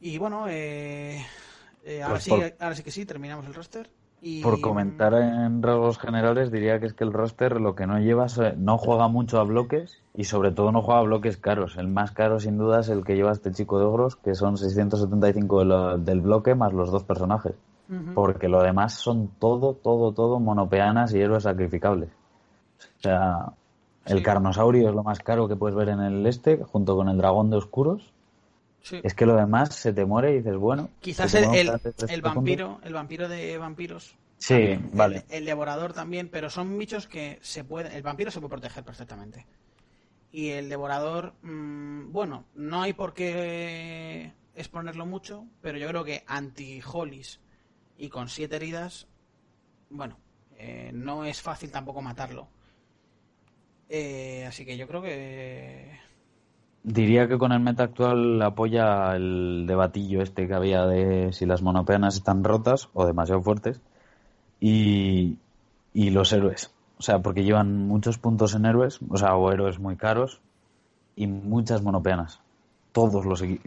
Y 0.00 0.18
bueno, 0.18 0.46
eh, 0.48 1.24
eh, 1.86 2.02
ahora, 2.02 2.14
Pues 2.14 2.24
sí, 2.24 2.30
por- 2.30 2.52
ahora 2.60 2.74
sí 2.74 2.82
que 2.82 2.90
sí, 2.90 3.06
terminamos 3.06 3.46
el 3.46 3.54
roster. 3.54 3.88
Y, 4.22 4.42
Por 4.42 4.60
comentar 4.60 5.12
en 5.14 5.62
rasgos 5.62 5.98
generales, 5.98 6.50
diría 6.50 6.80
que 6.80 6.86
es 6.86 6.94
que 6.94 7.04
el 7.04 7.12
roster 7.12 7.60
lo 7.60 7.74
que 7.74 7.86
no 7.86 7.98
lleva 8.00 8.26
es- 8.26 8.56
no 8.56 8.76
juega 8.78 9.08
mucho 9.08 9.38
a 9.38 9.44
bloques 9.44 9.98
y 10.14 10.24
sobre 10.24 10.50
todo 10.50 10.72
no 10.72 10.82
juega 10.82 11.00
a 11.00 11.04
bloques 11.04 11.36
caros. 11.36 11.76
El 11.76 11.88
más 11.88 12.10
caro 12.12 12.40
sin 12.40 12.56
duda 12.58 12.80
es 12.80 12.88
el 12.88 13.04
que 13.04 13.14
lleva 13.14 13.30
este 13.32 13.52
chico 13.52 13.78
de 13.78 13.84
ogros, 13.84 14.16
que 14.16 14.34
son 14.34 14.56
675 14.56 15.60
de 15.60 15.64
lo- 15.66 15.98
del 15.98 16.22
bloque 16.22 16.54
más 16.54 16.72
los 16.72 16.90
dos 16.90 17.04
personajes. 17.04 17.54
Porque 18.14 18.48
lo 18.48 18.62
demás 18.62 18.94
son 18.94 19.28
todo, 19.38 19.74
todo, 19.74 20.10
todo 20.12 20.40
monopeanas 20.40 21.14
y 21.14 21.20
héroes 21.20 21.44
sacrificables. 21.44 22.08
O 22.80 23.00
sea, 23.02 23.52
el 24.06 24.18
Sí. 24.18 24.22
carnosaurio 24.24 24.88
es 24.88 24.94
lo 24.94 25.04
más 25.04 25.20
caro 25.20 25.46
que 25.46 25.54
puedes 25.56 25.76
ver 25.76 25.90
en 25.90 26.00
el 26.00 26.26
este, 26.26 26.56
junto 26.64 26.96
con 26.96 27.08
el 27.08 27.16
dragón 27.18 27.50
de 27.50 27.58
oscuros. 27.58 28.12
Sí. 28.86 29.00
Es 29.02 29.14
que 29.14 29.26
lo 29.26 29.34
demás 29.34 29.74
se 29.74 29.92
te 29.92 30.04
muere 30.04 30.30
y 30.30 30.36
dices, 30.36 30.54
bueno. 30.54 30.90
Quizás 31.00 31.34
el, 31.34 31.44
el, 31.56 31.70
puntos. 31.72 32.22
vampiro, 32.22 32.80
el 32.84 32.94
vampiro 32.94 33.28
de 33.28 33.58
vampiros. 33.58 34.14
Sí, 34.38 34.54
también, 34.54 34.90
vale. 34.92 35.16
El, 35.28 35.38
el 35.38 35.44
devorador 35.46 35.92
también, 35.92 36.28
pero 36.28 36.50
son 36.50 36.78
bichos 36.78 37.08
que 37.08 37.40
se 37.42 37.64
pueden. 37.64 37.90
El 37.90 38.02
vampiro 38.04 38.30
se 38.30 38.38
puede 38.38 38.50
proteger 38.50 38.84
perfectamente. 38.84 39.44
Y 40.30 40.50
el 40.50 40.68
devorador, 40.68 41.34
mm, 41.42 42.12
bueno, 42.12 42.44
no 42.54 42.82
hay 42.82 42.92
por 42.92 43.12
qué 43.12 44.32
exponerlo 44.54 45.04
mucho, 45.04 45.46
pero 45.62 45.78
yo 45.78 45.88
creo 45.88 46.04
que 46.04 46.22
anti-Hollis 46.28 47.40
y 47.98 48.08
con 48.08 48.28
siete 48.28 48.54
heridas, 48.54 49.08
bueno, 49.90 50.16
eh, 50.58 50.92
no 50.94 51.24
es 51.24 51.42
fácil 51.42 51.72
tampoco 51.72 52.02
matarlo. 52.02 52.46
Eh, 53.88 54.44
así 54.46 54.64
que 54.64 54.76
yo 54.76 54.86
creo 54.86 55.02
que. 55.02 56.05
Diría 56.86 57.26
que 57.26 57.36
con 57.36 57.50
el 57.50 57.58
meta 57.58 57.82
actual 57.82 58.40
apoya 58.40 59.16
el 59.16 59.64
debatillo 59.66 60.22
este 60.22 60.46
que 60.46 60.54
había 60.54 60.86
de 60.86 61.32
si 61.32 61.44
las 61.44 61.60
monopeanas 61.60 62.14
están 62.14 62.44
rotas 62.44 62.90
o 62.94 63.04
demasiado 63.04 63.42
fuertes 63.42 63.80
y, 64.60 65.36
y 65.92 66.10
los 66.10 66.32
héroes. 66.32 66.72
O 66.96 67.02
sea, 67.02 67.18
porque 67.22 67.42
llevan 67.42 67.88
muchos 67.88 68.18
puntos 68.18 68.54
en 68.54 68.66
héroes, 68.66 69.00
o 69.10 69.16
sea, 69.16 69.34
o 69.34 69.50
héroes 69.50 69.80
muy 69.80 69.96
caros 69.96 70.40
y 71.16 71.26
muchas 71.26 71.82
monopeanas. 71.82 72.38
Todos 72.92 73.26
los 73.26 73.42
eh, 73.42 73.58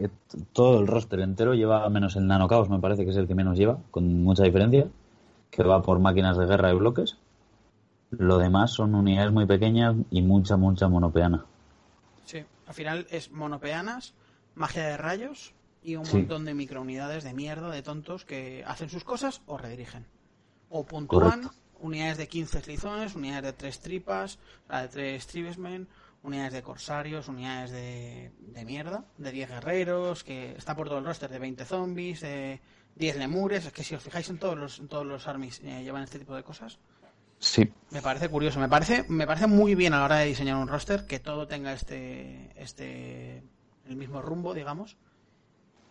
todo 0.54 0.80
el 0.80 0.86
roster 0.86 1.20
entero 1.20 1.52
lleva 1.52 1.86
menos 1.90 2.16
el 2.16 2.26
Nano 2.26 2.48
Chaos, 2.48 2.70
me 2.70 2.80
parece 2.80 3.04
que 3.04 3.10
es 3.10 3.16
el 3.18 3.28
que 3.28 3.34
menos 3.34 3.58
lleva, 3.58 3.80
con 3.90 4.22
mucha 4.22 4.44
diferencia, 4.44 4.88
que 5.50 5.62
va 5.62 5.82
por 5.82 5.98
máquinas 5.98 6.38
de 6.38 6.46
guerra 6.46 6.72
y 6.72 6.76
bloques. 6.78 7.18
Lo 8.12 8.38
demás 8.38 8.70
son 8.70 8.94
unidades 8.94 9.30
muy 9.30 9.44
pequeñas 9.44 9.94
y 10.10 10.22
mucha, 10.22 10.56
mucha 10.56 10.88
monopeana. 10.88 11.44
Al 12.70 12.74
final 12.76 13.08
es 13.10 13.32
monopeanas, 13.32 14.14
magia 14.54 14.84
de 14.86 14.96
rayos 14.96 15.54
y 15.82 15.96
un 15.96 16.04
Sí. 16.06 16.18
montón 16.18 16.44
de 16.44 16.54
microunidades 16.54 17.24
de 17.24 17.34
mierda, 17.34 17.68
de 17.68 17.82
tontos 17.82 18.24
que 18.24 18.62
hacen 18.64 18.88
sus 18.88 19.02
cosas 19.02 19.42
o 19.46 19.58
redirigen. 19.58 20.06
O 20.68 20.86
puntúan 20.86 21.42
Correcto. 21.42 21.60
unidades 21.80 22.16
de 22.18 22.28
15 22.28 22.60
slizones, 22.60 23.16
unidades 23.16 23.42
de 23.42 23.52
3 23.54 23.80
tripas, 23.80 24.38
sea, 24.68 24.82
de 24.82 24.88
3 24.88 25.26
tribesmen, 25.26 25.88
unidades 26.22 26.52
de 26.52 26.62
corsarios, 26.62 27.26
unidades 27.26 27.72
de, 27.72 28.30
de 28.38 28.64
mierda, 28.64 29.04
de 29.18 29.32
10 29.32 29.48
guerreros, 29.48 30.22
que 30.22 30.52
está 30.52 30.76
por 30.76 30.86
todo 30.88 30.98
el 31.00 31.04
roster 31.04 31.28
de 31.28 31.40
20 31.40 31.64
zombies, 31.64 32.20
de 32.20 32.60
10 32.94 33.16
lemures. 33.16 33.66
Es 33.66 33.72
que 33.72 33.82
si 33.82 33.96
os 33.96 34.02
fijáis 34.04 34.30
en 34.30 34.38
todos 34.38 34.56
los, 34.56 34.78
en 34.78 34.86
todos 34.86 35.04
los 35.04 35.26
armies 35.26 35.60
eh, 35.64 35.82
llevan 35.82 36.04
este 36.04 36.20
tipo 36.20 36.36
de 36.36 36.44
cosas. 36.44 36.78
Me 37.90 38.02
parece 38.02 38.28
curioso, 38.28 38.60
me 38.60 38.68
parece, 38.68 39.04
me 39.08 39.26
parece 39.26 39.46
muy 39.46 39.74
bien 39.74 39.94
a 39.94 39.98
la 39.98 40.04
hora 40.04 40.16
de 40.18 40.26
diseñar 40.26 40.56
un 40.56 40.68
roster 40.68 41.06
que 41.06 41.18
todo 41.18 41.46
tenga 41.46 41.72
este, 41.72 42.50
este, 42.54 43.42
el 43.86 43.96
mismo 43.96 44.20
rumbo, 44.20 44.52
digamos. 44.52 44.98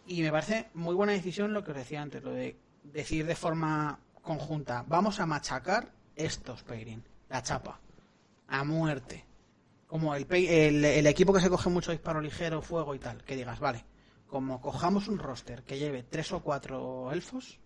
Y 0.06 0.22
me 0.22 0.32
parece 0.32 0.70
muy 0.76 0.94
buena 0.96 1.14
decisión 1.14 1.54
lo 1.54 1.64
que 1.64 1.72
os 1.72 1.78
decía 1.78 2.02
antes, 2.02 2.24
lo 2.24 2.32
de 2.32 2.56
decir 2.84 3.26
de 3.26 3.36
forma 3.36 4.00
conjunta, 4.22 4.86
vamos 4.88 5.20
a 5.20 5.26
machacar 5.26 5.92
estos 6.16 6.64
pairing, 6.64 7.04
la 7.30 7.42
chapa, 7.42 7.80
a 8.48 8.64
muerte. 8.64 9.26
Como 9.88 10.14
el, 10.14 10.28
el, 10.32 10.86
el 10.86 11.08
equipo 11.08 11.34
que 11.34 11.42
se 11.42 11.50
coge 11.50 11.70
mucho 11.70 11.92
disparo 11.92 12.22
ligero, 12.22 12.62
fuego 12.62 12.94
y 12.94 13.00
tal, 13.00 13.24
que 13.24 13.36
digas, 13.36 13.60
vale, 13.60 13.86
como 14.28 14.62
cojamos 14.62 15.08
un 15.08 15.18
roster 15.18 15.64
que 15.64 15.80
lleve 15.80 16.04
tres 16.04 16.32
o 16.32 16.42
cuatro 16.42 17.12
elfos, 17.12 17.60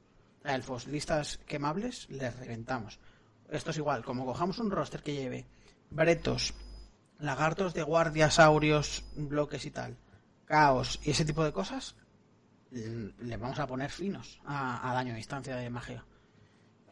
elfos, 0.45 0.87
listas 0.87 1.37
quemables, 1.45 2.09
les 2.09 2.33
reventamos. 2.37 2.99
Esto 3.49 3.71
es 3.71 3.77
igual, 3.77 4.03
como 4.03 4.25
cojamos 4.25 4.59
un 4.59 4.71
roster 4.71 5.01
que 5.03 5.13
lleve 5.13 5.45
bretos, 5.89 6.53
lagartos 7.19 7.73
de 7.73 7.83
guardia, 7.83 8.31
saurios, 8.31 9.03
bloques 9.15 9.65
y 9.65 9.71
tal, 9.71 9.97
caos 10.45 10.99
y 11.03 11.11
ese 11.11 11.25
tipo 11.25 11.43
de 11.43 11.53
cosas, 11.53 11.95
l- 12.71 13.13
le 13.19 13.37
vamos 13.37 13.59
a 13.59 13.67
poner 13.67 13.91
finos 13.91 14.41
a, 14.45 14.89
a 14.89 14.93
daño 14.93 15.13
a 15.13 15.17
distancia 15.17 15.55
de 15.55 15.69
magia. 15.69 16.05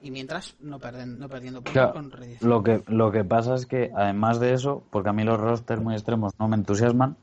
Y 0.02 0.12
mientras, 0.12 0.56
no, 0.60 0.80
perden, 0.80 1.20
no 1.20 1.30
perdiendo 1.30 1.62
puntos 1.64 1.84
Claro, 1.84 1.94
con 1.94 2.12
redición. 2.12 2.52
lo 2.52 2.64
que, 2.64 2.84
lo 2.88 3.12
que 3.12 3.24
pasa 3.24 3.56
es 3.56 3.66
que, 3.66 3.92
además 3.96 4.40
de 4.40 4.54
eso, 4.54 4.84
porque 4.92 5.10
a 5.10 5.14
mí 5.14 5.24
los 5.24 5.40
rosters 5.40 5.82
muy 5.82 5.94
extremos 5.96 6.34
no 6.40 6.48
me 6.48 6.56
entusiasman, 6.56 7.18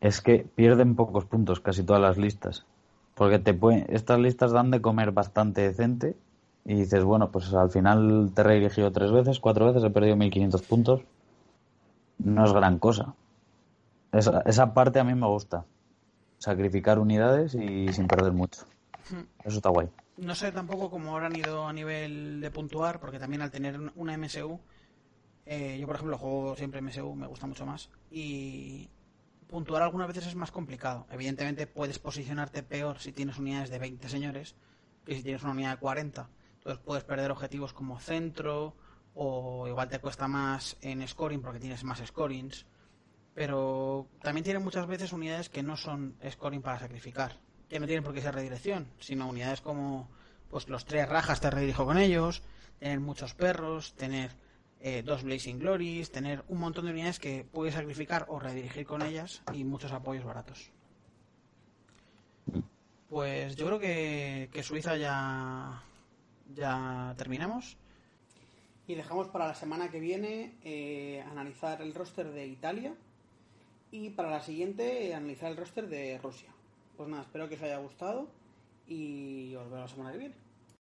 es 0.00 0.20
que 0.20 0.38
pierden 0.54 0.96
pocos 0.96 1.24
puntos 1.26 1.60
casi 1.60 1.82
todas 1.84 2.00
las 2.02 2.16
listas. 2.16 2.66
Porque 3.14 3.38
te 3.38 3.52
pueden, 3.54 3.86
estas 3.90 4.18
listas 4.18 4.52
dan 4.52 4.70
de 4.70 4.80
comer 4.80 5.12
bastante 5.12 5.60
decente 5.62 6.16
y 6.70 6.74
dices, 6.74 7.02
bueno, 7.02 7.32
pues 7.32 7.52
al 7.52 7.68
final 7.68 8.30
te 8.32 8.42
he 8.42 8.44
redirigido 8.44 8.92
tres 8.92 9.10
veces, 9.10 9.40
cuatro 9.40 9.66
veces, 9.66 9.82
he 9.82 9.90
perdido 9.90 10.14
1500 10.14 10.62
puntos. 10.62 11.00
No 12.18 12.44
es 12.44 12.52
gran 12.52 12.78
cosa. 12.78 13.12
Esa, 14.12 14.42
esa 14.42 14.72
parte 14.72 15.00
a 15.00 15.04
mí 15.04 15.12
me 15.16 15.26
gusta. 15.26 15.64
Sacrificar 16.38 17.00
unidades 17.00 17.56
y 17.56 17.92
sin 17.92 18.06
perder 18.06 18.32
mucho. 18.32 18.62
Eso 19.42 19.56
está 19.56 19.68
guay. 19.68 19.88
No 20.18 20.32
sé 20.36 20.52
tampoco 20.52 20.90
cómo 20.90 21.16
habrán 21.16 21.34
ido 21.34 21.66
a 21.66 21.72
nivel 21.72 22.40
de 22.40 22.52
puntuar, 22.52 23.00
porque 23.00 23.18
también 23.18 23.42
al 23.42 23.50
tener 23.50 23.76
una 23.96 24.16
MSU, 24.16 24.60
eh, 25.46 25.76
yo 25.80 25.88
por 25.88 25.96
ejemplo 25.96 26.18
juego 26.18 26.54
siempre 26.54 26.80
MSU, 26.80 27.16
me 27.16 27.26
gusta 27.26 27.48
mucho 27.48 27.66
más, 27.66 27.90
y 28.12 28.88
puntuar 29.48 29.82
algunas 29.82 30.06
veces 30.06 30.28
es 30.28 30.36
más 30.36 30.52
complicado. 30.52 31.08
Evidentemente 31.10 31.66
puedes 31.66 31.98
posicionarte 31.98 32.62
peor 32.62 33.00
si 33.00 33.10
tienes 33.10 33.38
unidades 33.38 33.70
de 33.70 33.80
20 33.80 34.08
señores 34.08 34.54
que 35.04 35.16
si 35.16 35.24
tienes 35.24 35.42
una 35.42 35.50
unidad 35.50 35.72
de 35.72 35.78
40. 35.78 36.28
Entonces 36.60 36.82
puedes 36.84 37.04
perder 37.04 37.30
objetivos 37.30 37.72
como 37.72 37.98
centro, 37.98 38.76
o 39.14 39.66
igual 39.66 39.88
te 39.88 39.98
cuesta 39.98 40.28
más 40.28 40.76
en 40.82 41.06
scoring 41.08 41.40
porque 41.40 41.58
tienes 41.58 41.84
más 41.84 42.02
scorings. 42.06 42.66
Pero 43.34 44.08
también 44.20 44.44
tiene 44.44 44.58
muchas 44.58 44.86
veces 44.86 45.12
unidades 45.12 45.48
que 45.48 45.62
no 45.62 45.76
son 45.76 46.16
scoring 46.28 46.60
para 46.60 46.78
sacrificar, 46.78 47.38
que 47.68 47.80
no 47.80 47.86
tienen 47.86 48.04
por 48.04 48.12
qué 48.12 48.20
ser 48.20 48.34
redirección, 48.34 48.88
sino 48.98 49.28
unidades 49.28 49.62
como 49.62 50.10
pues 50.50 50.68
los 50.68 50.84
tres 50.84 51.08
rajas 51.08 51.40
te 51.40 51.50
redirijo 51.50 51.86
con 51.86 51.96
ellos, 51.96 52.42
tener 52.78 53.00
muchos 53.00 53.34
perros, 53.34 53.94
tener 53.94 54.32
eh, 54.80 55.02
dos 55.02 55.22
Blazing 55.22 55.58
Glories, 55.58 56.10
tener 56.10 56.44
un 56.48 56.58
montón 56.58 56.86
de 56.86 56.90
unidades 56.90 57.20
que 57.20 57.44
puedes 57.50 57.74
sacrificar 57.74 58.26
o 58.28 58.38
redirigir 58.38 58.84
con 58.84 59.00
ellas 59.02 59.42
y 59.54 59.64
muchos 59.64 59.92
apoyos 59.92 60.24
baratos. 60.24 60.72
Pues 63.08 63.56
yo 63.56 63.66
creo 63.66 63.78
que, 63.78 64.50
que 64.52 64.62
Suiza 64.62 64.96
ya, 64.96 65.82
ya 66.54 67.14
terminamos. 67.16 67.76
Y 68.86 68.94
dejamos 68.94 69.28
para 69.28 69.46
la 69.46 69.54
semana 69.54 69.90
que 69.90 70.00
viene 70.00 70.54
eh, 70.64 71.24
analizar 71.30 71.80
el 71.80 71.94
roster 71.94 72.30
de 72.32 72.46
Italia 72.46 72.94
y 73.92 74.10
para 74.10 74.30
la 74.30 74.40
siguiente 74.40 75.08
eh, 75.08 75.14
analizar 75.14 75.50
el 75.50 75.56
roster 75.56 75.88
de 75.88 76.18
Rusia. 76.18 76.50
Pues 76.96 77.08
nada, 77.08 77.22
espero 77.22 77.48
que 77.48 77.54
os 77.54 77.62
haya 77.62 77.78
gustado 77.78 78.28
y 78.88 79.54
os 79.54 79.70
veo 79.70 79.80
la 79.80 79.88
semana 79.88 80.12
que 80.12 80.18
viene. 80.18 80.34